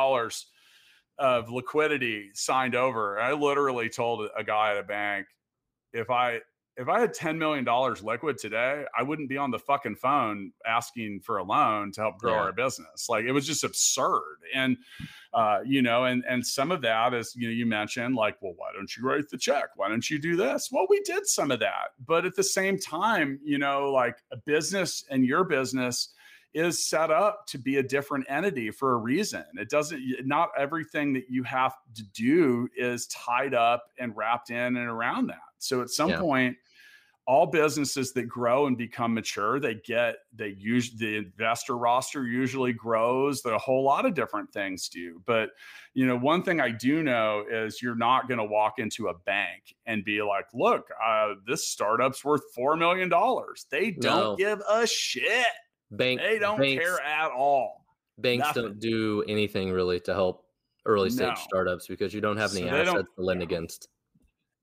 of 1.18 1.52
liquidity 1.52 2.30
signed 2.34 2.76
over. 2.76 3.20
I 3.20 3.34
literally 3.34 3.90
told 3.90 4.30
a 4.36 4.44
guy 4.44 4.72
at 4.72 4.78
a 4.78 4.84
bank, 4.84 5.28
if 5.94 6.10
I 6.10 6.40
if 6.80 6.88
I 6.88 7.02
had 7.02 7.14
$10 7.14 7.38
million 7.38 7.66
liquid 8.02 8.38
today, 8.38 8.86
I 8.98 9.04
wouldn't 9.04 9.28
be 9.28 9.36
on 9.36 9.52
the 9.52 9.60
fucking 9.60 9.98
phone 9.98 10.54
asking 10.66 11.20
for 11.20 11.38
a 11.38 11.44
loan 11.44 11.92
to 11.92 12.02
help 12.02 12.20
grow 12.20 12.36
yeah. 12.36 12.40
our 12.40 12.54
business. 12.54 13.08
Like 13.10 13.26
it 13.26 13.34
was 13.34 13.46
just 13.46 13.66
absurd. 13.66 14.38
And, 14.56 14.78
uh, 15.34 15.60
you 15.66 15.82
know, 15.82 16.06
and, 16.06 16.24
and 16.28 16.46
some 16.46 16.72
of 16.72 16.82
that 16.84 17.14
is, 17.14 17.34
you 17.36 17.50
know, 17.50 17.54
you 17.54 17.66
mentioned 17.66 18.16
like, 18.16 18.38
well, 18.42 18.54
why 18.56 18.70
don't 18.74 18.96
you 18.96 19.04
write 19.06 19.28
the 19.28 19.38
check? 19.38 19.72
Why 19.76 19.90
don't 19.90 20.10
you 20.10 20.20
do 20.20 20.38
this? 20.38 20.70
Well, 20.72 20.88
we 20.90 21.02
did 21.02 21.28
some 21.28 21.52
of 21.52 21.60
that. 21.60 21.90
But 22.06 22.26
at 22.26 22.36
the 22.36 22.44
same 22.44 22.80
time, 22.80 23.42
you 23.44 23.58
know, 23.58 23.92
like 23.92 24.16
a 24.32 24.38
business 24.38 25.04
and 25.10 25.26
your 25.26 25.44
business, 25.44 26.14
is 26.56 26.90
set 26.90 27.12
up 27.12 27.46
to 27.46 27.60
be 27.60 27.78
a 27.78 27.84
different 27.84 28.26
entity 28.28 28.72
for 28.72 28.94
a 28.94 28.98
reason. 28.98 29.44
It 29.54 29.70
doesn't, 29.70 30.02
not 30.26 30.50
everything 30.58 31.14
that 31.14 31.30
you 31.30 31.44
have 31.44 31.76
to 31.94 32.04
do 32.04 32.68
is 32.76 33.06
tied 33.06 33.54
up 33.54 33.84
and 34.00 34.18
wrapped 34.18 34.50
in 34.50 34.58
and 34.58 34.78
around 34.78 35.28
that. 35.28 35.38
So 35.60 35.82
at 35.82 35.90
some 35.90 36.10
yeah. 36.10 36.20
point, 36.20 36.58
all 37.30 37.46
businesses 37.46 38.12
that 38.12 38.24
grow 38.24 38.66
and 38.66 38.76
become 38.76 39.14
mature, 39.14 39.60
they 39.60 39.76
get 39.76 40.16
they 40.34 40.56
use 40.58 40.94
the 40.94 41.18
investor 41.18 41.78
roster 41.78 42.26
usually 42.26 42.74
grows. 42.74 43.44
There 43.44 43.54
a 43.54 43.60
whole 43.60 43.84
lot 43.84 44.08
of 44.08 44.16
different 44.16 44.52
things 44.52 44.90
do. 44.90 45.22
But 45.28 45.52
you 45.94 46.08
know, 46.08 46.18
one 46.18 46.42
thing 46.42 46.60
I 46.60 46.72
do 46.72 47.04
know 47.04 47.46
is 47.48 47.84
you're 47.84 47.94
not 47.94 48.28
going 48.28 48.40
to 48.40 48.46
walk 48.46 48.80
into 48.80 49.10
a 49.10 49.14
bank 49.14 49.76
and 49.86 50.04
be 50.04 50.24
like, 50.24 50.46
"Look, 50.56 50.88
uh, 51.06 51.36
this 51.46 51.68
startup's 51.68 52.26
worth 52.26 52.42
four 52.56 52.76
million 52.76 53.10
dollars." 53.10 53.68
They 53.70 53.92
don't 53.92 54.32
no. 54.32 54.36
give 54.36 54.64
a 54.68 54.88
shit. 54.88 55.46
Bank, 55.92 56.22
they 56.22 56.40
don't 56.40 56.60
banks, 56.60 56.84
care 56.84 57.00
at 57.00 57.30
all. 57.30 57.86
Banks 58.18 58.48
Nothing. 58.48 58.64
don't 58.64 58.80
do 58.80 59.24
anything 59.28 59.72
really 59.72 60.00
to 60.00 60.16
help 60.16 60.46
early 60.88 61.12
stage 61.12 61.28
no. 61.28 61.36
startups 61.36 61.86
because 61.86 62.12
you 62.12 62.22
don't 62.22 62.38
have 62.38 62.56
any 62.56 62.68
so 62.68 62.76
assets 62.76 63.10
to 63.16 63.22
lend 63.22 63.44
against 63.44 63.88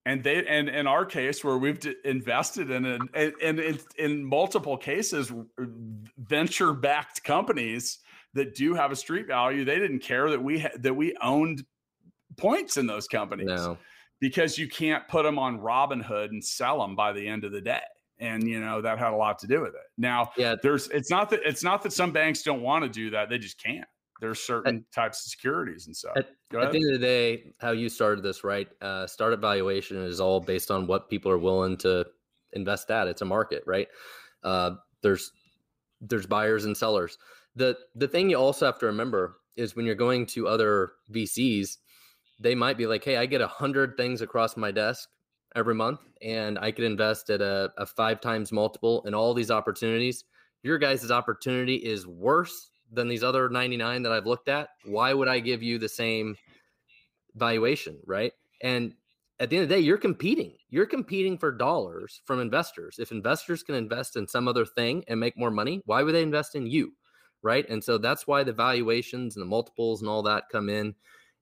and 0.06 0.22
they 0.22 0.46
and 0.46 0.70
in 0.70 0.86
our 0.86 1.04
case 1.04 1.44
where 1.44 1.58
we've 1.58 1.78
invested 2.04 2.70
in 2.70 2.86
it 2.86 3.02
and, 3.12 3.34
and 3.42 3.60
in, 3.60 3.78
in 3.98 4.24
multiple 4.24 4.78
cases 4.78 5.30
venture 6.16 6.72
backed 6.72 7.22
companies 7.22 7.98
that 8.32 8.54
do 8.54 8.72
have 8.72 8.92
a 8.92 8.96
street 8.96 9.26
value 9.26 9.64
they 9.64 9.78
didn't 9.78 9.98
care 9.98 10.30
that 10.30 10.42
we 10.42 10.60
ha- 10.60 10.76
that 10.78 10.94
we 10.94 11.14
owned 11.20 11.64
points 12.36 12.76
in 12.76 12.86
those 12.86 13.06
companies. 13.08 13.46
No. 13.46 13.78
because 14.20 14.58
you 14.58 14.68
can't 14.68 15.06
put 15.08 15.24
them 15.24 15.38
on 15.38 15.58
robinhood 15.58 16.28
and 16.28 16.42
sell 16.42 16.80
them 16.80 16.94
by 16.96 17.12
the 17.12 17.26
end 17.26 17.44
of 17.44 17.52
the 17.52 17.60
day. 17.60 17.82
And 18.18 18.48
you 18.48 18.60
know 18.60 18.80
that 18.80 18.98
had 18.98 19.12
a 19.12 19.16
lot 19.16 19.38
to 19.40 19.46
do 19.46 19.60
with 19.60 19.74
it. 19.74 19.90
Now 19.98 20.30
yeah. 20.38 20.54
there's 20.62 20.88
it's 20.88 21.10
not 21.10 21.28
that 21.30 21.40
it's 21.44 21.62
not 21.62 21.82
that 21.82 21.92
some 21.92 22.12
banks 22.12 22.42
don't 22.42 22.62
want 22.62 22.82
to 22.82 22.88
do 22.88 23.10
that 23.10 23.28
they 23.28 23.36
just 23.36 23.62
can't 23.62 23.86
there's 24.20 24.40
certain 24.40 24.76
at, 24.76 24.92
types 24.92 25.26
of 25.26 25.30
securities 25.30 25.86
and 25.86 25.96
stuff. 25.96 26.14
At, 26.16 26.28
at, 26.58 26.72
the 26.72 26.78
end 26.78 26.94
of 26.94 27.00
the 27.00 27.06
day, 27.06 27.52
how 27.60 27.72
you 27.72 27.88
started 27.88 28.22
this, 28.22 28.44
right? 28.44 28.68
Uh, 28.80 29.06
startup 29.06 29.40
valuation 29.40 29.98
is 29.98 30.20
all 30.20 30.40
based 30.40 30.70
on 30.70 30.86
what 30.86 31.10
people 31.10 31.30
are 31.30 31.38
willing 31.38 31.76
to 31.78 32.06
invest 32.52 32.90
at. 32.90 33.08
It's 33.08 33.22
a 33.22 33.26
market, 33.26 33.62
right? 33.66 33.88
Uh, 34.42 34.72
there's 35.02 35.32
there's 36.00 36.26
buyers 36.26 36.64
and 36.64 36.76
sellers. 36.76 37.18
The 37.54 37.76
the 37.94 38.08
thing 38.08 38.30
you 38.30 38.36
also 38.36 38.66
have 38.66 38.78
to 38.80 38.86
remember 38.86 39.36
is 39.56 39.76
when 39.76 39.86
you're 39.86 39.94
going 39.94 40.26
to 40.26 40.48
other 40.48 40.92
VCs, 41.12 41.76
they 42.40 42.54
might 42.54 42.78
be 42.78 42.86
like, 42.86 43.04
"Hey, 43.04 43.16
I 43.16 43.26
get 43.26 43.40
a 43.40 43.46
hundred 43.46 43.96
things 43.96 44.22
across 44.22 44.56
my 44.56 44.70
desk 44.70 45.08
every 45.54 45.74
month, 45.74 46.00
and 46.22 46.58
I 46.58 46.70
could 46.70 46.84
invest 46.84 47.30
at 47.30 47.40
a, 47.40 47.70
a 47.78 47.86
five 47.86 48.20
times 48.20 48.52
multiple 48.52 49.02
in 49.06 49.14
all 49.14 49.34
these 49.34 49.50
opportunities." 49.50 50.24
Your 50.62 50.78
guys' 50.78 51.10
opportunity 51.10 51.76
is 51.76 52.06
worse 52.06 52.70
than 52.96 53.06
these 53.06 53.22
other 53.22 53.48
99 53.48 54.02
that 54.02 54.10
I've 54.10 54.26
looked 54.26 54.48
at, 54.48 54.70
why 54.84 55.14
would 55.14 55.28
I 55.28 55.38
give 55.38 55.62
you 55.62 55.78
the 55.78 55.88
same 55.88 56.36
valuation, 57.36 57.98
right? 58.04 58.32
And 58.62 58.94
at 59.38 59.50
the 59.50 59.56
end 59.56 59.64
of 59.64 59.68
the 59.68 59.74
day, 59.76 59.80
you're 59.80 59.98
competing. 59.98 60.54
You're 60.70 60.86
competing 60.86 61.38
for 61.38 61.52
dollars 61.52 62.22
from 62.24 62.40
investors. 62.40 62.98
If 62.98 63.12
investors 63.12 63.62
can 63.62 63.74
invest 63.74 64.16
in 64.16 64.26
some 64.26 64.48
other 64.48 64.64
thing 64.64 65.04
and 65.08 65.20
make 65.20 65.38
more 65.38 65.50
money, 65.50 65.82
why 65.84 66.02
would 66.02 66.14
they 66.14 66.22
invest 66.22 66.54
in 66.54 66.66
you? 66.66 66.92
Right. 67.42 67.68
And 67.68 67.84
so 67.84 67.98
that's 67.98 68.26
why 68.26 68.42
the 68.42 68.52
valuations 68.52 69.36
and 69.36 69.42
the 69.42 69.48
multiples 69.48 70.00
and 70.00 70.08
all 70.08 70.22
that 70.22 70.48
come 70.50 70.68
in. 70.68 70.94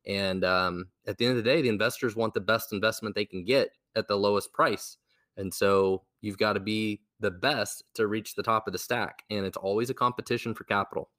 And 0.06 0.44
um, 0.44 0.86
at 1.06 1.16
the 1.16 1.24
end 1.24 1.38
of 1.38 1.42
the 1.42 1.50
day, 1.50 1.62
the 1.62 1.68
investors 1.68 2.16
want 2.16 2.34
the 2.34 2.40
best 2.40 2.72
investment 2.72 3.14
they 3.14 3.24
can 3.24 3.44
get 3.44 3.70
at 3.96 4.08
the 4.08 4.16
lowest 4.16 4.52
price. 4.52 4.98
And 5.36 5.54
so 5.54 6.02
you've 6.20 6.36
got 6.36 6.54
to 6.54 6.60
be 6.60 7.00
the 7.20 7.30
best 7.30 7.84
to 7.94 8.06
reach 8.06 8.34
the 8.34 8.42
top 8.42 8.66
of 8.66 8.72
the 8.72 8.78
stack. 8.78 9.22
And 9.30 9.46
it's 9.46 9.56
always 9.56 9.88
a 9.88 9.94
competition 9.94 10.52
for 10.52 10.64
capital. 10.64 11.10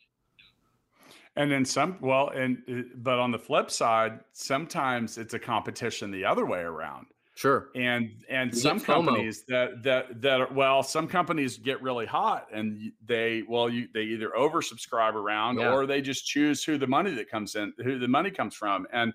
And 1.38 1.52
then 1.52 1.66
some, 1.66 1.98
well, 2.00 2.30
and 2.30 2.58
uh, 2.70 2.82
but 2.96 3.20
on 3.20 3.32
the 3.32 3.40
flip 3.40 3.70
side, 3.70 4.20
sometimes 4.32 5.18
it's 5.18 5.34
a 5.34 5.40
competition 5.40 6.12
the 6.12 6.26
other 6.26 6.46
way 6.46 6.62
around. 6.62 7.08
Sure. 7.36 7.68
And 7.76 8.24
and 8.30 8.54
you 8.54 8.60
some 8.60 8.80
companies 8.80 9.44
that 9.50 9.84
that 9.84 10.22
that 10.22 10.40
are, 10.40 10.54
well, 10.54 10.82
some 10.84 11.06
companies 11.06 11.58
get 11.58 11.82
really 11.82 12.06
hot 12.06 12.48
and 12.54 12.94
they 13.06 13.44
well 13.48 13.70
you 13.70 13.90
they 13.94 14.04
either 14.04 14.30
oversubscribe 14.30 15.16
around 15.16 15.60
yeah. 15.60 15.74
or 15.74 15.86
they 15.86 16.02
just 16.02 16.26
choose 16.26 16.64
who 16.64 16.78
the 16.78 16.88
money 16.88 17.12
that 17.12 17.30
comes 17.30 17.56
in, 17.56 17.74
who 17.84 18.00
the 18.00 18.08
money 18.08 18.32
comes 18.32 18.56
from. 18.56 18.88
And 18.94 19.14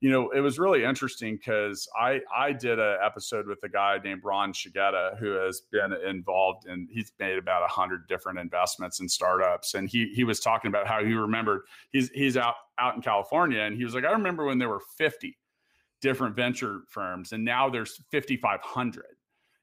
you 0.00 0.10
know, 0.10 0.30
it 0.30 0.40
was 0.40 0.58
really 0.58 0.84
interesting 0.84 1.36
because 1.36 1.88
I 1.98 2.20
I 2.34 2.52
did 2.52 2.78
an 2.78 2.98
episode 3.02 3.46
with 3.46 3.58
a 3.62 3.68
guy 3.68 3.98
named 4.02 4.22
Ron 4.24 4.52
Shigeta 4.52 5.18
who 5.18 5.30
has 5.32 5.62
been 5.72 5.92
involved 5.92 6.66
and 6.66 6.88
he's 6.90 7.12
made 7.18 7.38
about 7.38 7.62
a 7.62 7.66
hundred 7.68 8.06
different 8.06 8.38
investments 8.38 9.00
in 9.00 9.08
startups, 9.08 9.74
and 9.74 9.88
he 9.88 10.12
he 10.14 10.24
was 10.24 10.40
talking 10.40 10.68
about 10.68 10.86
how 10.86 11.02
he 11.02 11.14
remembered 11.14 11.62
he's 11.92 12.10
he's 12.10 12.36
out 12.36 12.56
out 12.78 12.94
in 12.94 13.02
California, 13.02 13.60
and 13.60 13.76
he 13.76 13.84
was 13.84 13.94
like, 13.94 14.04
I 14.04 14.12
remember 14.12 14.44
when 14.44 14.58
there 14.58 14.68
were 14.68 14.82
fifty 14.98 15.38
different 16.02 16.36
venture 16.36 16.80
firms, 16.88 17.32
and 17.32 17.44
now 17.44 17.70
there's 17.70 18.02
fifty 18.10 18.36
five 18.36 18.60
hundred. 18.60 19.04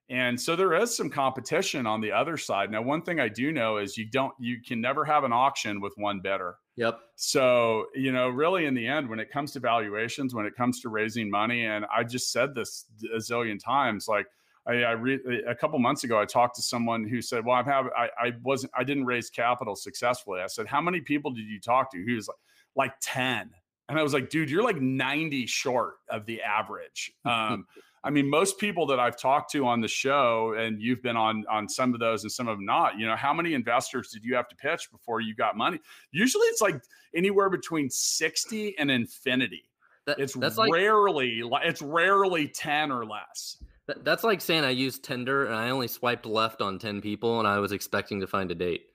And 0.09 0.39
so 0.39 0.55
there 0.55 0.73
is 0.73 0.95
some 0.95 1.09
competition 1.09 1.87
on 1.87 2.01
the 2.01 2.11
other 2.11 2.37
side. 2.37 2.69
Now, 2.69 2.81
one 2.81 3.03
thing 3.03 3.19
I 3.19 3.29
do 3.29 3.51
know 3.51 3.77
is 3.77 3.97
you 3.97 4.05
don't, 4.05 4.33
you 4.37 4.57
can 4.61 4.81
never 4.81 5.05
have 5.05 5.23
an 5.23 5.31
auction 5.31 5.79
with 5.79 5.93
one 5.95 6.19
bidder. 6.19 6.57
Yep. 6.75 6.99
So, 7.15 7.85
you 7.93 8.11
know, 8.11 8.29
really 8.29 8.65
in 8.65 8.73
the 8.73 8.87
end, 8.87 9.07
when 9.07 9.19
it 9.19 9.29
comes 9.29 9.51
to 9.51 9.59
valuations, 9.59 10.33
when 10.33 10.45
it 10.45 10.55
comes 10.55 10.81
to 10.81 10.89
raising 10.89 11.29
money, 11.29 11.65
and 11.65 11.85
I 11.95 12.03
just 12.03 12.31
said 12.31 12.55
this 12.55 12.85
a 13.13 13.17
zillion 13.17 13.59
times, 13.63 14.07
like 14.07 14.25
I, 14.67 14.83
I 14.83 14.91
re- 14.91 15.43
a 15.47 15.53
couple 15.53 15.77
months 15.79 16.03
ago, 16.03 16.19
I 16.19 16.25
talked 16.25 16.55
to 16.55 16.61
someone 16.61 17.07
who 17.07 17.21
said, 17.21 17.45
well, 17.45 17.57
I'm 17.57 17.65
having, 17.65 17.91
I, 17.95 18.07
I 18.19 18.31
wasn't, 18.43 18.71
I 18.77 18.83
didn't 18.83 19.05
raise 19.05 19.29
capital 19.29 19.75
successfully. 19.75 20.41
I 20.41 20.47
said, 20.47 20.67
how 20.67 20.81
many 20.81 21.01
people 21.01 21.31
did 21.31 21.45
you 21.45 21.59
talk 21.59 21.91
to? 21.91 22.03
He 22.03 22.13
was 22.13 22.27
like, 22.27 22.37
like 22.75 22.93
10. 23.01 23.51
And 23.89 23.99
I 23.99 24.03
was 24.03 24.13
like, 24.13 24.29
dude, 24.29 24.49
you're 24.49 24.63
like 24.63 24.81
90 24.81 25.45
short 25.45 25.95
of 26.09 26.25
the 26.25 26.41
average. 26.41 27.11
Um, 27.25 27.67
I 28.05 28.09
mean, 28.09 28.29
most 28.29 28.57
people 28.57 28.85
that 28.87 28.99
I've 28.99 29.17
talked 29.17 29.51
to 29.53 29.65
on 29.65 29.79
the 29.79 29.87
show, 29.87 30.55
and 30.57 30.81
you've 30.81 31.01
been 31.01 31.15
on 31.15 31.45
on 31.49 31.69
some 31.69 31.93
of 31.93 31.99
those 31.99 32.23
and 32.23 32.31
some 32.31 32.47
of 32.47 32.57
them 32.57 32.65
not. 32.65 32.97
You 32.99 33.07
know, 33.07 33.15
how 33.15 33.33
many 33.33 33.53
investors 33.53 34.09
did 34.11 34.23
you 34.25 34.35
have 34.35 34.49
to 34.49 34.55
pitch 34.55 34.89
before 34.91 35.21
you 35.21 35.33
got 35.33 35.55
money? 35.55 35.79
Usually, 36.11 36.45
it's 36.47 36.61
like 36.61 36.81
anywhere 37.15 37.49
between 37.49 37.89
sixty 37.89 38.77
and 38.77 38.91
infinity. 38.91 39.63
That, 40.05 40.19
it's 40.19 40.33
that's 40.33 40.57
rarely 40.57 41.43
like, 41.43 41.65
it's 41.65 41.81
rarely 41.81 42.49
ten 42.49 42.91
or 42.91 43.05
less. 43.05 43.57
That's 43.85 44.23
like 44.23 44.41
saying 44.41 44.63
I 44.63 44.71
used 44.71 45.03
Tinder 45.03 45.45
and 45.45 45.55
I 45.55 45.69
only 45.69 45.87
swiped 45.87 46.25
left 46.25 46.61
on 46.61 46.79
ten 46.79 46.99
people, 46.99 47.39
and 47.39 47.47
I 47.47 47.59
was 47.59 47.71
expecting 47.71 48.19
to 48.19 48.27
find 48.27 48.51
a 48.51 48.55
date. 48.55 48.87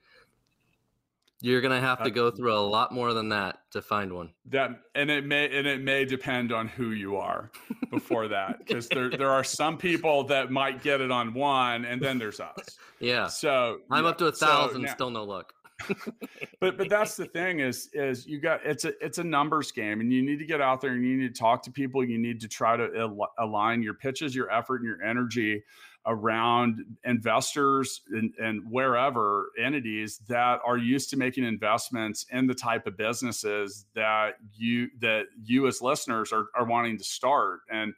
You're 1.41 1.61
gonna 1.61 1.79
have 1.79 1.99
to 1.99 2.05
uh, 2.05 2.09
go 2.09 2.31
through 2.31 2.53
a 2.53 2.59
lot 2.59 2.91
more 2.91 3.13
than 3.13 3.29
that 3.29 3.59
to 3.71 3.81
find 3.81 4.11
one. 4.11 4.31
That 4.45 4.71
and 4.93 5.09
it 5.09 5.25
may 5.25 5.45
and 5.57 5.65
it 5.65 5.81
may 5.81 6.03
depend 6.03 6.51
on 6.51 6.67
who 6.67 6.91
you 6.91 7.15
are 7.15 7.51
before 7.89 8.27
that, 8.27 8.59
because 8.67 8.89
there 8.89 9.09
there 9.09 9.31
are 9.31 9.43
some 9.43 9.77
people 9.77 10.25
that 10.25 10.51
might 10.51 10.83
get 10.83 10.99
it 10.99 11.11
on 11.11 11.33
one, 11.33 11.85
and 11.85 12.01
then 12.01 12.17
there's 12.17 12.41
us. 12.41 12.77
Yeah. 12.99 13.27
So 13.27 13.79
I'm 13.89 14.03
yeah. 14.03 14.09
up 14.09 14.17
to 14.17 14.27
a 14.27 14.31
thousand, 14.31 14.81
so 14.81 14.87
now, 14.87 14.93
still 14.93 15.09
no 15.11 15.23
luck. 15.23 15.53
but 16.59 16.77
but 16.77 16.89
that's 16.89 17.15
the 17.15 17.25
thing 17.25 17.59
is 17.59 17.89
is 17.93 18.27
you 18.27 18.39
got 18.39 18.65
it's 18.65 18.85
a 18.85 18.93
it's 19.03 19.17
a 19.17 19.23
numbers 19.23 19.71
game, 19.71 20.01
and 20.01 20.11
you 20.11 20.21
need 20.21 20.39
to 20.39 20.45
get 20.45 20.61
out 20.61 20.81
there 20.81 20.91
and 20.91 21.05
you 21.05 21.17
need 21.17 21.33
to 21.33 21.39
talk 21.39 21.63
to 21.63 21.71
people. 21.71 22.03
You 22.03 22.17
need 22.17 22.41
to 22.41 22.47
try 22.47 22.75
to 22.77 22.89
al- 22.97 23.33
align 23.39 23.81
your 23.81 23.93
pitches, 23.93 24.35
your 24.35 24.51
effort, 24.51 24.77
and 24.77 24.85
your 24.85 25.01
energy 25.01 25.63
around 26.05 26.83
investors 27.03 28.01
and, 28.09 28.33
and, 28.41 28.63
wherever 28.71 29.51
entities 29.61 30.19
that 30.29 30.59
are 30.65 30.77
used 30.77 31.09
to 31.09 31.17
making 31.17 31.43
investments 31.43 32.25
in 32.31 32.47
the 32.47 32.53
type 32.53 32.87
of 32.87 32.97
businesses 32.97 33.85
that 33.95 34.35
you 34.55 34.87
that 34.99 35.25
you 35.43 35.67
as 35.67 35.81
listeners 35.81 36.31
are, 36.31 36.47
are 36.55 36.65
wanting 36.65 36.97
to 36.97 37.03
start 37.03 37.59
and 37.69 37.93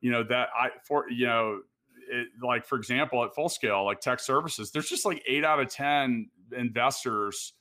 you 0.00 0.10
know 0.10 0.24
that 0.24 0.48
i 0.58 0.70
for 0.84 1.08
you 1.10 1.26
know 1.26 1.60
it, 2.10 2.28
like 2.42 2.64
for 2.64 2.76
example 2.76 3.22
at 3.22 3.34
full 3.34 3.48
scale 3.48 3.84
like 3.84 4.00
tech 4.00 4.18
services 4.18 4.70
there's 4.70 4.88
just 4.88 5.04
like 5.04 5.22
eight 5.26 5.44
out 5.44 5.60
of 5.60 5.68
ten 5.68 6.28
investors 6.52 7.54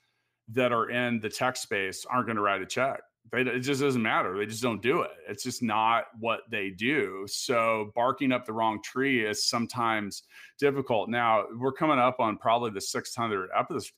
that 0.50 0.72
are 0.72 0.90
in 0.90 1.20
the 1.20 1.30
tech 1.30 1.56
space 1.56 2.06
aren't 2.10 2.26
going 2.26 2.36
to 2.36 2.42
write 2.42 2.62
a 2.62 2.66
check 2.66 3.02
they, 3.32 3.42
it 3.42 3.60
just 3.60 3.82
doesn't 3.82 4.02
matter. 4.02 4.38
They 4.38 4.46
just 4.46 4.62
don't 4.62 4.82
do 4.82 5.02
it. 5.02 5.12
It's 5.28 5.44
just 5.44 5.64
not 5.64 6.06
what 6.20 6.42
they 6.50 6.70
do. 6.70 7.26
So 7.28 7.92
barking 7.96 8.32
up 8.32 8.46
the 8.46 8.54
wrong 8.54 8.82
tree 8.84 9.26
is 9.26 9.48
sometimes 9.48 10.24
difficult. 10.60 11.10
Now 11.10 11.46
we're 11.58 11.72
coming 11.72 12.00
up 12.00 12.20
on 12.20 12.38
probably 12.38 12.72
the 12.72 12.80
600th 12.80 13.48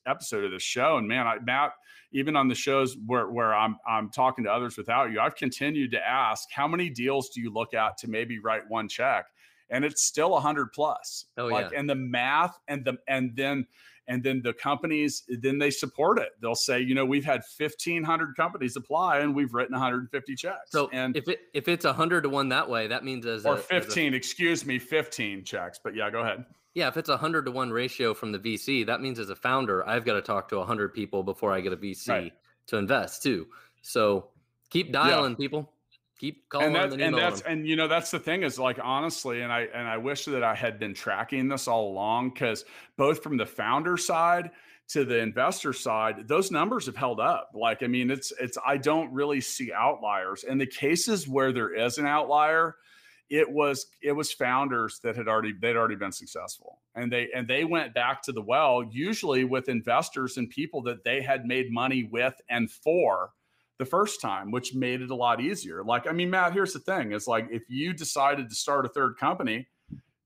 episode 0.06 0.44
of 0.44 0.52
the 0.52 0.60
show, 0.60 0.98
and 0.98 1.08
man, 1.08 1.26
I, 1.26 1.39
Matt, 1.39 1.72
even 2.12 2.36
on 2.36 2.48
the 2.48 2.56
shows 2.56 2.96
where 3.06 3.30
where 3.30 3.56
I'm 3.56 3.78
I'm 3.88 4.12
talking 4.12 4.44
to 4.44 4.52
others 4.52 4.78
without 4.78 5.12
you, 5.12 5.20
I've 5.20 5.36
continued 5.36 5.91
to 5.91 6.08
ask 6.08 6.50
how 6.52 6.68
many 6.68 6.89
deals 6.89 7.30
do 7.30 7.41
you 7.41 7.52
look 7.52 7.74
at 7.74 7.98
to 8.00 8.10
maybe 8.10 8.38
write 8.38 8.64
one 8.68 8.88
check, 8.88 9.26
and 9.72 9.84
it's 9.84 10.04
still 10.04 10.36
a 10.36 10.39
hundred 10.39 10.74
plus. 10.74 11.26
Oh 11.38 11.48
like, 11.48 11.72
yeah, 11.72 11.80
and 11.80 11.89
the 11.89 11.96
math 11.96 12.60
and 12.68 12.86
the 12.86 12.98
and 13.08 13.36
then 13.36 13.66
and 14.08 14.24
then 14.24 14.41
the 14.43 14.54
companies 14.54 15.24
then 15.28 15.58
they 15.58 15.72
support 15.72 16.20
it. 16.20 16.30
They'll 16.41 16.56
say 16.56 16.80
you 16.80 16.95
know 16.95 17.06
we've 17.06 17.26
had 17.26 17.41
1500 17.58 18.36
companies 18.36 18.76
apply 18.76 19.20
and 19.20 19.36
we've 19.36 19.54
written 19.54 19.74
150 19.74 20.36
checks. 20.36 20.72
So 20.72 20.89
and 20.91 21.16
if 21.16 21.28
it 21.28 21.39
if 21.54 21.68
it's 21.68 21.86
100 21.86 22.22
to 22.22 22.30
1 22.30 22.49
that 22.49 22.70
way 22.70 22.88
that 22.88 23.04
means 23.04 23.26
as 23.26 23.45
or 23.45 23.56
a, 23.56 23.58
15 23.58 24.14
a, 24.14 24.18
excuse 24.18 24.66
me 24.66 24.80
15 24.80 25.43
checks 25.43 25.80
but 25.84 25.95
yeah 25.95 26.10
go 26.10 26.22
ahead. 26.22 26.45
Yeah 26.74 26.88
if 26.88 26.97
it's 26.97 27.10
a 27.10 27.14
100 27.14 27.45
to 27.45 27.51
1 27.51 27.72
ratio 27.72 28.14
from 28.14 28.32
the 28.32 28.39
vc 28.39 28.86
that 28.88 29.01
means 29.01 29.20
as 29.20 29.30
a 29.30 29.36
founder 29.36 29.88
i've 29.88 30.06
got 30.06 30.14
to 30.14 30.22
talk 30.22 30.49
to 30.49 30.58
100 30.58 30.93
people 30.93 31.24
before 31.24 31.51
i 31.51 31.62
get 31.62 31.74
a 31.74 31.78
vc 31.78 32.08
right. 32.08 32.34
to 32.68 32.78
invest 32.78 33.24
too. 33.24 33.47
So 33.82 34.30
keep 34.70 34.91
dialing 34.91 35.32
yeah. 35.32 35.38
people 35.38 35.73
keep 36.24 36.48
calling 36.50 36.68
and 36.68 36.76
that's 36.76 36.94
and, 36.94 37.02
and 37.02 37.18
that's 37.18 37.42
and 37.42 37.68
you 37.68 37.76
know 37.76 37.88
that's 37.88 38.12
the 38.12 38.20
thing 38.20 38.44
is 38.44 38.58
like 38.58 38.80
honestly 38.82 39.42
and 39.42 39.52
i 39.52 39.68
and 39.74 39.88
i 39.88 39.98
wish 39.98 40.24
that 40.26 40.44
i 40.44 40.56
had 40.56 40.80
been 40.80 40.94
tracking 40.94 41.50
this 41.50 41.68
all 41.68 41.90
along 41.90 42.30
because 42.30 42.64
both 42.98 43.22
from 43.22 43.36
the 43.36 43.46
founder 43.46 43.98
side 43.98 44.52
to 44.88 45.06
the 45.06 45.18
investor 45.18 45.74
side 45.74 46.28
those 46.28 46.52
numbers 46.52 46.86
have 46.86 46.96
held 46.96 47.20
up. 47.20 47.52
Like 47.54 47.84
i 47.84 47.88
mean 47.88 48.12
it's 48.12 48.32
it's 48.40 48.58
i 48.66 48.78
don't 48.78 49.12
really 49.14 49.42
see 49.42 49.72
outliers. 49.74 50.44
And 50.44 50.60
the 50.60 50.68
cases 50.68 51.28
where 51.28 51.52
there 51.52 51.74
is 51.74 51.98
an 51.98 52.06
outlier 52.06 52.76
it 53.30 53.50
was 53.50 53.88
it 54.02 54.12
was 54.12 54.32
founders 54.32 55.00
that 55.04 55.16
had 55.16 55.28
already 55.28 55.54
they'd 55.60 55.76
already 55.76 55.96
been 55.96 56.12
successful. 56.12 56.82
And 56.96 57.12
they 57.12 57.30
and 57.34 57.48
they 57.48 57.64
went 57.64 57.94
back 57.94 58.22
to 58.24 58.32
the 58.32 58.42
well 58.42 58.84
usually 58.92 59.46
with 59.46 59.70
investors 59.70 60.38
and 60.38 60.50
people 60.50 60.84
that 60.84 61.04
they 61.04 61.22
had 61.22 61.46
made 61.46 61.72
money 61.72 62.04
with 62.04 62.36
and 62.50 62.70
for 62.70 63.32
the 63.80 63.86
first 63.86 64.22
time, 64.22 64.52
which 64.52 64.74
made 64.74 65.02
it 65.02 65.12
a 65.12 65.16
lot 65.16 65.42
easier. 65.42 65.84
Like, 65.84 66.08
I 66.08 66.12
mean, 66.12 66.30
Matt, 66.30 66.54
here's 66.54 66.74
the 66.74 66.80
thing: 66.80 67.12
is 67.12 67.28
like 67.28 67.48
if 67.52 67.70
you 67.70 67.94
decided 67.94 68.50
to 68.50 68.56
start 68.56 68.86
a 68.86 68.90
third 68.90 69.18
company, 69.18 69.68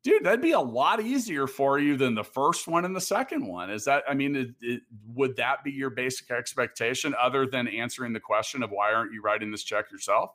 dude, 0.04 0.24
that'd 0.24 0.42
be 0.42 0.52
a 0.52 0.60
lot 0.60 1.02
easier 1.02 1.48
for 1.48 1.80
you 1.80 1.98
than 1.98 2.16
the 2.16 2.24
first 2.24 2.68
one 2.68 2.86
and 2.86 2.96
the 2.96 3.02
second 3.02 3.46
one. 3.46 3.70
Is 3.70 3.86
that? 3.86 4.04
I 4.08 4.14
mean, 4.14 4.36
it, 4.36 4.50
it, 4.62 4.82
would 5.14 5.36
that 5.38 5.64
be 5.64 5.72
your 5.72 5.90
basic 5.90 6.32
expectation, 6.32 7.16
other 7.20 7.46
than 7.46 7.68
answering 7.68 8.14
the 8.14 8.20
question 8.20 8.64
of 8.64 8.72
why 8.72 8.94
aren't 8.94 9.14
you 9.14 9.22
writing 9.22 9.52
this 9.52 9.64
check 9.64 9.92
yourself? 9.92 10.32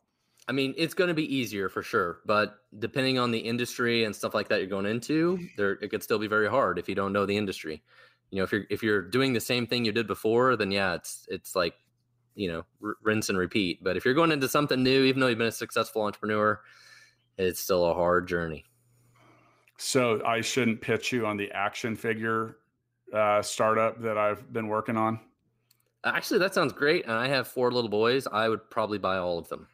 I 0.49 0.53
mean, 0.53 0.75
it's 0.77 0.95
going 0.95 1.09
to 1.09 1.15
be 1.15 1.35
easier 1.35 1.69
for 1.69 1.83
sure, 1.83 2.19
but 2.27 2.57
depending 2.79 3.19
on 3.19 3.31
the 3.31 3.39
industry 3.39 4.05
and 4.05 4.15
stuff 4.15 4.35
like 4.35 4.49
that 4.49 4.59
you're 4.59 4.67
going 4.67 4.87
into, 4.87 5.39
there 5.57 5.73
it 5.73 5.89
could 5.89 6.03
still 6.03 6.19
be 6.19 6.27
very 6.27 6.51
hard 6.51 6.79
if 6.79 6.89
you 6.89 6.97
don't 6.97 7.13
know 7.13 7.27
the 7.27 7.37
industry. 7.37 7.83
You 8.31 8.39
know, 8.39 8.45
if 8.45 8.53
you're 8.53 8.65
if 8.69 8.83
you're 8.83 9.03
doing 9.03 9.35
the 9.35 9.41
same 9.41 9.67
thing 9.67 9.85
you 9.85 9.93
did 9.93 10.07
before, 10.07 10.57
then 10.57 10.71
yeah, 10.71 10.95
it's 10.95 11.27
it's 11.29 11.55
like 11.55 11.75
you 12.35 12.49
know 12.49 12.65
r- 12.85 12.97
rinse 13.03 13.29
and 13.29 13.39
repeat. 13.39 13.83
But 13.83 13.97
if 13.97 14.05
you're 14.05 14.15
going 14.15 14.33
into 14.33 14.49
something 14.49 14.83
new, 14.83 15.05
even 15.05 15.21
though 15.21 15.29
you've 15.29 15.39
been 15.39 15.49
a 15.49 15.53
successful 15.53 16.03
entrepreneur, 16.03 16.61
it's 17.39 17.61
still 17.61 17.87
a 17.87 17.95
hard 17.95 18.29
journey. 18.29 18.65
So 19.79 20.25
I 20.25 20.41
shouldn't 20.41 20.81
pitch 20.81 21.13
you 21.13 21.27
on 21.27 21.37
the 21.37 21.51
action 21.53 21.97
figure 21.97 22.59
uh, 23.13 23.43
startup 23.43 24.01
that 24.03 24.17
I've 24.17 24.53
been 24.53 24.69
working 24.69 24.97
on. 24.97 25.19
Actually, 26.05 26.41
that 26.41 26.55
sounds 26.55 26.73
great. 26.73 27.05
And 27.05 27.15
I 27.15 27.29
have 27.29 27.47
four 27.47 27.71
little 27.71 27.91
boys. 27.91 28.27
I 28.31 28.49
would 28.49 28.69
probably 28.71 28.99
buy 28.99 29.19
all 29.19 29.39
of 29.39 29.49
them 29.49 29.69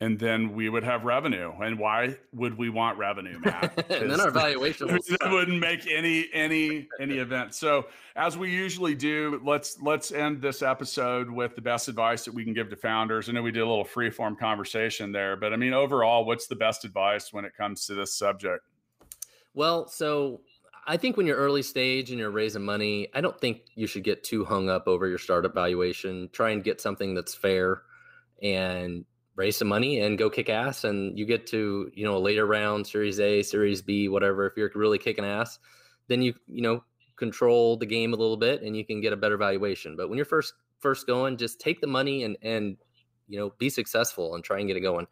and 0.00 0.18
then 0.18 0.54
we 0.54 0.68
would 0.68 0.84
have 0.84 1.04
revenue. 1.04 1.52
And 1.60 1.78
why 1.78 2.16
would 2.32 2.56
we 2.56 2.70
want 2.70 2.98
revenue, 2.98 3.38
Matt? 3.44 3.90
and 3.90 4.10
then 4.10 4.20
our 4.20 4.30
valuation 4.32 4.98
wouldn't 5.22 5.58
make 5.58 5.86
any 5.86 6.28
any 6.32 6.88
any 7.00 7.18
event. 7.18 7.54
So 7.54 7.86
as 8.14 8.38
we 8.38 8.50
usually 8.50 8.94
do, 8.94 9.40
let's 9.44 9.80
let's 9.82 10.12
end 10.12 10.40
this 10.40 10.62
episode 10.62 11.30
with 11.30 11.56
the 11.56 11.62
best 11.62 11.88
advice 11.88 12.24
that 12.24 12.34
we 12.34 12.44
can 12.44 12.54
give 12.54 12.70
to 12.70 12.76
founders. 12.76 13.28
I 13.28 13.32
know 13.32 13.42
we 13.42 13.50
did 13.50 13.62
a 13.62 13.68
little 13.68 13.84
free 13.84 14.10
form 14.10 14.36
conversation 14.36 15.10
there, 15.10 15.36
but 15.36 15.52
I 15.52 15.56
mean 15.56 15.72
overall, 15.72 16.24
what's 16.24 16.46
the 16.46 16.56
best 16.56 16.84
advice 16.84 17.32
when 17.32 17.44
it 17.44 17.56
comes 17.56 17.86
to 17.86 17.94
this 17.94 18.14
subject? 18.14 18.62
Well, 19.54 19.88
so 19.88 20.42
I 20.86 20.96
think 20.96 21.16
when 21.16 21.26
you're 21.26 21.36
early 21.36 21.62
stage 21.62 22.10
and 22.10 22.18
you're 22.18 22.30
raising 22.30 22.64
money, 22.64 23.08
I 23.14 23.20
don't 23.20 23.38
think 23.40 23.62
you 23.74 23.88
should 23.88 24.04
get 24.04 24.22
too 24.22 24.44
hung 24.44 24.70
up 24.70 24.86
over 24.86 25.08
your 25.08 25.18
startup 25.18 25.54
valuation. 25.54 26.30
Try 26.32 26.50
and 26.50 26.62
get 26.62 26.80
something 26.80 27.14
that's 27.14 27.34
fair 27.34 27.82
and 28.40 29.04
raise 29.38 29.56
some 29.56 29.68
money 29.68 30.00
and 30.00 30.18
go 30.18 30.28
kick 30.28 30.50
ass 30.50 30.82
and 30.82 31.16
you 31.16 31.24
get 31.24 31.46
to 31.46 31.90
you 31.94 32.04
know 32.04 32.16
a 32.16 32.18
later 32.18 32.44
round 32.44 32.84
series 32.84 33.20
a 33.20 33.40
series 33.42 33.80
b 33.80 34.08
whatever 34.08 34.46
if 34.46 34.56
you're 34.56 34.70
really 34.74 34.98
kicking 34.98 35.24
ass 35.24 35.60
then 36.08 36.20
you 36.20 36.34
you 36.48 36.60
know 36.60 36.82
control 37.18 37.76
the 37.76 37.86
game 37.86 38.12
a 38.14 38.16
little 38.16 38.36
bit 38.36 38.62
and 38.62 38.76
you 38.76 38.84
can 38.84 39.00
get 39.00 39.12
a 39.12 39.16
better 39.16 39.36
valuation. 39.36 39.96
But 39.96 40.08
when 40.08 40.16
you're 40.16 40.24
first 40.24 40.54
first 40.78 41.06
going 41.06 41.36
just 41.36 41.60
take 41.60 41.80
the 41.80 41.86
money 41.86 42.24
and 42.24 42.36
and 42.42 42.76
you 43.28 43.38
know 43.38 43.52
be 43.58 43.68
successful 43.68 44.34
and 44.34 44.44
try 44.44 44.58
and 44.58 44.68
get 44.68 44.76
it 44.76 44.80
going. 44.80 45.06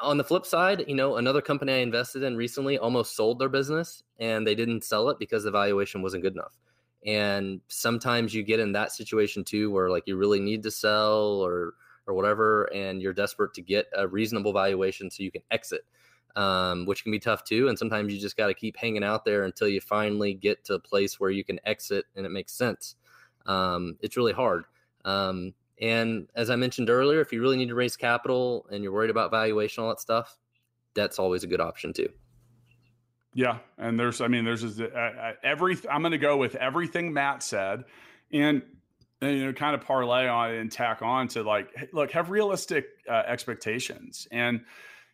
On 0.00 0.16
the 0.16 0.24
flip 0.24 0.44
side 0.44 0.84
you 0.88 0.94
know 0.94 1.16
another 1.16 1.40
company 1.40 1.72
i 1.72 1.76
invested 1.76 2.24
in 2.24 2.36
recently 2.36 2.78
almost 2.78 3.14
sold 3.14 3.38
their 3.38 3.48
business 3.48 4.02
and 4.18 4.44
they 4.44 4.56
didn't 4.56 4.82
sell 4.82 5.08
it 5.08 5.18
because 5.20 5.44
the 5.44 5.50
valuation 5.50 6.02
wasn't 6.02 6.22
good 6.22 6.32
enough. 6.32 6.56
And 7.06 7.60
sometimes 7.68 8.34
you 8.34 8.42
get 8.42 8.58
in 8.58 8.72
that 8.72 8.90
situation 8.90 9.44
too 9.44 9.70
where 9.70 9.88
like 9.88 10.04
you 10.06 10.16
really 10.16 10.40
need 10.40 10.64
to 10.64 10.70
sell 10.70 11.40
or 11.40 11.74
or 12.08 12.14
whatever, 12.14 12.64
and 12.74 13.00
you're 13.00 13.12
desperate 13.12 13.54
to 13.54 13.62
get 13.62 13.86
a 13.96 14.08
reasonable 14.08 14.52
valuation 14.52 15.10
so 15.10 15.22
you 15.22 15.30
can 15.30 15.42
exit, 15.50 15.82
um, 16.34 16.86
which 16.86 17.02
can 17.02 17.12
be 17.12 17.18
tough 17.18 17.44
too. 17.44 17.68
And 17.68 17.78
sometimes 17.78 18.12
you 18.12 18.18
just 18.18 18.36
got 18.36 18.48
to 18.48 18.54
keep 18.54 18.76
hanging 18.76 19.04
out 19.04 19.24
there 19.24 19.44
until 19.44 19.68
you 19.68 19.80
finally 19.80 20.34
get 20.34 20.64
to 20.64 20.74
a 20.74 20.80
place 20.80 21.20
where 21.20 21.30
you 21.30 21.44
can 21.44 21.60
exit 21.64 22.06
and 22.16 22.24
it 22.24 22.30
makes 22.30 22.52
sense. 22.52 22.96
Um, 23.46 23.96
it's 24.00 24.16
really 24.16 24.32
hard. 24.32 24.64
Um, 25.04 25.54
and 25.80 26.28
as 26.34 26.50
I 26.50 26.56
mentioned 26.56 26.90
earlier, 26.90 27.20
if 27.20 27.32
you 27.32 27.40
really 27.40 27.56
need 27.56 27.68
to 27.68 27.74
raise 27.74 27.96
capital 27.96 28.66
and 28.70 28.82
you're 28.82 28.92
worried 28.92 29.10
about 29.10 29.30
valuation, 29.30 29.84
all 29.84 29.90
that 29.90 30.00
stuff, 30.00 30.36
that's 30.94 31.18
always 31.18 31.44
a 31.44 31.46
good 31.46 31.60
option 31.60 31.92
too. 31.92 32.08
Yeah, 33.34 33.58
and 33.76 34.00
there's, 34.00 34.20
I 34.20 34.26
mean, 34.26 34.44
there's 34.44 34.80
uh, 34.80 34.84
uh, 34.84 35.32
every. 35.44 35.76
I'm 35.88 36.02
going 36.02 36.12
to 36.12 36.18
go 36.18 36.36
with 36.36 36.56
everything 36.56 37.12
Matt 37.12 37.42
said, 37.42 37.84
and 38.32 38.62
and, 39.20 39.38
you 39.38 39.46
know 39.46 39.52
kind 39.52 39.74
of 39.74 39.80
parlay 39.80 40.26
on 40.26 40.50
and 40.52 40.70
tack 40.72 41.02
on 41.02 41.28
to 41.28 41.42
like 41.42 41.90
look 41.92 42.10
have 42.10 42.30
realistic 42.30 42.86
uh, 43.08 43.22
expectations 43.26 44.28
and 44.30 44.60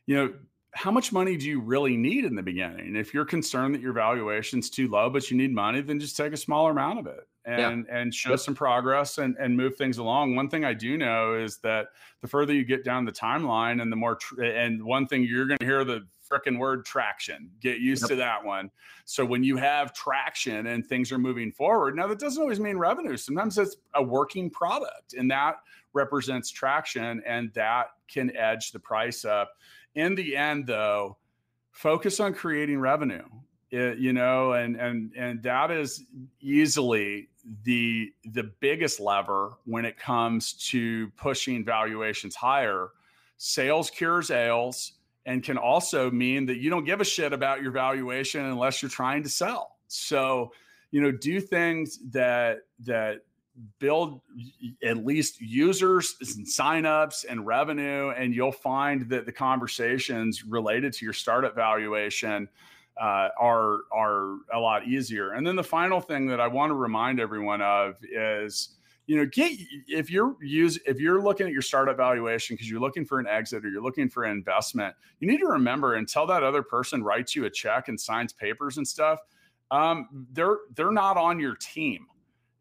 you 0.06 0.16
know 0.16 0.32
how 0.72 0.90
much 0.90 1.12
money 1.12 1.36
do 1.36 1.48
you 1.48 1.60
really 1.60 1.96
need 1.96 2.24
in 2.24 2.34
the 2.34 2.42
beginning 2.42 2.96
if 2.96 3.14
you're 3.14 3.24
concerned 3.24 3.74
that 3.74 3.80
your 3.80 3.92
valuation's 3.92 4.68
too 4.70 4.88
low 4.88 5.08
but 5.08 5.30
you 5.30 5.36
need 5.36 5.52
money 5.52 5.80
then 5.80 6.00
just 6.00 6.16
take 6.16 6.32
a 6.32 6.36
smaller 6.36 6.70
amount 6.70 6.98
of 6.98 7.06
it 7.06 7.28
and 7.44 7.86
yeah. 7.88 7.96
and 7.96 8.14
show 8.14 8.30
yep. 8.30 8.40
some 8.40 8.54
progress 8.54 9.18
and 9.18 9.36
and 9.38 9.56
move 9.56 9.76
things 9.76 9.98
along 9.98 10.34
one 10.34 10.48
thing 10.48 10.64
i 10.64 10.72
do 10.72 10.96
know 10.96 11.34
is 11.34 11.58
that 11.58 11.88
the 12.20 12.28
further 12.28 12.52
you 12.52 12.64
get 12.64 12.84
down 12.84 13.04
the 13.04 13.12
timeline 13.12 13.80
and 13.82 13.92
the 13.92 13.96
more 13.96 14.16
tr- 14.16 14.42
and 14.42 14.82
one 14.82 15.06
thing 15.06 15.22
you're 15.22 15.46
going 15.46 15.58
to 15.58 15.66
hear 15.66 15.84
the 15.84 16.06
freaking 16.30 16.58
word 16.58 16.84
traction. 16.84 17.50
Get 17.60 17.78
used 17.78 18.02
yep. 18.02 18.10
to 18.10 18.16
that 18.16 18.44
one. 18.44 18.70
So 19.04 19.24
when 19.24 19.42
you 19.42 19.56
have 19.56 19.92
traction 19.92 20.68
and 20.68 20.86
things 20.86 21.12
are 21.12 21.18
moving 21.18 21.52
forward, 21.52 21.96
now 21.96 22.06
that 22.06 22.18
doesn't 22.18 22.40
always 22.40 22.60
mean 22.60 22.78
revenue. 22.78 23.16
Sometimes 23.16 23.58
it's 23.58 23.76
a 23.94 24.02
working 24.02 24.50
product 24.50 25.14
and 25.14 25.30
that 25.30 25.56
represents 25.92 26.50
traction 26.50 27.22
and 27.26 27.52
that 27.54 27.88
can 28.08 28.36
edge 28.36 28.72
the 28.72 28.78
price 28.78 29.24
up. 29.24 29.52
In 29.94 30.14
the 30.14 30.36
end, 30.36 30.66
though, 30.66 31.16
focus 31.70 32.20
on 32.20 32.34
creating 32.34 32.80
revenue. 32.80 33.24
It, 33.70 33.98
you 33.98 34.12
know, 34.12 34.52
and 34.52 34.76
and 34.76 35.12
and 35.16 35.42
that 35.42 35.70
is 35.70 36.04
easily 36.40 37.28
the 37.64 38.12
the 38.24 38.50
biggest 38.60 39.00
lever 39.00 39.54
when 39.64 39.84
it 39.84 39.98
comes 39.98 40.52
to 40.70 41.08
pushing 41.16 41.64
valuations 41.64 42.36
higher. 42.36 42.90
Sales 43.36 43.90
cures 43.90 44.30
ails 44.30 44.93
and 45.26 45.42
can 45.42 45.56
also 45.56 46.10
mean 46.10 46.46
that 46.46 46.58
you 46.58 46.70
don't 46.70 46.84
give 46.84 47.00
a 47.00 47.04
shit 47.04 47.32
about 47.32 47.62
your 47.62 47.70
valuation 47.70 48.44
unless 48.44 48.82
you're 48.82 48.90
trying 48.90 49.22
to 49.22 49.28
sell. 49.28 49.76
So, 49.88 50.52
you 50.90 51.00
know, 51.00 51.10
do 51.10 51.40
things 51.40 51.98
that 52.10 52.60
that 52.80 53.20
build 53.78 54.20
at 54.82 55.04
least 55.04 55.40
users 55.40 56.16
and 56.36 56.46
signups 56.46 57.24
and 57.28 57.46
revenue, 57.46 58.10
and 58.10 58.34
you'll 58.34 58.52
find 58.52 59.08
that 59.10 59.26
the 59.26 59.32
conversations 59.32 60.44
related 60.44 60.92
to 60.94 61.04
your 61.04 61.12
startup 61.12 61.54
valuation 61.54 62.48
uh, 63.00 63.28
are 63.38 63.80
are 63.92 64.36
a 64.52 64.58
lot 64.58 64.86
easier. 64.86 65.32
And 65.32 65.46
then 65.46 65.56
the 65.56 65.64
final 65.64 66.00
thing 66.00 66.26
that 66.26 66.40
I 66.40 66.48
want 66.48 66.70
to 66.70 66.74
remind 66.74 67.20
everyone 67.20 67.62
of 67.62 67.96
is 68.04 68.70
you 69.06 69.16
know 69.16 69.26
get 69.26 69.52
if 69.88 70.10
you're 70.10 70.36
use 70.40 70.78
if 70.86 70.98
you're 70.98 71.22
looking 71.22 71.46
at 71.46 71.52
your 71.52 71.62
startup 71.62 71.96
valuation 71.96 72.54
because 72.54 72.70
you're 72.70 72.80
looking 72.80 73.04
for 73.04 73.18
an 73.18 73.26
exit 73.26 73.64
or 73.64 73.68
you're 73.68 73.82
looking 73.82 74.08
for 74.08 74.24
an 74.24 74.30
investment 74.30 74.94
you 75.20 75.28
need 75.28 75.38
to 75.38 75.46
remember 75.46 75.94
until 75.94 76.26
that 76.26 76.42
other 76.42 76.62
person 76.62 77.02
writes 77.02 77.36
you 77.36 77.44
a 77.44 77.50
check 77.50 77.88
and 77.88 78.00
signs 78.00 78.32
papers 78.32 78.76
and 78.78 78.86
stuff 78.86 79.18
um, 79.70 80.26
they're 80.32 80.58
they're 80.74 80.92
not 80.92 81.16
on 81.16 81.38
your 81.38 81.56
team 81.56 82.06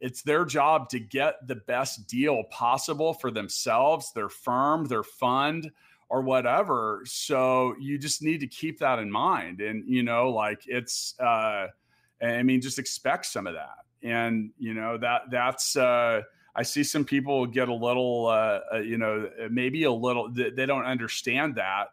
it's 0.04 0.22
their 0.22 0.44
job 0.44 0.89
to 0.89 1.00
get 1.00 1.48
the 1.48 1.56
best 1.56 2.10
deal 2.10 2.44
possible 2.52 3.14
for 3.14 3.32
themselves, 3.32 4.12
their 4.12 4.28
firm, 4.28 4.84
their 4.84 5.02
fund, 5.02 5.72
or 6.10 6.22
whatever. 6.22 7.04
So 7.06 7.74
you 7.80 7.98
just 7.98 8.22
need 8.22 8.41
to 8.41 8.48
keep 8.48 8.80
that 8.80 9.00
in 9.00 9.10
mind. 9.10 9.62
And, 9.62 9.88
you 9.88 10.04
know, 10.04 10.30
like 10.30 10.64
it's, 10.66 11.16
uh, 11.22 11.68
I 12.22 12.44
mean, 12.44 12.60
just 12.60 12.80
expect 12.80 13.28
some 13.28 13.48
of 13.48 13.54
that. 13.54 13.78
And, 14.04 14.51
you 14.58 14.74
know, 14.74 14.97
that 14.97 15.24
that's, 15.32 15.76
uh, 15.76 16.22
I 16.56 16.64
see 16.64 16.84
some 16.84 17.06
people 17.06 17.45
get 17.45 17.70
a 17.70 17.74
little, 17.74 18.28
uh, 18.28 18.60
uh 18.74 18.80
you 18.80 18.97
know, 18.97 19.30
maybe 19.49 19.84
a 19.84 19.91
little, 19.91 20.30
they 20.30 20.66
don't 20.66 20.86
understand 20.86 21.56
that. 21.56 21.88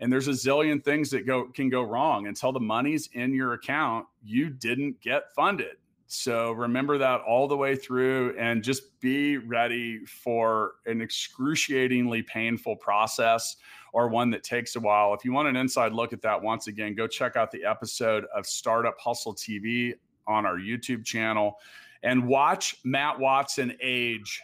And 0.00 0.10
there's 0.10 0.28
a 0.28 0.32
zillion 0.32 0.82
things 0.82 1.10
that 1.10 1.26
go 1.26 1.48
can 1.48 1.68
go 1.68 1.82
wrong 1.82 2.26
until 2.26 2.52
the 2.52 2.60
money's 2.60 3.10
in 3.12 3.34
your 3.34 3.52
account. 3.52 4.06
You 4.22 4.48
didn't 4.48 5.00
get 5.02 5.32
funded. 5.34 5.76
So 6.06 6.50
remember 6.52 6.98
that 6.98 7.20
all 7.20 7.46
the 7.46 7.56
way 7.56 7.76
through 7.76 8.34
and 8.36 8.64
just 8.64 8.98
be 9.00 9.36
ready 9.36 10.04
for 10.06 10.72
an 10.86 11.00
excruciatingly 11.00 12.22
painful 12.22 12.76
process 12.76 13.56
or 13.92 14.08
one 14.08 14.30
that 14.30 14.42
takes 14.42 14.74
a 14.74 14.80
while. 14.80 15.14
If 15.14 15.24
you 15.24 15.32
want 15.32 15.48
an 15.48 15.56
inside 15.56 15.92
look 15.92 16.12
at 16.12 16.20
that, 16.22 16.42
once 16.42 16.66
again, 16.66 16.96
go 16.96 17.06
check 17.06 17.36
out 17.36 17.52
the 17.52 17.64
episode 17.64 18.24
of 18.34 18.44
Startup 18.44 18.98
Hustle 18.98 19.36
TV 19.36 19.94
on 20.30 20.46
our 20.46 20.56
YouTube 20.56 21.04
channel 21.04 21.58
and 22.02 22.26
watch 22.26 22.76
Matt 22.84 23.18
Watson 23.18 23.76
age 23.82 24.40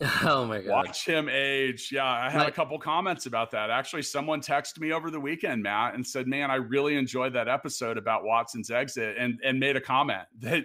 Oh 0.24 0.44
my 0.44 0.60
god! 0.60 0.70
Watch 0.86 1.06
him 1.06 1.28
age. 1.28 1.90
Yeah, 1.92 2.04
I 2.04 2.28
had 2.28 2.48
a 2.48 2.50
couple 2.50 2.76
comments 2.80 3.26
about 3.26 3.52
that. 3.52 3.70
Actually, 3.70 4.02
someone 4.02 4.40
texted 4.40 4.80
me 4.80 4.92
over 4.92 5.08
the 5.08 5.20
weekend, 5.20 5.62
Matt, 5.62 5.94
and 5.94 6.04
said, 6.04 6.26
"Man, 6.26 6.50
I 6.50 6.56
really 6.56 6.96
enjoyed 6.96 7.32
that 7.34 7.46
episode 7.46 7.96
about 7.96 8.24
Watson's 8.24 8.72
exit," 8.72 9.16
and 9.18 9.38
and 9.44 9.60
made 9.60 9.76
a 9.76 9.80
comment 9.80 10.26
that 10.40 10.64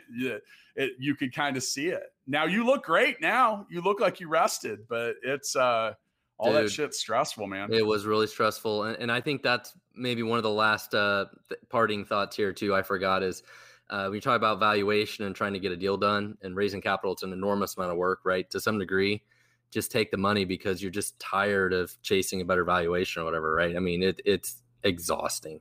it, 0.75 0.93
you 0.97 1.13
could 1.13 1.33
kind 1.33 1.57
of 1.57 1.63
see 1.63 1.89
it. 1.89 2.11
Now 2.25 2.45
you 2.45 2.65
look 2.65 2.83
great. 2.83 3.21
Now 3.21 3.67
you 3.69 3.81
look 3.81 3.99
like 3.99 4.19
you 4.19 4.27
rested, 4.29 4.87
but 4.87 5.15
it's 5.21 5.55
uh 5.55 5.93
all 6.39 6.53
Dude, 6.53 6.65
that 6.65 6.71
shit's 6.71 6.99
stressful, 6.99 7.45
man. 7.45 7.71
It 7.71 7.85
was 7.85 8.07
really 8.07 8.27
stressful, 8.27 8.85
and, 8.85 8.97
and 8.97 9.11
I 9.11 9.21
think 9.21 9.43
that's 9.43 9.73
maybe 9.93 10.23
one 10.23 10.37
of 10.37 10.43
the 10.43 10.49
last 10.49 10.95
uh, 10.95 11.25
parting 11.69 12.03
thoughts 12.03 12.35
here 12.35 12.51
too. 12.51 12.73
I 12.73 12.81
forgot 12.81 13.21
is 13.21 13.43
uh, 13.89 14.05
when 14.05 14.15
you 14.15 14.21
talk 14.21 14.35
about 14.35 14.59
valuation 14.59 15.25
and 15.25 15.35
trying 15.35 15.53
to 15.53 15.59
get 15.59 15.71
a 15.71 15.77
deal 15.77 15.97
done 15.97 16.37
and 16.41 16.55
raising 16.55 16.81
capital, 16.81 17.13
it's 17.13 17.23
an 17.23 17.33
enormous 17.33 17.75
amount 17.75 17.91
of 17.91 17.97
work, 17.97 18.19
right? 18.23 18.49
To 18.51 18.59
some 18.59 18.77
degree, 18.77 19.23
just 19.71 19.91
take 19.91 20.11
the 20.11 20.17
money 20.17 20.45
because 20.45 20.81
you're 20.81 20.91
just 20.91 21.19
tired 21.19 21.73
of 21.73 21.91
chasing 22.01 22.41
a 22.41 22.45
better 22.45 22.63
valuation 22.63 23.21
or 23.21 23.25
whatever, 23.25 23.53
right? 23.53 23.75
I 23.75 23.79
mean, 23.79 24.03
it, 24.03 24.21
it's 24.25 24.61
exhausting, 24.83 25.59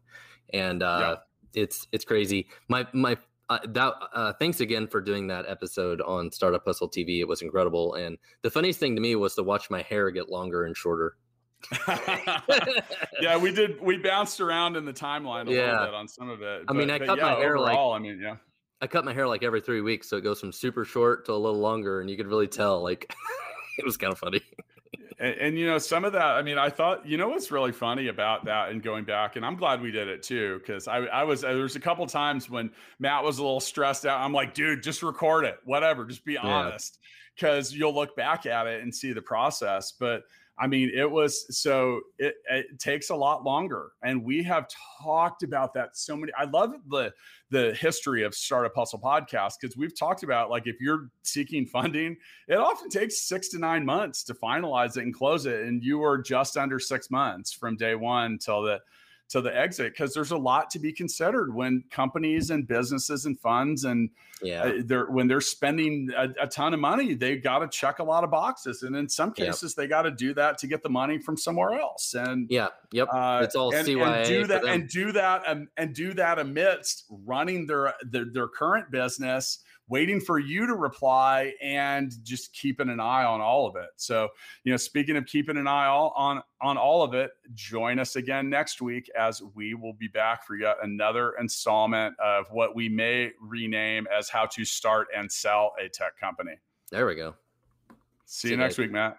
and 0.53 0.83
uh, 0.83 1.19
yeah. 1.55 1.63
it's 1.63 1.87
it's 1.93 2.05
crazy. 2.05 2.49
My 2.69 2.87
my 2.93 3.17
uh, 3.49 3.59
that 3.69 3.95
uh, 4.13 4.33
thanks 4.35 4.61
again 4.61 4.87
for 4.87 5.01
doing 5.01 5.27
that 5.29 5.47
episode 5.49 6.01
on 6.03 6.31
Startup 6.31 6.63
Hustle 6.65 6.89
TV. 6.89 7.21
It 7.21 7.29
was 7.29 7.43
incredible, 7.43 7.95
and 7.95 8.19
the 8.43 8.51
funniest 8.51 8.79
thing 8.79 8.95
to 8.95 9.01
me 9.01 9.15
was 9.17 9.35
to 9.37 9.43
watch 9.43 9.71
my 9.71 9.83
hair 9.83 10.11
get 10.11 10.29
longer 10.29 10.65
and 10.65 10.77
shorter. 10.77 11.17
yeah, 13.21 13.37
we 13.37 13.53
did. 13.53 13.81
We 13.81 13.97
bounced 13.97 14.41
around 14.41 14.77
in 14.77 14.85
the 14.85 14.93
timeline 14.93 15.49
a 15.49 15.53
yeah. 15.53 15.73
little 15.73 15.87
bit 15.87 15.95
on 15.95 16.09
some 16.09 16.31
of 16.31 16.43
it. 16.43 16.65
I 16.69 16.73
mean, 16.73 16.91
I 16.91 16.99
cut 16.99 17.19
yeah, 17.19 17.25
my 17.25 17.35
hair 17.35 17.57
overall, 17.57 17.91
like 17.91 18.01
I 18.01 18.03
mean, 18.03 18.21
yeah. 18.21 18.37
I 18.81 18.87
cut 18.87 19.05
my 19.05 19.13
hair 19.13 19.27
like 19.27 19.43
every 19.43 19.61
three 19.61 19.81
weeks, 19.81 20.09
so 20.09 20.17
it 20.17 20.23
goes 20.23 20.41
from 20.41 20.53
super 20.53 20.85
short 20.85 21.27
to 21.27 21.33
a 21.33 21.35
little 21.35 21.59
longer, 21.59 22.01
and 22.01 22.09
you 22.09 22.17
could 22.17 22.29
really 22.29 22.47
tell. 22.47 22.83
Like, 22.83 23.13
it 23.79 23.85
was 23.85 23.97
kind 23.97 24.13
of 24.13 24.19
funny. 24.19 24.41
and, 25.19 25.35
and, 25.35 25.59
you 25.59 25.67
know, 25.67 25.79
some 25.79 26.05
of 26.05 26.13
that. 26.13 26.23
I 26.23 26.43
mean, 26.43 26.59
I 26.59 26.71
thought 26.71 27.07
you 27.07 27.17
know 27.17 27.29
what's 27.29 27.51
really 27.51 27.73
funny 27.73 28.07
about 28.07 28.45
that, 28.45 28.71
and 28.71 28.81
going 28.81 29.05
back, 29.05 29.35
and 29.35 29.45
I'm 29.45 29.57
glad 29.57 29.83
we 29.83 29.91
did 29.91 30.07
it 30.07 30.23
too, 30.23 30.61
because 30.61 30.87
I, 30.87 30.99
I 30.99 31.25
was 31.25 31.41
there 31.41 31.57
was 31.57 31.77
a 31.77 31.81
couple 31.81 32.07
times 32.07 32.49
when 32.49 32.71
Matt 33.01 33.25
was 33.25 33.39
a 33.39 33.43
little 33.43 33.61
stressed 33.61 34.07
out. 34.07 34.21
I'm 34.21 34.33
like, 34.33 34.55
dude, 34.55 34.83
just 34.83 35.03
record 35.03 35.45
it, 35.45 35.59
whatever, 35.65 36.05
just 36.05 36.25
be 36.25 36.39
honest, 36.39 36.99
because 37.35 37.75
you'll 37.75 37.95
look 37.95 38.17
back 38.17 38.47
at 38.47 38.69
it 38.69 38.83
and 38.83 38.95
see 38.95 39.13
the 39.13 39.23
process, 39.23 39.93
but 39.93 40.23
I 40.61 40.67
mean, 40.67 40.91
it 40.95 41.09
was 41.11 41.47
so 41.57 42.01
it, 42.19 42.35
it, 42.51 42.79
takes 42.79 43.11
a 43.11 43.15
lot 43.15 43.45
longer, 43.45 43.93
and 44.03 44.25
we 44.25 44.43
have 44.43 44.67
talked 45.03 45.43
about 45.43 45.73
that 45.75 45.97
so 45.97 46.17
many. 46.17 46.33
I 46.37 46.45
love 46.45 46.75
the 46.89 47.13
the 47.51 47.75
history 47.75 48.25
of 48.25 48.35
Startup 48.35 48.73
Hustle 48.75 49.01
podcast 49.01 49.55
because 49.61 49.77
we've 49.77 49.97
talked 49.99 50.23
about 50.23 50.51
like 50.51 50.67
if 50.67 50.81
you're 50.81 51.11
seeking 51.23 51.65
funding, 51.67 52.17
it 52.49 52.57
often 52.57 52.89
takes 52.89 53.29
six 53.29 53.49
to 53.51 53.59
nine 53.59 53.85
months 53.85 54.25
to 54.25 54.35
finalize 54.35 54.97
it 54.97 55.05
and 55.05 55.15
close 55.15 55.47
it, 55.47 55.63
and 55.63 55.83
you 55.83 55.99
were 55.99 56.19
just 56.19 56.57
under 56.57 56.79
six 56.79 57.11
months 57.11 57.53
from 57.53 57.77
day 57.77 57.95
one 57.95 58.39
till 58.39 58.63
the 58.63 58.81
to 59.29 59.43
the 59.43 59.55
exit 59.55 59.93
because 59.93 60.15
there's 60.15 60.31
a 60.31 60.37
lot 60.37 60.71
to 60.71 60.79
be 60.79 60.93
considered 60.93 61.55
when 61.55 61.85
companies 61.91 62.51
and 62.51 62.67
businesses 62.67 63.27
and 63.27 63.39
funds 63.39 63.85
and 63.85 64.09
yeah. 64.43 64.63
uh, 64.63 64.73
they're 64.85 65.07
when 65.07 65.29
they're 65.29 65.41
spending 65.41 66.09
a, 66.17 66.29
a 66.41 66.47
ton 66.47 66.73
of 66.73 66.81
money 66.81 67.15
they 67.15 67.37
got 67.37 67.59
to 67.59 67.69
check 67.69 67.99
a 67.99 68.05
lot 68.05 68.25
of 68.25 68.31
boxes 68.31 68.83
and 68.83 68.97
in 68.97 69.09
some 69.09 69.33
cases 69.33 69.73
yep. 69.73 69.77
they 69.77 69.87
got 69.87 70.03
to 70.03 70.11
do 70.11 70.33
that 70.33 70.57
to 70.59 70.67
get 70.67 70.83
the 70.83 70.89
money 70.89 71.19
from 71.19 71.37
somewhere 71.37 71.79
else 71.79 72.15
and 72.15 72.47
yeah 72.51 72.69
yep. 72.91 73.09
uh, 73.13 73.41
it's 73.43 73.55
all 73.55 73.75
and, 73.75 73.87
CYA 73.87 74.17
and 74.17 74.27
do 74.27 74.47
that 74.47 74.65
and 74.65 74.89
do 74.89 75.13
that 75.13 75.43
um, 75.47 75.69
and 75.77 75.95
do 75.95 76.15
that 76.15 76.39
amidst 76.39 77.05
running 77.11 77.67
their, 77.67 77.93
their 78.03 78.25
their 78.25 78.49
current 78.49 78.91
business 78.91 79.59
waiting 79.89 80.21
for 80.21 80.39
you 80.39 80.67
to 80.67 80.75
reply 80.75 81.55
and 81.63 82.13
just 82.23 82.53
keeping 82.53 82.89
an 82.89 83.01
eye 83.01 83.25
on 83.25 83.41
all 83.41 83.67
of 83.67 83.77
it. 83.77 83.89
So, 83.97 84.29
you 84.65 84.73
know, 84.73 84.77
speaking 84.77 85.17
of 85.17 85.27
keeping 85.27 85.57
an 85.57 85.67
eye 85.67 85.87
all 85.87 86.13
on 86.17 86.43
on 86.61 86.77
all 86.77 87.03
of 87.03 87.15
it, 87.15 87.33
join 87.55 87.99
us 87.99 88.17
again 88.17 88.49
next 88.51 88.81
week 88.83 89.11
as 89.19 89.43
we 89.55 89.75
will 89.75 89.93
be 89.93 90.09
back 90.09 90.47
for 90.47 90.57
yet 90.57 90.77
another 90.83 91.35
installment 91.41 92.15
of 92.19 92.51
what 92.51 92.75
we 92.75 92.89
may 92.89 93.33
rename 93.41 94.07
as 94.17 94.29
how 94.29 94.47
to 94.47 94.65
start 94.65 95.09
and 95.17 95.31
sell 95.31 95.73
a 95.83 95.89
tech 95.89 96.19
company. 96.19 96.55
There 96.91 97.07
we 97.07 97.15
go. 97.15 97.35
See, 98.27 98.49
See 98.49 98.51
you 98.53 98.57
next 98.59 98.79
week, 98.79 98.91
Matt. 98.91 99.19